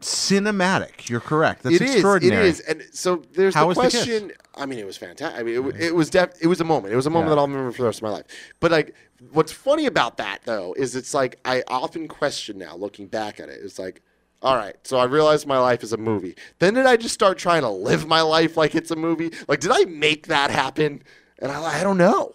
cinematic. 0.00 1.08
You're 1.08 1.20
correct. 1.20 1.62
That's 1.62 1.76
It 1.76 1.82
is. 1.82 1.92
extraordinary. 1.94 2.46
It 2.46 2.50
is. 2.50 2.60
And 2.60 2.82
so 2.92 3.22
there's 3.34 3.54
How 3.54 3.62
the 3.62 3.66
was 3.68 3.76
the 3.76 3.80
question. 3.82 4.32
I 4.56 4.66
mean, 4.66 4.78
it 4.78 4.86
was 4.86 4.96
fantastic. 4.96 5.38
I 5.38 5.42
mean, 5.42 5.68
it, 5.70 5.80
it 5.80 5.94
was 5.94 6.10
def- 6.10 6.34
It 6.40 6.48
was 6.48 6.60
a 6.60 6.64
moment. 6.64 6.92
It 6.92 6.96
was 6.96 7.06
a 7.06 7.10
moment 7.10 7.28
Yeah. 7.30 7.36
that 7.36 7.40
I'll 7.40 7.48
remember 7.48 7.72
for 7.72 7.82
the 7.82 7.86
rest 7.88 8.00
of 8.00 8.02
my 8.04 8.10
life. 8.10 8.26
But 8.60 8.72
like, 8.72 8.94
what's 9.32 9.52
funny 9.52 9.86
about 9.86 10.16
that 10.16 10.40
though 10.44 10.74
is 10.76 10.96
it's 10.96 11.14
like 11.14 11.38
I 11.44 11.62
often 11.68 12.08
question 12.08 12.58
now, 12.58 12.74
looking 12.76 13.06
back 13.06 13.38
at 13.40 13.48
it. 13.48 13.60
It's 13.62 13.78
like, 13.78 14.02
all 14.42 14.56
right, 14.56 14.74
so 14.82 14.98
I 14.98 15.04
realized 15.04 15.46
my 15.46 15.58
life 15.58 15.82
is 15.82 15.92
a 15.92 15.96
movie. 15.96 16.34
Then 16.58 16.74
did 16.74 16.84
I 16.86 16.96
just 16.96 17.14
start 17.14 17.38
trying 17.38 17.62
to 17.62 17.68
live 17.70 18.06
my 18.06 18.20
life 18.22 18.56
like 18.56 18.74
it's 18.74 18.90
a 18.90 18.96
movie? 18.96 19.30
Like, 19.48 19.60
did 19.60 19.70
I 19.72 19.84
make 19.84 20.26
that 20.26 20.50
happen? 20.50 21.02
And 21.38 21.52
I, 21.52 21.80
I 21.80 21.82
don't 21.84 21.98
know. 21.98 22.34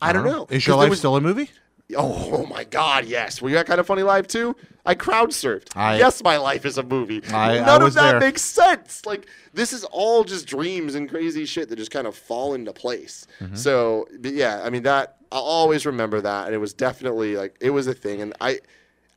I 0.00 0.12
don't 0.12 0.24
know. 0.24 0.46
Is 0.50 0.66
your 0.66 0.76
life 0.76 0.90
was- 0.90 0.98
still 0.98 1.16
a 1.16 1.20
movie? 1.20 1.50
Oh, 1.94 2.30
oh 2.32 2.46
my 2.46 2.64
God, 2.64 3.04
yes. 3.04 3.42
Were 3.42 3.50
you 3.50 3.56
that 3.56 3.66
kind 3.66 3.78
of 3.78 3.86
funny 3.86 4.02
life 4.02 4.26
too. 4.26 4.56
I 4.86 4.94
crowd 4.94 5.28
surfed. 5.30 5.68
I- 5.76 5.98
yes, 5.98 6.22
my 6.22 6.38
life 6.38 6.64
is 6.64 6.78
a 6.78 6.82
movie. 6.82 7.22
I- 7.30 7.58
I 7.58 7.66
None 7.66 7.82
was 7.82 7.96
of 7.96 8.02
that 8.02 8.10
there. 8.12 8.20
makes 8.20 8.40
sense. 8.40 9.04
Like 9.04 9.26
this 9.52 9.74
is 9.74 9.84
all 9.84 10.24
just 10.24 10.46
dreams 10.46 10.94
and 10.94 11.06
crazy 11.08 11.44
shit 11.44 11.68
that 11.68 11.76
just 11.76 11.90
kind 11.90 12.06
of 12.06 12.16
fall 12.16 12.54
into 12.54 12.72
place. 12.72 13.26
Mm-hmm. 13.40 13.56
So 13.56 14.08
but 14.20 14.32
yeah, 14.32 14.62
I 14.64 14.70
mean 14.70 14.84
that 14.84 15.16
I'll 15.30 15.42
always 15.42 15.84
remember 15.84 16.20
that, 16.22 16.46
and 16.46 16.54
it 16.54 16.58
was 16.58 16.72
definitely 16.72 17.36
like 17.36 17.56
it 17.60 17.70
was 17.70 17.86
a 17.86 17.94
thing, 17.94 18.22
and 18.22 18.32
I. 18.40 18.60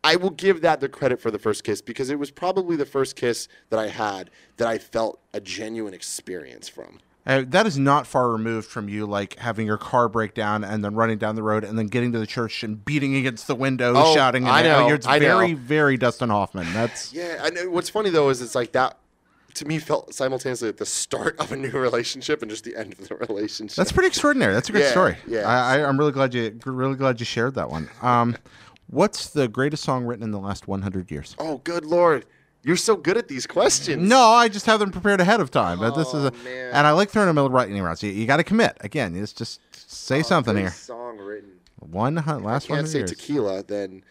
I 0.06 0.16
will 0.18 0.30
give 0.30 0.62
that 0.62 0.80
the 0.82 0.89
credit 0.89 1.20
for 1.20 1.32
the 1.32 1.39
first 1.39 1.64
kiss 1.64 1.82
because 1.82 2.10
it 2.10 2.20
was 2.20 2.30
probably 2.32 2.76
the 2.76 2.86
first 2.86 3.16
kiss 3.16 3.47
that 3.70 3.80
I 3.80 3.88
had 3.88 4.30
that 4.58 4.68
I 4.68 4.78
felt 4.78 5.20
a 5.34 5.39
genuine 5.39 5.93
experience 5.93 6.68
from. 6.70 6.99
Uh, 7.28 7.43
that 7.47 7.66
is 7.66 7.76
not 7.76 8.06
far 8.06 8.30
removed 8.30 8.68
from 8.68 8.88
you, 8.88 9.08
like 9.08 9.39
having 9.39 9.66
your 9.66 9.80
car 9.80 10.08
break 10.08 10.36
down 10.36 10.64
and 10.64 10.84
then 10.86 10.93
running 10.93 11.18
down 11.18 11.34
the 11.36 11.41
road 11.41 11.64
and 11.64 11.76
then 11.76 11.88
getting 11.88 12.12
to 12.12 12.20
the 12.20 12.28
church 12.28 12.64
and 12.64 12.86
beating 12.86 13.16
against 13.16 13.47
the 13.47 13.56
window, 13.56 13.93
Oh, 13.95 14.14
shouting. 14.14 14.47
I 14.47 14.62
know, 14.62 14.89
It's 14.93 15.08
I 15.08 15.18
know. 15.18 15.39
very, 15.39 15.53
very 15.56 15.97
Dustin 15.97 16.30
Hoffman. 16.30 16.72
That's 16.72 17.12
Yeah, 17.20 17.39
I 17.41 17.49
know. 17.49 17.72
What's 17.72 17.89
funny 17.89 18.12
though 18.12 18.30
is 18.30 18.43
it's 18.43 18.53
like 18.53 18.74
that 18.74 18.99
to 19.56 19.66
me 19.66 19.80
felt 19.80 20.14
simultaneously 20.14 20.70
at 20.70 20.78
the 20.78 20.86
start 20.86 21.39
of 21.39 21.51
a 21.51 21.56
new 21.56 21.72
relationship 21.88 22.43
and 22.43 22.51
just 22.51 22.64
the 22.64 22.76
end 22.76 22.93
of 22.93 23.08
the 23.08 23.16
relationship. 23.16 23.76
that's 23.78 23.91
pretty 23.91 24.08
extraordinary. 24.10 24.53
That's 24.53 24.70
a 24.70 24.72
great 24.72 24.84
Yeah, 24.84 24.91
story. 24.91 25.18
yeah. 25.28 25.47
I, 25.49 25.78
I, 25.80 25.88
I'm 25.88 25.97
really 25.97 26.12
glad 26.12 26.34
you 26.36 26.60
really 26.66 26.95
glad 26.95 27.20
you 27.20 27.26
shared 27.26 27.56
that 27.56 27.72
one. 27.72 27.89
Um, 28.03 28.36
what's 28.88 29.29
the 29.29 29.47
greatest 29.47 29.83
song 29.83 30.05
written 30.05 30.23
in 30.23 30.31
the 30.31 30.39
last 30.39 30.67
100 30.67 31.11
years? 31.11 31.36
oh, 31.39 31.57
good 31.63 31.86
lord, 31.86 32.25
you're 32.63 32.75
so 32.75 32.95
good 32.95 33.15
at 33.17 33.27
these 33.27 33.45
questions. 33.45 34.01
No, 34.07 34.19
I 34.21 34.47
just 34.47 34.65
have 34.65 34.79
them 34.79 34.91
prepared 34.91 35.21
ahead 35.21 35.39
of 35.39 35.51
time. 35.51 35.79
But 35.79 35.91
this 35.95 36.07
is 36.09 36.25
Oh, 36.25 36.27
a, 36.27 36.31
man. 36.43 36.71
and 36.73 36.88
I 36.88 36.91
like 36.91 37.09
throwing 37.09 37.33
them 37.33 37.51
lightning 37.51 37.81
rounds. 37.81 38.01
You, 38.01 38.11
you 38.11 38.25
got 38.25 38.38
to 38.38 38.43
commit 38.43 38.77
again. 38.81 39.15
It's 39.15 39.33
just 39.33 39.59
say 39.73 40.23
something 40.23 40.55
here. 40.57 40.71
Song 40.71 41.17
written. 41.19 41.51
One 41.79 42.15
hun- 42.17 42.43
last 42.43 42.69
one 42.69 42.79
Can't 42.79 42.88
say 42.89 42.99
years. 42.99 43.11
tequila, 43.11 43.61
then 43.63 44.03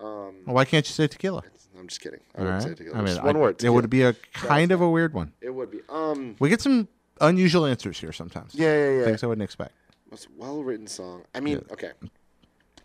um, 0.00 0.34
Why 0.44 0.64
can't 0.66 0.86
you 0.86 0.92
say 0.92 1.06
tequila? 1.06 1.42
I'm 1.78 1.88
just 1.88 2.00
kidding. 2.02 2.20
I 2.36 2.38
All 2.40 2.44
wouldn't 2.44 2.64
right. 2.64 2.68
say 2.70 2.74
tequila. 2.84 2.96
I 2.98 3.00
mean, 3.00 3.14
Just 3.14 3.24
one 3.24 3.36
I- 3.36 3.38
word. 3.40 3.48
It 3.50 3.58
tequila. 3.60 3.74
would 3.76 3.90
be 3.90 4.02
a 4.02 4.12
kind 4.34 4.72
of 4.72 4.80
a 4.82 4.90
weird 4.90 5.14
one. 5.14 5.32
It 5.40 5.50
would 5.50 5.70
be. 5.70 5.80
Um. 5.88 6.36
We 6.38 6.50
get 6.50 6.60
some 6.60 6.88
unusual 7.20 7.64
answers 7.64 7.98
here 7.98 8.12
sometimes. 8.12 8.54
Yeah, 8.54 8.74
yeah, 8.76 8.98
yeah. 8.98 9.04
Things 9.04 9.22
I 9.24 9.26
wouldn't 9.26 9.44
expect. 9.44 9.72
Most 10.10 10.28
well 10.36 10.62
written 10.62 10.86
song. 10.86 11.22
I 11.34 11.40
mean, 11.40 11.64
okay. 11.72 11.92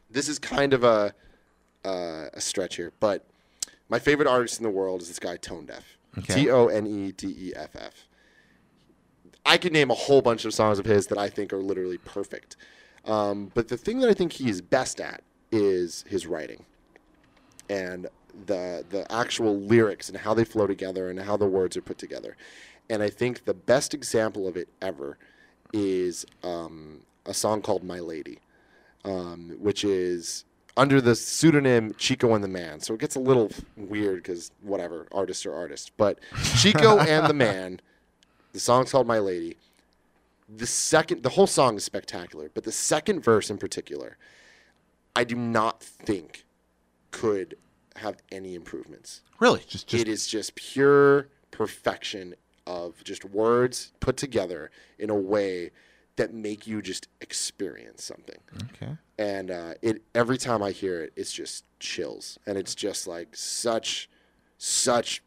This 0.10 0.30
is 0.30 0.40
kind 0.40 0.72
of 0.74 0.86
a 0.86 1.14
uh, 1.88 2.30
a 2.34 2.42
stretch 2.42 2.76
here, 2.76 2.92
but 3.00 3.26
my 3.90 4.00
favorite 4.00 4.28
artist 4.28 4.60
in 4.60 4.64
the 4.64 4.70
world 4.70 5.02
is 5.02 5.08
this 5.08 5.20
guy 5.20 5.38
Tonedeff. 5.38 5.84
Okay. 6.18 6.44
T 6.44 6.50
O 6.50 6.68
N 6.68 6.86
E 6.86 7.12
D 7.12 7.28
E 7.28 7.54
F 7.56 7.76
F. 7.76 8.08
I 9.46 9.58
could 9.58 9.72
name 9.72 9.90
a 9.90 9.96
whole 9.96 10.22
bunch 10.22 10.44
of 10.44 10.54
songs 10.54 10.78
of 10.80 10.86
his 10.86 11.08
that 11.08 11.18
I 11.18 11.30
think 11.30 11.54
are 11.54 11.62
literally 11.62 11.98
perfect. 12.00 12.58
Um, 13.06 13.52
but 13.54 13.70
the 13.70 13.78
thing 13.78 14.00
that 14.00 14.10
I 14.10 14.14
think 14.14 14.34
he 14.34 14.50
is 14.50 14.62
best 14.62 15.00
at 15.00 15.24
is 15.52 16.04
his 16.10 16.28
writing 16.28 16.66
and 17.70 18.08
the 18.46 18.86
the 18.90 19.10
actual 19.12 19.58
lyrics 19.58 20.10
and 20.10 20.18
how 20.18 20.34
they 20.34 20.44
flow 20.44 20.68
together 20.68 21.10
and 21.10 21.20
how 21.20 21.38
the 21.38 21.48
words 21.48 21.78
are 21.78 21.82
put 21.82 21.98
together. 21.98 22.36
And 22.90 23.02
I 23.02 23.10
think 23.10 23.46
the 23.46 23.54
best 23.54 23.94
example 23.94 24.48
of 24.48 24.58
it 24.58 24.70
ever 24.82 25.18
is 25.74 26.26
um, 26.44 27.02
a 27.26 27.34
song 27.34 27.62
called 27.62 27.84
"My 27.84 28.00
Lady," 28.00 28.40
um, 29.06 29.56
which 29.60 29.84
is 29.84 30.46
under 30.78 31.02
the 31.02 31.16
pseudonym 31.16 31.94
Chico 31.98 32.34
and 32.36 32.44
the 32.44 32.48
Man. 32.48 32.80
So 32.80 32.94
it 32.94 33.00
gets 33.00 33.16
a 33.16 33.20
little 33.20 33.52
weird 33.76 34.18
because 34.18 34.52
whatever, 34.62 35.08
artists 35.12 35.46
are 35.46 35.54
artists. 35.54 35.92
But 35.96 36.20
Chico 36.56 37.00
and 37.00 37.28
the 37.28 37.34
Man, 37.34 37.82
the 38.54 38.60
song's 38.60 38.92
called 38.92 39.08
"My 39.08 39.20
Lady." 39.20 39.58
The 40.50 40.68
second, 40.68 41.24
the 41.24 41.30
whole 41.30 41.48
song 41.48 41.76
is 41.76 41.84
spectacular, 41.84 42.50
but 42.54 42.64
the 42.64 42.72
second 42.72 43.22
verse 43.22 43.50
in 43.50 43.58
particular, 43.58 44.16
I 45.14 45.26
do 45.26 45.36
not 45.36 45.84
think 45.84 46.46
could 47.12 47.58
have 47.98 48.18
any 48.32 48.56
improvements. 48.56 49.24
Really, 49.40 49.64
just 49.68 49.88
just 49.88 50.02
it 50.02 50.08
is 50.08 50.26
just 50.28 50.56
pure 50.56 51.28
perfection 51.52 52.36
of 52.66 53.04
just 53.04 53.26
words 53.26 53.92
put 54.00 54.16
together 54.16 54.72
in 55.00 55.10
a 55.10 55.16
way 55.16 55.72
that 56.18 56.34
make 56.34 56.68
you 56.68 56.82
just 56.82 57.08
experience 57.22 58.04
something. 58.04 58.40
okay. 58.74 58.98
And 59.20 59.50
uh, 59.50 59.74
it 59.82 60.04
every 60.14 60.38
time 60.38 60.62
I 60.62 60.72
hear 60.72 61.02
it, 61.02 61.14
it's 61.16 61.32
just 61.32 61.64
chills, 61.80 62.38
and 62.46 62.58
it's 62.58 62.76
just 62.76 63.08
like 63.08 63.36
such, 63.36 64.10
such 64.60 65.24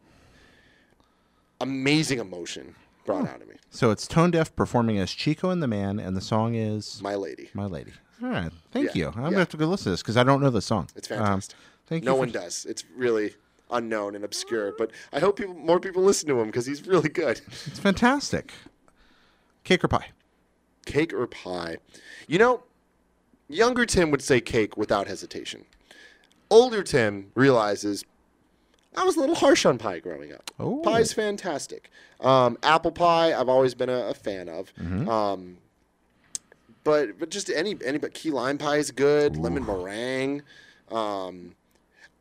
amazing 1.61 2.19
emotion 2.19 2.75
brought 3.05 3.29
out 3.29 3.41
of 3.43 3.49
me. 3.49 3.57
So 3.71 3.91
it's 3.91 4.07
Tonedeff 4.07 4.55
performing 4.55 4.99
as 4.99 5.11
Chico 5.11 5.51
and 5.51 5.63
the 5.63 5.67
Man, 5.69 5.99
and 5.99 6.17
the 6.17 6.21
song 6.21 6.55
is 6.55 7.01
My 7.03 7.15
lady, 7.15 7.51
My 7.55 7.67
Lady. 7.67 7.93
All 8.23 8.29
right, 8.29 8.53
thank 8.71 8.87
Yeah, 8.87 8.93
you. 8.95 9.07
I'm 9.09 9.15
yeah. 9.17 9.23
gonna 9.25 9.39
have 9.39 9.49
to 9.51 9.57
go 9.57 9.67
listen 9.67 9.85
to 9.85 9.91
this 9.91 10.03
because 10.03 10.17
I 10.17 10.23
don't 10.25 10.41
know 10.41 10.51
the 10.51 10.61
song. 10.63 10.89
it's 10.95 11.11
Um, 11.11 11.19
fantastic. 11.19 11.57
thank 11.87 12.05
no 12.05 12.13
you. 12.13 12.15
for- 12.17 12.19
one 12.21 12.31
does. 12.31 12.67
It's 12.67 12.85
really 12.95 13.35
unknown 13.71 14.15
and 14.15 14.25
obscure, 14.25 14.73
but 14.77 14.91
I 15.13 15.21
hope 15.21 15.37
people, 15.39 15.55
more 15.55 15.81
people 15.81 16.03
listen 16.03 16.29
to 16.29 16.39
him 16.41 16.47
because 16.47 16.67
he's 16.67 16.87
really 16.87 17.09
good. 17.09 17.41
It's 17.67 17.79
fantastic. 17.79 18.53
Cake 19.65 19.83
or 19.85 19.89
pie? 19.89 20.09
cake 20.87 21.13
or 21.13 21.27
pie? 21.27 21.77
You 22.27 22.39
know, 22.39 22.63
younger 23.51 23.85
Tim 23.85 24.11
would 24.11 24.23
say 24.23 24.41
cake 24.41 24.77
without 24.77 25.07
hesitation. 25.07 25.65
Older 26.51 26.83
Tim 26.83 27.31
realizes 27.35 28.05
I 28.97 29.05
was 29.05 29.17
a 29.17 29.21
little 29.21 29.37
harsh 29.37 29.65
on 29.65 29.79
pie 29.79 30.01
growing 30.01 30.33
up. 30.33 30.51
Oh. 30.59 30.79
Pie's 30.79 31.13
fantastic. 31.13 31.91
Um, 32.21 32.59
apple 32.63 32.91
pie, 32.91 33.33
I've 33.33 33.49
always 33.49 33.75
been 33.75 33.89
a, 33.89 34.09
a 34.09 34.15
fan 34.15 34.49
of. 34.49 34.75
Mm-hmm. 34.75 35.09
Um, 35.09 35.59
but 36.83 37.19
but 37.19 37.31
just 37.31 37.51
any 37.51 37.77
any 37.85 37.99
but 37.99 38.15
key 38.15 38.31
lime 38.31 38.59
pie 38.59 38.77
is 38.77 38.91
good. 38.91 39.37
Lemon 39.37 39.65
meringue. 39.65 40.43
Um, 40.91 41.55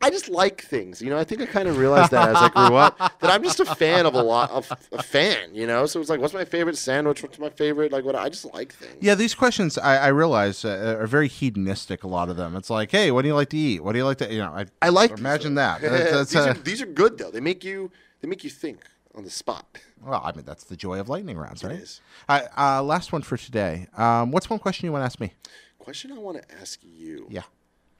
I 0.01 0.09
just 0.09 0.29
like 0.29 0.61
things, 0.61 1.01
you 1.01 1.09
know. 1.09 1.17
I 1.17 1.25
think 1.25 1.41
I 1.41 1.45
kind 1.45 1.67
of 1.67 1.77
realized 1.77 2.11
that 2.11 2.29
as 2.29 2.35
I 2.37 2.47
grew 2.47 2.75
up 2.77 2.97
that 2.97 3.29
I'm 3.29 3.43
just 3.43 3.59
a 3.59 3.65
fan 3.65 4.05
of 4.05 4.13
a 4.13 4.21
lot 4.21 4.49
of 4.51 4.71
a 4.93 5.03
fan, 5.03 5.53
you 5.53 5.67
know. 5.67 5.85
So 5.87 5.99
it's 5.99 6.09
like, 6.09 6.21
what's 6.21 6.33
my 6.33 6.45
favorite 6.45 6.77
sandwich? 6.77 7.21
What's 7.21 7.37
my 7.37 7.49
favorite 7.49 7.91
like? 7.91 8.05
What 8.05 8.15
I 8.15 8.29
just 8.29 8.45
like 8.53 8.73
things. 8.73 8.95
Yeah, 9.01 9.15
these 9.15 9.35
questions 9.35 9.77
I, 9.77 9.97
I 9.97 10.07
realize 10.07 10.63
uh, 10.63 10.97
are 10.99 11.07
very 11.07 11.27
hedonistic. 11.27 12.03
A 12.03 12.07
lot 12.07 12.29
of 12.29 12.37
them. 12.37 12.55
It's 12.55 12.69
like, 12.69 12.91
hey, 12.91 13.11
what 13.11 13.23
do 13.23 13.27
you 13.27 13.35
like 13.35 13.49
to 13.49 13.57
eat? 13.57 13.83
What 13.83 13.91
do 13.91 13.97
you 13.97 14.05
like 14.05 14.19
to? 14.19 14.31
You 14.31 14.39
know, 14.39 14.53
I, 14.53 14.65
I 14.81 14.87
like 14.89 15.11
imagine 15.11 15.55
that. 15.55 15.81
That's- 15.81 16.11
that's, 16.11 16.31
these, 16.31 16.41
uh, 16.41 16.49
are, 16.49 16.53
these 16.53 16.81
are 16.81 16.85
good 16.85 17.17
though. 17.17 17.31
They 17.31 17.41
make 17.41 17.63
you 17.65 17.91
they 18.21 18.27
make 18.29 18.43
you 18.45 18.49
think 18.49 18.85
on 19.15 19.23
the 19.25 19.29
spot. 19.29 19.65
well, 20.05 20.21
I 20.23 20.31
mean, 20.31 20.45
that's 20.45 20.63
the 20.63 20.75
joy 20.77 20.99
of 20.99 21.09
lightning 21.09 21.37
rounds, 21.37 21.63
right? 21.63 21.73
is. 21.75 21.99
I, 22.29 22.43
uh, 22.57 22.83
last 22.83 23.11
one 23.11 23.21
for 23.23 23.35
today. 23.37 23.87
Um, 23.97 24.31
what's 24.31 24.49
one 24.49 24.59
question 24.59 24.85
you 24.85 24.91
want 24.93 25.01
to 25.01 25.05
ask 25.07 25.19
me? 25.19 25.33
Question 25.77 26.11
I 26.13 26.19
want 26.19 26.37
to 26.41 26.55
ask 26.61 26.79
you. 26.83 27.25
Yeah, 27.29 27.41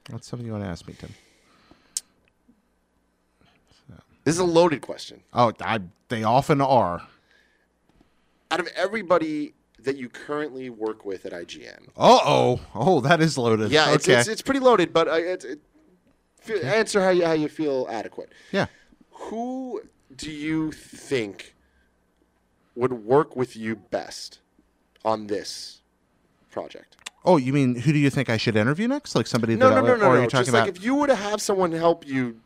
what's 0.08 0.28
something 0.28 0.46
you 0.46 0.52
want 0.52 0.64
to 0.64 0.70
ask 0.70 0.86
me, 0.86 0.94
Tim? 0.98 1.10
This 4.30 4.36
is 4.36 4.40
a 4.40 4.44
loaded 4.44 4.80
question. 4.80 5.22
Oh, 5.34 5.52
I, 5.60 5.80
they 6.08 6.22
often 6.22 6.60
are. 6.60 7.02
Out 8.52 8.60
of 8.60 8.68
everybody 8.76 9.54
that 9.80 9.96
you 9.96 10.08
currently 10.08 10.70
work 10.70 11.04
with 11.04 11.26
at 11.26 11.32
IGN, 11.32 11.88
Uh 11.96 12.18
oh. 12.24 12.60
Oh, 12.74 13.00
that 13.00 13.20
is 13.20 13.36
loaded. 13.36 13.72
yeah, 13.72 13.92
it's, 13.92 14.08
okay. 14.08 14.20
it's, 14.20 14.28
it's 14.28 14.42
pretty 14.42 14.60
loaded, 14.60 14.92
but 14.92 15.08
uh, 15.08 15.12
it, 15.14 15.44
it, 15.44 15.58
fe- 16.38 16.62
answer 16.62 17.00
how 17.02 17.10
you 17.10 17.24
how 17.24 17.32
you 17.32 17.48
feel 17.48 17.86
adequate. 17.90 18.30
yeah. 18.52 18.66
Who 19.10 19.82
do 20.14 20.30
you 20.30 20.70
think 20.72 21.54
would 22.76 22.92
work 22.92 23.34
with 23.36 23.56
you 23.56 23.74
best 23.76 24.38
on 25.04 25.26
this 25.26 25.80
project? 26.52 26.96
Oh, 27.24 27.36
you 27.36 27.52
mean 27.52 27.74
who 27.74 27.92
do 27.92 27.98
you 27.98 28.10
think 28.10 28.30
I 28.30 28.36
should 28.36 28.54
interview 28.56 28.86
next? 28.86 29.14
Like 29.16 29.26
somebody 29.26 29.56
No, 29.56 29.70
that 29.70 29.74
no, 29.74 29.80
I, 29.80 29.88
no, 29.88 29.96
no, 29.96 30.10
are 30.10 30.16
no. 30.16 30.22
you 30.22 30.28
talking 30.28 30.40
Just 30.46 30.48
about? 30.50 30.66
like 30.68 30.76
if 30.76 30.84
you 30.84 30.94
were 30.94 31.06
to 31.08 31.14
have 31.16 31.42
someone 31.42 31.72
help 31.72 32.06
you 32.06 32.40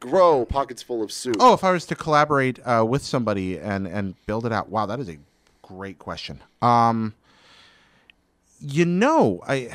grow 0.00 0.44
pockets 0.44 0.82
full 0.82 1.02
of 1.02 1.12
soup. 1.12 1.36
Oh, 1.38 1.54
if 1.54 1.62
I 1.62 1.70
was 1.70 1.86
to 1.86 1.94
collaborate 1.94 2.58
uh, 2.66 2.84
with 2.88 3.02
somebody 3.02 3.58
and 3.58 3.86
and 3.86 4.14
build 4.26 4.46
it 4.46 4.52
out. 4.52 4.68
Wow, 4.68 4.86
that 4.86 4.98
is 4.98 5.08
a 5.08 5.18
great 5.62 5.98
question. 5.98 6.42
Um, 6.60 7.14
you 8.60 8.84
know, 8.84 9.42
I 9.46 9.70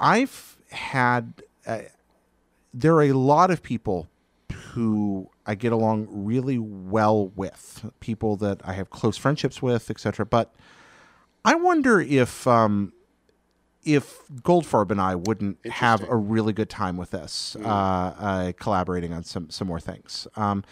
I've 0.00 0.56
had 0.70 1.42
uh, 1.66 1.80
there 2.72 2.94
are 2.94 3.04
a 3.04 3.12
lot 3.12 3.50
of 3.50 3.62
people 3.62 4.08
who 4.72 5.28
I 5.46 5.54
get 5.54 5.72
along 5.72 6.06
really 6.10 6.58
well 6.58 7.28
with, 7.28 7.90
people 8.00 8.36
that 8.36 8.60
I 8.64 8.72
have 8.74 8.90
close 8.90 9.16
friendships 9.16 9.60
with, 9.60 9.90
etc. 9.90 10.24
But 10.24 10.54
I 11.44 11.54
wonder 11.54 12.00
if 12.00 12.46
um, 12.46 12.92
if 13.84 14.20
Goldfarb 14.42 14.90
and 14.90 15.00
I 15.00 15.14
wouldn't 15.14 15.64
have 15.66 16.06
a 16.08 16.16
really 16.16 16.52
good 16.52 16.68
time 16.68 16.96
with 16.96 17.10
this, 17.12 17.56
uh, 17.64 17.68
uh, 17.68 18.52
collaborating 18.58 19.12
on 19.12 19.24
some 19.24 19.50
some 19.50 19.68
more 19.68 19.80
things. 19.80 20.26
Um, 20.36 20.64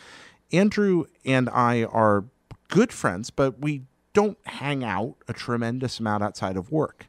Andrew 0.52 1.04
and 1.24 1.48
I 1.50 1.84
are 1.84 2.24
good 2.68 2.92
friends, 2.92 3.30
but 3.30 3.60
we 3.60 3.82
don't 4.12 4.38
hang 4.46 4.84
out 4.84 5.16
a 5.26 5.32
tremendous 5.32 6.00
amount 6.00 6.22
outside 6.22 6.56
of 6.56 6.70
work. 6.70 7.06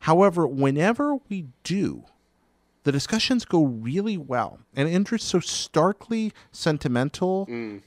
However, 0.00 0.46
whenever 0.46 1.16
we 1.28 1.46
do, 1.64 2.04
the 2.84 2.92
discussions 2.92 3.44
go 3.44 3.64
really 3.64 4.16
well. 4.16 4.60
And 4.74 4.88
Andrew's 4.88 5.24
so 5.24 5.40
starkly 5.40 6.32
sentimental, 6.52 7.46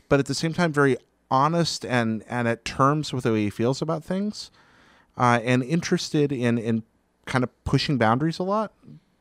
but 0.09 0.19
at 0.19 0.25
the 0.25 0.33
same 0.33 0.53
time 0.53 0.73
very 0.73 0.97
honest 1.31 1.85
and, 1.85 2.23
and 2.27 2.47
at 2.47 2.65
terms 2.65 3.13
with 3.13 3.23
the 3.23 3.31
way 3.31 3.43
he 3.43 3.49
feels 3.49 3.81
about 3.81 4.03
things, 4.03 4.51
uh, 5.17 5.39
and 5.43 5.63
interested 5.63 6.31
in, 6.31 6.57
in 6.57 6.83
kind 7.29 7.43
of 7.43 7.63
pushing 7.63 7.97
boundaries 7.97 8.39
a 8.39 8.43
lot, 8.43 8.73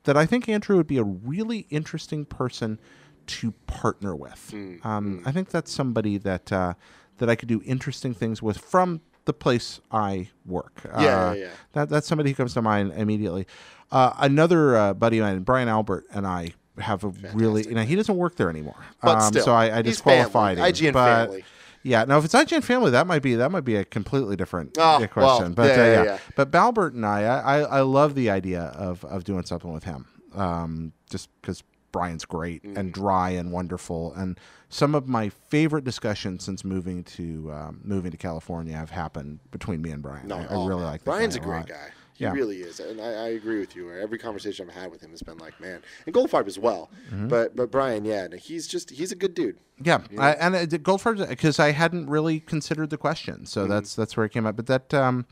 that 0.05 0.17
I 0.17 0.27
think 0.27 0.49
Andrew 0.49 0.77
would 0.77 0.87
be 0.87 0.97
a 0.97 1.05
really 1.05 1.67
interesting 1.71 2.25
person 2.25 2.81
to 3.27 3.53
partner 3.67 4.17
with. 4.17 4.55
Um, 4.83 5.23
I 5.27 5.33
think 5.33 5.51
that's 5.51 5.71
somebody 5.71 6.17
that 6.19 6.51
uh, 6.51 6.75
that 7.19 7.29
I 7.29 7.37
could 7.37 7.49
do 7.49 7.63
interesting 7.65 8.15
things 8.15 8.43
with 8.43 8.59
from 8.59 9.03
the 9.27 9.35
place 9.35 9.81
I 9.93 10.31
work. 10.47 10.81
Yeah, 10.85 10.91
Uh, 10.93 11.03
yeah, 11.03 11.33
yeah. 11.35 11.49
That 11.75 11.89
that's 11.91 12.07
somebody 12.09 12.31
who 12.31 12.37
comes 12.37 12.55
to 12.55 12.63
mind 12.63 12.93
immediately. 12.97 13.47
Uh, 13.93 14.15
another 14.19 14.77
uh, 14.77 14.95
buddy 14.95 15.19
of 15.19 15.27
mine, 15.27 15.41
Brian 15.43 15.69
Albert, 15.69 16.07
and 16.13 16.27
I 16.27 16.55
have 16.79 17.05
a 17.05 17.09
really. 17.35 17.69
You 17.69 17.75
know, 17.75 17.83
he 17.83 17.95
doesn't 17.95 18.17
work 18.17 18.37
there 18.37 18.49
anymore. 18.49 18.77
But 19.03 19.19
um, 19.19 19.33
still, 19.33 19.45
so 19.45 19.53
I, 19.53 19.79
I 19.79 19.83
disqualified 19.83 20.59
him. 20.59 20.65
IGN 20.65 20.93
but, 20.95 21.27
family. 21.27 21.45
Yeah, 21.89 22.05
now 22.05 22.19
if 22.19 22.25
it's 22.25 22.35
IGN 22.35 22.63
family, 22.63 22.91
that 22.91 23.07
might 23.07 23.23
be 23.23 23.35
that 23.37 23.51
might 23.51 23.65
be 23.65 23.77
a 23.77 23.85
completely 23.85 24.37
different 24.37 24.77
Oh, 24.79 24.83
uh, 24.83 24.99
well, 25.01 25.09
question. 25.09 25.55
but 25.55 25.67
yeah, 25.77 25.83
uh, 25.83 25.87
yeah, 25.87 26.03
yeah, 26.05 26.19
but 26.37 26.51
Balbert 26.51 26.93
and 26.95 27.07
I, 27.07 27.23
I, 27.23 27.59
I 27.61 27.81
love 27.81 28.15
the 28.15 28.31
idea 28.31 28.63
of 28.77 29.05
of 29.05 29.25
doing 29.25 29.45
something 29.45 29.73
with 29.73 29.85
him, 29.85 30.07
um, 30.35 30.93
just 31.11 31.29
because 31.41 31.63
Brian's 31.93 32.25
great 32.27 32.63
Mm. 32.63 32.77
and 32.77 32.93
dry 32.93 33.31
and 33.31 33.51
wonderful, 33.51 34.13
and 34.15 34.39
some 34.69 34.95
of 34.95 35.09
my 35.09 35.31
favorite 35.31 35.85
discussions 35.85 36.45
since 36.45 36.63
moving 36.63 37.03
to 37.05 37.51
um, 37.53 37.81
moving 37.83 38.11
to 38.11 38.19
California 38.19 38.77
have 38.77 38.91
happened 38.91 39.39
between 39.51 39.81
me 39.81 39.91
and 39.91 40.03
Brian. 40.03 40.29
No, 40.29 40.37
I, 40.37 40.45
I 40.45 40.67
really 40.67 40.83
man. 40.83 40.93
like 40.93 41.01
the 41.05 41.11
Brian's 41.11 41.37
a 41.37 41.41
great 41.41 41.67
guy. 41.67 41.89
He 42.19 42.25
Yeah. 42.25 42.33
really 42.33 42.59
is, 42.63 42.81
and 42.81 43.01
I, 43.01 43.05
I 43.13 43.29
agree 43.29 43.61
with 43.61 43.75
you. 43.77 43.91
Every 43.93 44.19
conversation 44.19 44.69
I've 44.69 44.75
had 44.75 44.91
with 44.91 45.01
him 45.01 45.11
has 45.13 45.23
been 45.23 45.39
like, 45.39 45.59
man, 45.61 45.81
and 46.05 46.15
Goldfarb 46.15 46.47
as 46.49 46.59
well. 46.59 46.91
Mm-hmm. 47.11 47.29
But 47.29 47.55
but 47.57 47.71
Brian, 47.71 48.05
yeah, 48.05 48.27
he's 48.37 48.67
just 48.67 48.91
he's 48.91 49.13
a 49.13 49.17
good 49.17 49.35
dude. 49.35 49.57
Yeah, 49.83 50.01
I, 50.19 50.33
and 50.33 50.55
uh, 50.57 50.67
Goldfarb 50.67 51.29
because 51.29 51.61
I 51.61 51.71
hadn't 51.73 52.11
really 52.11 52.41
considered 52.41 52.91
the 52.91 52.99
question, 52.99 53.47
so 53.47 53.63
Mm-hmm. 53.63 53.71
that's 53.71 53.95
that's 53.95 54.17
where 54.17 54.27
it 54.27 54.33
came 54.33 54.47
up. 54.47 54.57
But 54.57 54.67
that 54.67 54.93
um, 54.93 55.27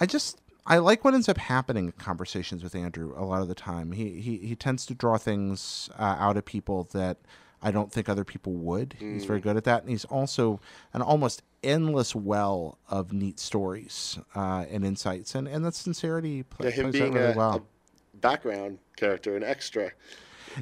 I 0.00 0.06
just 0.06 0.38
I 0.64 0.78
like 0.78 1.04
what 1.04 1.12
ends 1.14 1.28
up 1.28 1.38
happening 1.38 1.86
in 1.86 1.92
conversations 1.92 2.62
with 2.62 2.76
Andrew 2.76 3.12
a 3.16 3.24
lot 3.24 3.42
of 3.42 3.48
the 3.48 3.54
time. 3.56 3.90
He 3.90 4.20
he 4.20 4.36
he 4.38 4.54
tends 4.54 4.86
to 4.86 4.94
draw 4.94 5.18
things 5.18 5.90
uh, 5.98 6.16
out 6.20 6.36
of 6.36 6.44
people 6.44 6.84
that 6.92 7.16
I 7.62 7.70
don't 7.70 7.92
think 7.92 8.08
other 8.08 8.24
people 8.24 8.52
would. 8.54 8.96
He's 8.98 9.24
Mm. 9.24 9.26
very 9.26 9.40
good 9.40 9.56
at 9.56 9.64
that, 9.64 9.82
and 9.82 9.90
he's 9.90 10.04
also 10.06 10.60
an 10.92 11.02
almost 11.02 11.42
endless 11.62 12.14
well 12.14 12.78
of 12.88 13.12
neat 13.12 13.38
stories 13.38 14.18
uh, 14.34 14.64
and 14.70 14.84
insights, 14.84 15.34
and 15.34 15.46
and 15.46 15.64
that 15.64 15.74
sincerity 15.74 16.42
pla- 16.42 16.66
Yeah, 16.66 16.72
him 16.72 16.84
plays 16.90 17.00
being 17.00 17.12
really 17.14 17.32
a, 17.32 17.36
well. 17.36 17.54
a 17.56 18.16
background 18.16 18.78
character, 18.96 19.36
an 19.36 19.42
extra. 19.44 19.92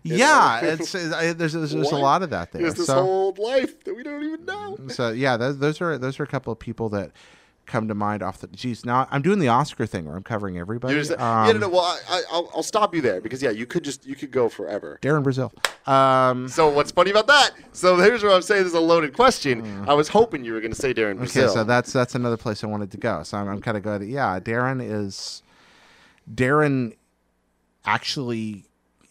yeah, 0.05 0.61
it's 0.61 0.94
uh, 0.94 1.12
I, 1.16 1.32
there's 1.32 1.53
there's, 1.55 1.72
there's 1.72 1.92
a 1.92 1.96
lot 1.96 2.22
of 2.22 2.30
that 2.30 2.53
there. 2.53 2.62
has 2.62 2.74
this 2.74 2.86
so. 2.86 2.94
whole 3.03 3.34
life 3.38 3.82
that 3.84 3.94
we 3.94 4.03
don't 4.03 4.22
even 4.22 4.44
know. 4.44 4.76
so 4.88 5.11
yeah, 5.11 5.36
those, 5.36 5.59
those 5.59 5.80
are 5.80 5.98
those 5.98 6.20
are 6.20 6.22
a 6.22 6.28
couple 6.28 6.53
of 6.53 6.59
people 6.59 6.88
that 6.90 7.11
come 7.70 7.88
to 7.88 7.94
mind 7.94 8.22
off 8.22 8.38
the. 8.38 8.48
Geez, 8.48 8.84
now 8.84 9.06
I'm 9.10 9.22
doing 9.22 9.38
the 9.38 9.48
Oscar 9.48 9.86
thing 9.86 10.04
where 10.06 10.16
I'm 10.16 10.22
covering 10.22 10.58
everybody. 10.58 10.94
Just, 10.94 11.12
um, 11.12 11.46
yeah, 11.46 11.52
no, 11.52 11.58
no. 11.58 11.68
Well, 11.68 11.80
I, 11.82 11.98
I, 12.08 12.22
I'll, 12.32 12.50
I'll 12.56 12.62
stop 12.62 12.94
you 12.94 13.00
there 13.00 13.20
because 13.20 13.42
yeah, 13.42 13.50
you 13.50 13.64
could 13.66 13.84
just 13.84 14.04
you 14.06 14.14
could 14.16 14.30
go 14.30 14.48
forever. 14.48 14.98
Darren 15.02 15.22
Brazil. 15.22 15.52
Um, 15.86 16.48
So 16.48 16.68
what's 16.68 16.90
funny 16.90 17.10
about 17.10 17.26
that? 17.28 17.52
So 17.72 17.96
here's 17.96 18.22
where 18.22 18.32
I'm 18.32 18.42
saying 18.42 18.64
this 18.64 18.72
is 18.72 18.78
a 18.78 18.80
loaded 18.80 19.14
question. 19.14 19.84
I 19.88 19.94
was 19.94 20.08
hoping 20.08 20.44
you 20.44 20.52
were 20.52 20.60
going 20.60 20.72
to 20.72 20.80
say 20.80 20.92
Darren 20.92 21.18
Mm. 21.18 21.22
okay, 21.22 21.52
so 21.52 21.64
that's 21.64 21.92
that's 21.92 22.14
another 22.14 22.36
place 22.36 22.62
I 22.64 22.66
wanted 22.66 22.90
to 22.90 22.98
go. 22.98 23.22
So 23.22 23.38
I'm, 23.38 23.48
I'm 23.48 23.60
kind 23.60 23.76
of 23.76 23.82
glad. 23.82 24.02
Yeah, 24.04 24.38
Darren 24.40 24.80
is. 24.82 25.42
Darren 26.32 26.96
actually 27.84 28.64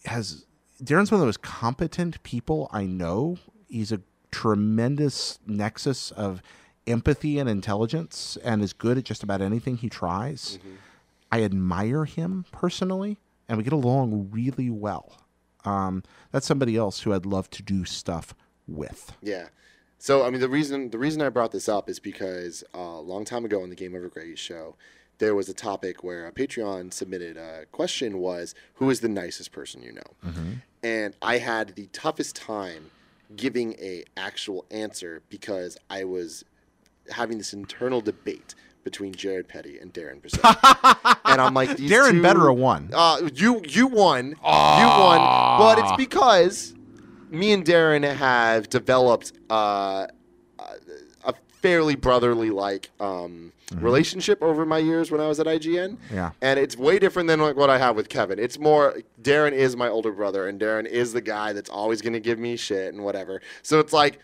has. 0.04 0.44
Darren's 0.82 1.10
one 1.10 1.16
of 1.16 1.20
the 1.20 1.26
most 1.26 1.42
competent 1.42 2.22
people 2.22 2.68
I 2.72 2.86
know. 2.86 3.36
He's 3.68 3.92
a 3.92 4.00
tremendous 4.30 5.38
nexus 5.46 6.10
of 6.12 6.42
empathy 6.86 7.38
and 7.38 7.48
intelligence, 7.48 8.38
and 8.44 8.62
is 8.62 8.72
good 8.72 8.98
at 8.98 9.04
just 9.04 9.22
about 9.22 9.40
anything 9.40 9.76
he 9.76 9.88
tries. 9.88 10.58
I 11.32 11.42
admire 11.42 12.04
him 12.04 12.44
personally, 12.52 13.18
and 13.48 13.58
we 13.58 13.64
get 13.64 13.72
along 13.72 14.30
really 14.32 14.70
well. 14.70 15.12
Um, 15.64 16.02
that's 16.32 16.46
somebody 16.46 16.76
else 16.76 17.00
who 17.00 17.12
I'd 17.12 17.26
love 17.26 17.50
to 17.50 17.62
do 17.62 17.84
stuff 17.84 18.34
with. 18.66 19.12
Yeah. 19.22 19.48
So 19.98 20.24
I 20.24 20.30
mean, 20.30 20.40
the 20.40 20.48
reason 20.48 20.90
the 20.90 20.98
reason 20.98 21.20
I 21.20 21.28
brought 21.28 21.52
this 21.52 21.68
up 21.68 21.90
is 21.90 21.98
because 21.98 22.64
uh, 22.74 22.78
a 22.78 23.00
long 23.00 23.24
time 23.24 23.44
ago 23.44 23.62
on 23.62 23.68
the 23.68 23.76
Game 23.76 23.94
Over 23.94 24.08
Greggy 24.08 24.36
show, 24.36 24.74
there 25.18 25.34
was 25.34 25.48
a 25.50 25.54
topic 25.54 26.02
where 26.02 26.26
a 26.26 26.32
Patreon 26.32 26.92
submitted 26.92 27.36
a 27.36 27.66
question 27.70 28.18
was 28.18 28.54
who 28.74 28.88
is 28.88 29.00
the 29.00 29.08
nicest 29.10 29.52
person 29.52 29.82
you 29.82 29.92
know, 29.92 30.32
and 30.82 31.14
I 31.20 31.36
had 31.38 31.76
the 31.76 31.86
toughest 31.92 32.34
time 32.34 32.90
giving 33.36 33.74
a 33.74 34.04
actual 34.16 34.64
answer 34.70 35.22
because 35.28 35.76
I 35.90 36.04
was 36.04 36.44
having 37.12 37.38
this 37.38 37.52
internal 37.52 38.00
debate 38.00 38.54
between 38.84 39.12
Jared 39.14 39.46
Petty 39.46 39.78
and 39.78 39.92
Darren 39.92 40.20
Brazil, 40.20 40.40
and 41.26 41.40
I'm 41.40 41.52
like, 41.54 41.76
these 41.76 41.90
Darren 41.90 42.12
two- 42.12 42.22
better 42.22 42.48
have 42.48 42.56
won. 42.58 42.90
uh, 42.94 43.28
you 43.34 43.62
you 43.68 43.86
won. 43.86 44.28
You 44.30 44.34
won. 44.42 45.58
But 45.58 45.78
it's 45.80 45.92
because 45.96 46.74
me 47.30 47.52
and 47.52 47.64
Darren 47.64 48.10
have 48.14 48.68
developed 48.70 49.32
uh, 49.50 50.06
a 50.58 51.34
fairly 51.60 51.94
brotherly 51.94 52.48
like 52.50 52.90
um, 53.00 53.52
relationship 53.74 54.42
over 54.42 54.64
my 54.64 54.78
years 54.78 55.10
when 55.10 55.20
I 55.20 55.28
was 55.28 55.38
at 55.40 55.46
IGN. 55.46 55.98
Yeah. 56.12 56.30
And 56.40 56.58
it's 56.58 56.76
way 56.76 56.98
different 56.98 57.28
than 57.28 57.38
like 57.40 57.56
what 57.56 57.68
I 57.70 57.76
have 57.78 57.96
with 57.96 58.08
Kevin. 58.08 58.38
It's 58.38 58.58
more 58.58 58.96
Darren 59.22 59.52
is 59.52 59.76
my 59.76 59.88
older 59.88 60.10
brother 60.12 60.48
and 60.48 60.58
Darren 60.58 60.86
is 60.86 61.12
the 61.12 61.20
guy 61.20 61.52
that's 61.52 61.68
always 61.70 62.00
going 62.00 62.14
to 62.14 62.20
give 62.20 62.38
me 62.38 62.56
shit 62.56 62.94
and 62.94 63.04
whatever. 63.04 63.42
So 63.62 63.78
it's 63.78 63.92
like 63.92 64.18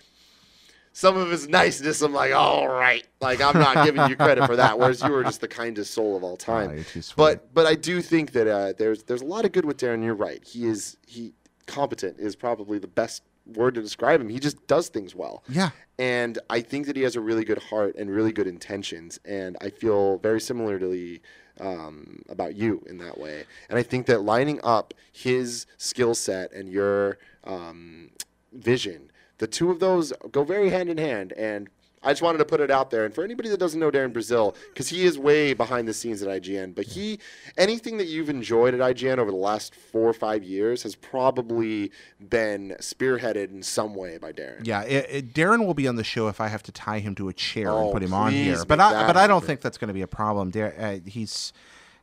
some 0.96 1.18
of 1.18 1.30
his 1.30 1.46
niceness, 1.46 2.00
I'm 2.00 2.14
like, 2.14 2.32
all 2.32 2.66
right, 2.68 3.06
like 3.20 3.42
I'm 3.42 3.60
not 3.60 3.84
giving 3.84 4.08
you 4.08 4.16
credit 4.16 4.46
for 4.46 4.56
that. 4.56 4.78
Whereas 4.78 5.02
you 5.02 5.10
were 5.10 5.24
just 5.24 5.42
the 5.42 5.48
kindest 5.48 5.92
soul 5.92 6.16
of 6.16 6.24
all 6.24 6.38
time. 6.38 6.70
Oh, 6.70 6.72
you're 6.72 6.84
too 6.84 7.02
sweet. 7.02 7.16
But 7.18 7.52
but 7.52 7.66
I 7.66 7.74
do 7.74 8.00
think 8.00 8.32
that 8.32 8.48
uh, 8.48 8.72
there's 8.78 9.02
there's 9.02 9.20
a 9.20 9.26
lot 9.26 9.44
of 9.44 9.52
good 9.52 9.66
with 9.66 9.76
Darren. 9.76 10.02
You're 10.02 10.14
right. 10.14 10.42
He 10.42 10.66
is 10.66 10.96
he 11.06 11.34
competent 11.66 12.18
is 12.18 12.34
probably 12.34 12.78
the 12.78 12.86
best 12.86 13.22
word 13.44 13.74
to 13.74 13.82
describe 13.82 14.22
him. 14.22 14.30
He 14.30 14.38
just 14.38 14.66
does 14.68 14.88
things 14.88 15.14
well. 15.14 15.44
Yeah. 15.50 15.68
And 15.98 16.38
I 16.48 16.62
think 16.62 16.86
that 16.86 16.96
he 16.96 17.02
has 17.02 17.14
a 17.14 17.20
really 17.20 17.44
good 17.44 17.58
heart 17.58 17.94
and 17.96 18.10
really 18.10 18.32
good 18.32 18.46
intentions. 18.46 19.20
And 19.26 19.58
I 19.60 19.68
feel 19.68 20.16
very 20.18 20.40
similarly 20.40 21.20
um, 21.60 22.22
about 22.30 22.56
you 22.56 22.82
in 22.88 22.96
that 22.98 23.18
way. 23.18 23.44
And 23.68 23.78
I 23.78 23.82
think 23.82 24.06
that 24.06 24.22
lining 24.22 24.60
up 24.64 24.94
his 25.12 25.66
skill 25.76 26.14
set 26.14 26.52
and 26.52 26.70
your 26.70 27.18
um, 27.44 28.12
vision, 28.54 29.10
the 29.38 29.46
two 29.46 29.70
of 29.70 29.80
those 29.80 30.12
go 30.32 30.44
very 30.44 30.70
hand 30.70 30.88
in 30.88 30.98
hand. 30.98 31.32
And 31.32 31.68
I 32.02 32.10
just 32.12 32.22
wanted 32.22 32.38
to 32.38 32.44
put 32.44 32.60
it 32.60 32.70
out 32.70 32.90
there. 32.90 33.04
And 33.04 33.12
for 33.12 33.24
anybody 33.24 33.48
that 33.48 33.58
doesn't 33.58 33.80
know 33.80 33.90
Darren 33.90 34.12
Brazil, 34.12 34.54
because 34.72 34.88
he 34.88 35.04
is 35.04 35.18
way 35.18 35.54
behind 35.54 35.88
the 35.88 35.94
scenes 35.94 36.22
at 36.22 36.28
IGN, 36.28 36.72
but 36.74 36.84
he, 36.84 37.18
anything 37.56 37.96
that 37.98 38.06
you've 38.06 38.28
enjoyed 38.30 38.74
at 38.74 38.80
IGN 38.80 39.18
over 39.18 39.30
the 39.32 39.36
last 39.36 39.74
four 39.74 40.08
or 40.08 40.12
five 40.12 40.44
years 40.44 40.84
has 40.84 40.94
probably 40.94 41.90
been 42.20 42.76
spearheaded 42.80 43.50
in 43.50 43.62
some 43.62 43.94
way 43.94 44.18
by 44.18 44.30
Darren. 44.30 44.64
Yeah, 44.64 44.82
it, 44.82 45.06
it, 45.10 45.34
Darren 45.34 45.66
will 45.66 45.74
be 45.74 45.88
on 45.88 45.96
the 45.96 46.04
show 46.04 46.28
if 46.28 46.40
I 46.40 46.46
have 46.46 46.62
to 46.64 46.72
tie 46.72 47.00
him 47.00 47.14
to 47.16 47.28
a 47.28 47.32
chair 47.32 47.70
Oh, 47.70 47.84
and 47.84 47.92
put 47.92 48.02
him 48.04 48.14
on 48.14 48.30
here. 48.32 48.64
But 48.64 48.78
I, 48.78 49.06
but 49.06 49.16
I 49.16 49.26
don't 49.26 49.42
think 49.44 49.60
that's 49.60 49.78
going 49.78 49.88
to 49.88 49.94
be 49.94 50.02
a 50.02 50.06
problem. 50.06 50.50
Dar- 50.50 50.74
uh, 50.78 50.98
he's 51.04 51.52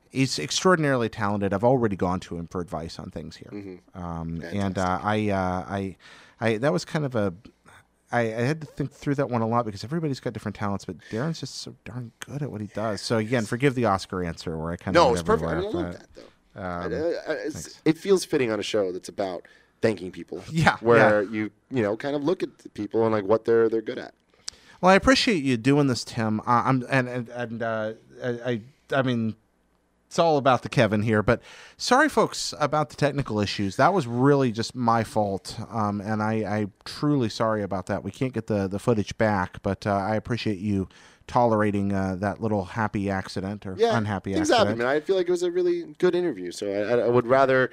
he's 0.10 0.38
extraordinarily 0.38 1.08
talented. 1.08 1.54
I've 1.54 1.64
already 1.64 1.96
gone 1.96 2.20
to 2.22 2.36
him 2.38 2.48
for 2.48 2.60
advice 2.60 3.00
on 3.00 3.10
things 3.10 3.38
here, 3.38 3.50
Mm-hmm. 3.54 4.04
um, 4.04 4.42
and 4.52 4.78
uh, 4.78 5.00
I, 5.02 5.30
uh, 5.30 5.66
I, 5.68 5.96
I 6.44 6.58
that 6.58 6.74
was 6.74 6.86
kind 6.86 7.06
of 7.06 7.16
a. 7.16 7.34
I, 8.12 8.22
I 8.22 8.42
had 8.42 8.62
to 8.62 8.68
think 8.68 8.92
through 8.92 9.16
that 9.16 9.30
one 9.30 9.42
a 9.42 9.48
lot 9.48 9.66
because 9.66 9.84
everybody's 9.84 10.20
got 10.20 10.34
different 10.34 10.56
talents, 10.56 10.86
but 10.86 10.98
Darren's 11.10 11.40
just 11.40 11.56
so 11.56 11.76
darn 11.84 12.12
good 12.20 12.44
at 12.44 12.52
what 12.52 12.62
he 12.62 12.68
does. 12.68 13.02
So 13.02 13.18
again, 13.18 13.46
forgive 13.46 13.74
the 13.74 13.86
Oscar 13.86 14.24
answer 14.24 14.56
where 14.56 14.72
I 14.72 14.76
kind 14.76 14.96
of 14.96 15.04
No, 15.04 15.14
it's 15.14 15.24
perfect. 15.24 15.50
I, 15.50 15.56
I 15.56 15.60
love 15.60 15.94
that 15.94 16.08
though. 16.14 16.62
um, 16.62 16.94
Uh, 16.94 17.32
uh, 17.32 17.50
it 17.86 17.98
feels 17.98 18.24
fitting 18.24 18.52
on 18.52 18.60
a 18.60 18.64
show 18.64 18.92
that's 18.92 19.10
about 19.10 19.48
thanking 19.82 20.12
people. 20.12 20.44
Yeah, 20.52 20.78
where 20.82 21.24
you 21.24 21.50
you 21.72 21.82
know 21.82 21.98
kind 21.98 22.16
of 22.16 22.24
look 22.24 22.44
at 22.44 22.60
the 22.60 22.70
people 22.70 23.04
and 23.04 23.12
like 23.14 23.26
what 23.26 23.46
they're 23.46 23.68
they're 23.70 23.82
good 23.82 23.98
at. 23.98 24.14
Well, 24.80 24.92
I 24.92 24.96
appreciate 24.96 25.44
you 25.44 25.58
doing 25.58 25.88
this, 25.88 26.04
Tim. 26.04 26.40
Uh, 26.42 26.44
I'm 26.66 26.86
and 26.90 27.08
and, 27.10 27.30
and 27.30 27.64
uh, 27.64 27.94
I, 28.24 28.30
I 28.30 28.62
I 28.92 29.02
mean, 29.02 29.36
it's 30.14 30.20
all 30.20 30.38
about 30.38 30.62
the 30.62 30.70
Kevin 30.70 31.02
here, 31.02 31.24
but 31.24 31.42
sorry, 31.76 32.08
folks, 32.08 32.54
about 32.60 32.92
the 32.92 32.96
technical 32.96 33.40
issues. 33.40 33.78
That 33.78 33.96
was 33.96 34.06
really 34.06 34.52
just 34.52 34.76
my 34.76 35.04
fault, 35.04 35.60
um, 35.72 36.02
and 36.02 36.22
I 36.22 36.34
I 36.60 36.68
truly 36.86 37.30
sorry 37.30 37.64
about 37.64 37.88
that. 37.88 38.04
We 38.04 38.12
can't 38.12 38.32
get 38.32 38.46
the 38.46 38.68
the 38.68 38.78
footage 38.78 39.18
back, 39.18 39.64
but 39.64 39.88
uh, 39.88 39.92
I 39.96 40.16
appreciate 40.16 40.60
you 40.60 40.88
tolerating 41.26 41.94
uh, 41.94 42.16
that 42.20 42.40
little 42.40 42.64
happy 42.64 43.10
accident 43.10 43.66
or 43.66 43.74
Yeah, 43.76 43.98
unhappy 43.98 44.34
things 44.36 44.52
accident. 44.52 44.68
happen, 44.68 44.86
man. 44.86 44.88
I 44.96 45.00
feel 45.00 45.16
like 45.16 45.28
it 45.28 45.32
was 45.32 45.42
a 45.42 45.50
really 45.50 45.96
good 45.98 46.14
interview, 46.14 46.52
so 46.52 46.72
I, 46.72 47.08
I 47.08 47.10
would 47.10 47.26
rather 47.26 47.72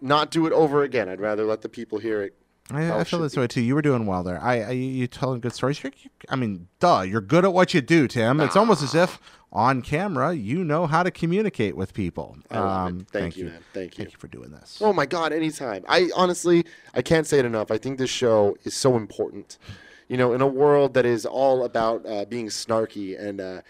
not 0.00 0.30
do 0.30 0.46
it 0.46 0.54
over 0.54 0.84
again. 0.84 1.10
I'd 1.10 1.20
rather 1.20 1.44
let 1.44 1.60
the 1.60 1.68
people 1.68 1.98
hear 1.98 2.22
it. 2.22 2.34
I, 2.70 2.86
I 2.86 3.04
feel 3.04 3.04
should 3.04 3.20
this 3.22 3.36
way 3.36 3.46
too. 3.48 3.60
You 3.60 3.74
were 3.74 3.82
doing 3.82 4.06
well 4.06 4.22
there. 4.22 4.40
I, 4.40 4.60
I 4.62 4.70
you 4.70 5.06
telling 5.08 5.40
good 5.40 5.52
stories. 5.52 5.82
You're, 5.82 5.92
you, 6.02 6.08
I 6.30 6.36
mean, 6.36 6.68
duh, 6.80 7.02
you're 7.02 7.20
good 7.20 7.44
at 7.44 7.52
what 7.52 7.74
you 7.74 7.82
do, 7.82 8.08
Tim. 8.08 8.40
It's 8.40 8.56
almost 8.56 8.82
as 8.82 8.94
if 8.94 9.20
on 9.52 9.82
camera 9.82 10.32
you 10.32 10.64
know 10.64 10.86
how 10.86 11.02
to 11.02 11.10
communicate 11.10 11.76
with 11.76 11.92
people. 11.92 12.36
Um, 12.50 13.00
it. 13.00 13.08
Thank, 13.10 13.36
you, 13.36 13.46
man. 13.46 13.60
Thank 13.72 13.98
you. 13.98 14.04
Thank 14.04 14.12
you 14.12 14.18
for 14.18 14.28
doing 14.28 14.50
this. 14.50 14.78
Oh 14.80 14.92
my 14.92 15.06
God, 15.06 15.32
anytime. 15.32 15.84
I 15.88 16.10
honestly, 16.16 16.64
I 16.94 17.02
can't 17.02 17.26
say 17.26 17.38
it 17.38 17.44
enough. 17.44 17.70
I 17.70 17.78
think 17.78 17.98
this 17.98 18.10
show 18.10 18.56
is 18.64 18.74
so 18.74 18.96
important. 18.96 19.58
You 20.08 20.16
know, 20.16 20.32
in 20.32 20.40
a 20.40 20.46
world 20.46 20.94
that 20.94 21.06
is 21.06 21.24
all 21.24 21.64
about 21.64 22.04
uh, 22.06 22.24
being 22.24 22.48
snarky 22.48 23.18
and 23.18 23.40
uh, 23.40 23.62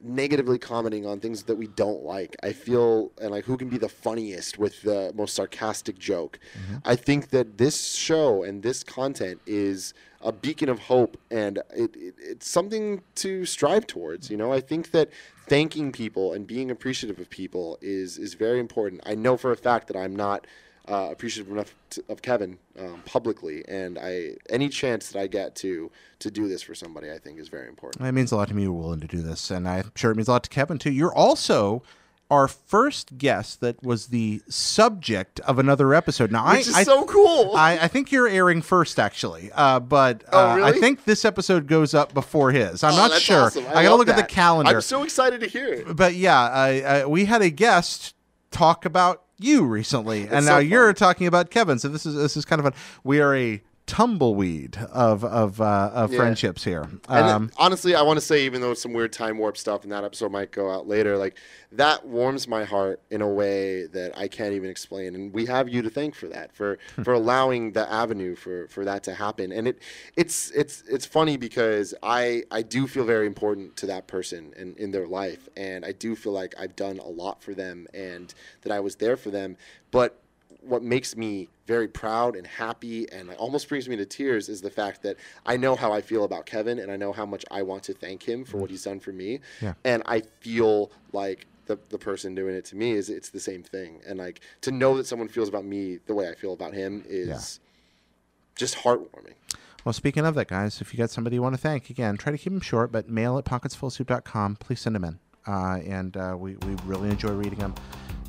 negatively 0.00 0.58
commenting 0.58 1.06
on 1.06 1.20
things 1.20 1.44
that 1.44 1.56
we 1.56 1.66
don't 1.66 2.02
like, 2.02 2.36
I 2.42 2.52
feel 2.52 3.12
and 3.20 3.30
like 3.30 3.44
who 3.44 3.56
can 3.56 3.68
be 3.68 3.78
the 3.78 3.88
funniest 3.88 4.58
with 4.58 4.82
the 4.82 5.12
most 5.14 5.34
sarcastic 5.34 5.98
joke. 5.98 6.38
Mm-hmm. 6.58 6.76
I 6.84 6.96
think 6.96 7.30
that 7.30 7.58
this 7.58 7.94
show 7.94 8.42
and 8.42 8.62
this 8.62 8.84
content 8.84 9.40
is 9.46 9.94
a 10.20 10.32
beacon 10.32 10.68
of 10.68 10.78
hope, 10.78 11.18
and 11.30 11.58
it, 11.76 11.94
it, 11.94 12.14
it's 12.18 12.48
something 12.48 13.02
to 13.16 13.44
strive 13.44 13.86
towards. 13.86 14.30
You 14.30 14.36
know, 14.36 14.52
I 14.52 14.60
think 14.60 14.90
that 14.92 15.10
thanking 15.46 15.92
people 15.92 16.32
and 16.32 16.46
being 16.46 16.70
appreciative 16.70 17.18
of 17.18 17.28
people 17.30 17.78
is 17.82 18.18
is 18.18 18.34
very 18.34 18.58
important. 18.58 19.02
I 19.04 19.14
know 19.14 19.36
for 19.36 19.52
a 19.52 19.56
fact 19.56 19.86
that 19.88 19.96
I'm 19.96 20.16
not 20.16 20.46
uh, 20.88 21.08
appreciative 21.10 21.50
enough 21.52 21.74
to, 21.90 22.04
of 22.08 22.20
Kevin 22.22 22.58
um, 22.78 23.02
publicly, 23.06 23.64
and 23.68 23.98
I 23.98 24.36
any 24.50 24.68
chance 24.68 25.10
that 25.10 25.20
I 25.20 25.26
get 25.26 25.54
to 25.56 25.90
to 26.20 26.30
do 26.30 26.48
this 26.48 26.62
for 26.62 26.74
somebody, 26.74 27.10
I 27.10 27.18
think 27.18 27.38
is 27.38 27.48
very 27.48 27.68
important. 27.68 28.06
It 28.06 28.12
means 28.12 28.32
a 28.32 28.36
lot 28.36 28.48
to 28.48 28.54
me. 28.54 28.62
You're 28.62 28.72
willing 28.72 29.00
to 29.00 29.06
do 29.06 29.22
this, 29.22 29.50
and 29.50 29.68
I'm 29.68 29.92
sure 29.94 30.10
it 30.10 30.16
means 30.16 30.28
a 30.28 30.32
lot 30.32 30.44
to 30.44 30.50
Kevin 30.50 30.78
too. 30.78 30.92
You're 30.92 31.14
also 31.14 31.82
our 32.30 32.48
first 32.48 33.18
guest 33.18 33.60
that 33.60 33.82
was 33.82 34.06
the 34.06 34.40
subject 34.48 35.40
of 35.40 35.58
another 35.58 35.92
episode. 35.94 36.32
Now, 36.32 36.46
Which 36.48 36.56
I, 36.66 36.70
is 36.70 36.74
I, 36.74 36.82
so 36.82 37.04
cool. 37.04 37.52
I, 37.54 37.72
I 37.82 37.86
think 37.88 38.10
you're 38.12 38.26
airing 38.26 38.62
first, 38.62 38.98
actually, 38.98 39.50
uh, 39.54 39.78
but 39.80 40.24
Oh, 40.32 40.38
uh, 40.62 40.64
I 40.64 40.72
think 40.72 41.04
this 41.04 41.24
episode 41.26 41.66
goes 41.66 41.92
up 41.92 42.14
before 42.14 42.50
his. 42.50 42.82
I'm 42.82 42.94
Oh, 42.94 42.96
not 43.08 43.12
sure. 43.20 43.42
awesome. 43.42 43.66
I, 43.68 43.74
gotta 43.74 43.90
love 43.90 43.98
look 44.00 44.08
at 44.08 44.16
the 44.16 44.22
calendar. 44.24 44.74
I'm 44.76 44.80
so 44.80 45.02
excited 45.02 45.40
to 45.40 45.46
hear 45.46 45.68
it. 45.72 45.94
but 45.96 46.14
yeah, 46.14 46.40
I, 46.40 46.80
I, 46.80 47.06
we 47.06 47.26
had 47.26 47.42
a 47.42 47.50
guest 47.50 48.14
talk 48.50 48.84
about 48.86 49.23
you 49.38 49.64
recently, 49.64 50.28
and 50.28 50.44
so 50.44 50.52
now 50.52 50.58
you're 50.58 50.92
talking 50.92 51.26
about 51.26 51.50
Kevin. 51.50 51.78
So 51.78 51.88
this 51.88 52.06
is 52.06 52.14
this 52.14 52.36
is 52.36 52.44
kind 52.44 52.60
of 52.60 52.64
fun. 52.64 52.74
We 53.02 53.20
are 53.20 53.34
a 53.34 53.62
tumbleweed 53.86 54.76
of 54.92 55.24
of 55.24 55.60
uh, 55.60 55.90
of 55.92 56.12
Yeah. 56.12 56.18
friendships 56.18 56.64
here. 56.64 56.88
And 57.08 57.28
Um, 57.28 57.50
honestly, 57.58 57.94
I 57.94 58.02
want 58.02 58.18
to 58.18 58.24
say, 58.24 58.44
even 58.44 58.60
though 58.60 58.74
some 58.74 58.92
weird 58.92 59.12
time 59.12 59.38
warp 59.38 59.56
stuff 59.56 59.84
in 59.84 59.90
that 59.90 60.04
episode 60.04 60.32
might 60.32 60.50
go 60.52 60.70
out 60.70 60.88
later, 60.88 61.16
like 61.18 61.36
that 61.72 62.06
warms 62.06 62.48
my 62.48 62.64
heart 62.64 63.00
in 63.10 63.20
a 63.20 63.28
way 63.28 63.86
that 63.86 64.16
I 64.16 64.28
can't 64.28 64.54
even 64.54 64.70
explain. 64.70 65.14
And 65.14 65.32
we 65.34 65.46
have 65.46 65.68
you 65.68 65.82
to 65.82 65.90
thank 65.90 66.14
for 66.14 66.28
that, 66.28 66.54
for 66.54 66.78
for 67.02 67.12
allowing 67.12 67.72
the 67.72 67.90
avenue 67.92 68.34
for 68.34 68.68
for 68.68 68.84
that 68.84 69.02
to 69.04 69.14
happen. 69.14 69.52
And 69.52 69.68
it 69.68 69.80
it's 70.16 70.50
it's 70.52 70.82
it's 70.88 71.04
funny 71.06 71.36
because 71.36 71.94
I 72.02 72.44
I 72.50 72.62
do 72.62 72.86
feel 72.86 73.04
very 73.04 73.26
important 73.26 73.76
to 73.76 73.86
that 73.86 74.06
person 74.06 74.54
and 74.56 74.76
in 74.78 74.92
their 74.92 75.06
life, 75.06 75.48
and 75.56 75.84
I 75.84 75.92
do 75.92 76.16
feel 76.16 76.32
like 76.32 76.54
I've 76.58 76.74
done 76.74 76.98
a 76.98 77.08
lot 77.08 77.42
for 77.42 77.54
them 77.54 77.86
and 77.92 78.32
that 78.62 78.72
I 78.72 78.80
was 78.80 78.96
there 78.96 79.16
for 79.16 79.30
them, 79.30 79.56
but 79.90 80.20
what 80.66 80.82
makes 80.82 81.16
me 81.16 81.48
very 81.66 81.88
proud 81.88 82.36
and 82.36 82.46
happy 82.46 83.10
and 83.10 83.30
almost 83.32 83.68
brings 83.68 83.88
me 83.88 83.96
to 83.96 84.04
tears 84.04 84.48
is 84.48 84.60
the 84.60 84.70
fact 84.70 85.02
that 85.02 85.16
I 85.46 85.56
know 85.56 85.74
how 85.74 85.92
I 85.92 86.00
feel 86.00 86.24
about 86.24 86.46
Kevin 86.46 86.78
and 86.78 86.90
I 86.90 86.96
know 86.96 87.12
how 87.12 87.26
much 87.26 87.44
I 87.50 87.62
want 87.62 87.82
to 87.84 87.94
thank 87.94 88.22
him 88.22 88.44
for 88.44 88.58
what 88.58 88.70
he's 88.70 88.84
done 88.84 89.00
for 89.00 89.12
me. 89.12 89.40
Yeah. 89.60 89.74
And 89.84 90.02
I 90.06 90.22
feel 90.40 90.90
like 91.12 91.46
the, 91.66 91.78
the 91.88 91.98
person 91.98 92.34
doing 92.34 92.54
it 92.54 92.64
to 92.66 92.76
me 92.76 92.92
is 92.92 93.08
it's 93.08 93.30
the 93.30 93.40
same 93.40 93.62
thing. 93.62 94.00
And 94.06 94.18
like 94.18 94.40
to 94.62 94.70
know 94.70 94.96
that 94.96 95.06
someone 95.06 95.28
feels 95.28 95.48
about 95.48 95.64
me 95.64 95.98
the 96.06 96.14
way 96.14 96.28
I 96.28 96.34
feel 96.34 96.52
about 96.52 96.74
him 96.74 97.04
is 97.06 97.60
just 98.56 98.76
heartwarming. 98.76 99.34
Well, 99.84 99.92
speaking 99.92 100.24
of 100.24 100.34
that, 100.36 100.48
guys, 100.48 100.80
if 100.80 100.94
you 100.94 100.98
got 100.98 101.10
somebody 101.10 101.36
you 101.36 101.42
want 101.42 101.54
to 101.54 101.60
thank, 101.60 101.90
again, 101.90 102.16
try 102.16 102.32
to 102.32 102.38
keep 102.38 102.52
them 102.52 102.60
short, 102.60 102.90
but 102.90 103.08
mail 103.08 103.36
at 103.36 103.44
pocketsfullsoup.com. 103.44 104.56
Please 104.56 104.80
send 104.80 104.96
them 104.96 105.04
in. 105.04 105.18
Uh, 105.46 105.78
and 105.86 106.16
uh, 106.16 106.34
we, 106.38 106.56
we 106.56 106.74
really 106.86 107.10
enjoy 107.10 107.32
reading 107.32 107.58
them. 107.58 107.74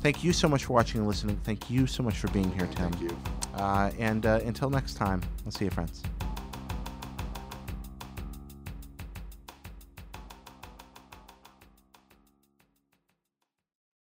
Thank 0.00 0.22
you 0.22 0.32
so 0.32 0.48
much 0.48 0.64
for 0.64 0.72
watching 0.72 1.00
and 1.00 1.08
listening. 1.08 1.40
Thank 1.44 1.70
you 1.70 1.86
so 1.86 2.02
much 2.02 2.18
for 2.18 2.28
being 2.28 2.50
here, 2.52 2.66
Tim. 2.74 2.92
Thank 2.92 3.00
you. 3.00 3.18
Uh, 3.54 3.90
and 3.98 4.26
uh, 4.26 4.40
until 4.44 4.70
next 4.70 4.94
time, 4.94 5.22
I'll 5.44 5.52
see 5.52 5.64
you, 5.64 5.70
friends. 5.70 6.02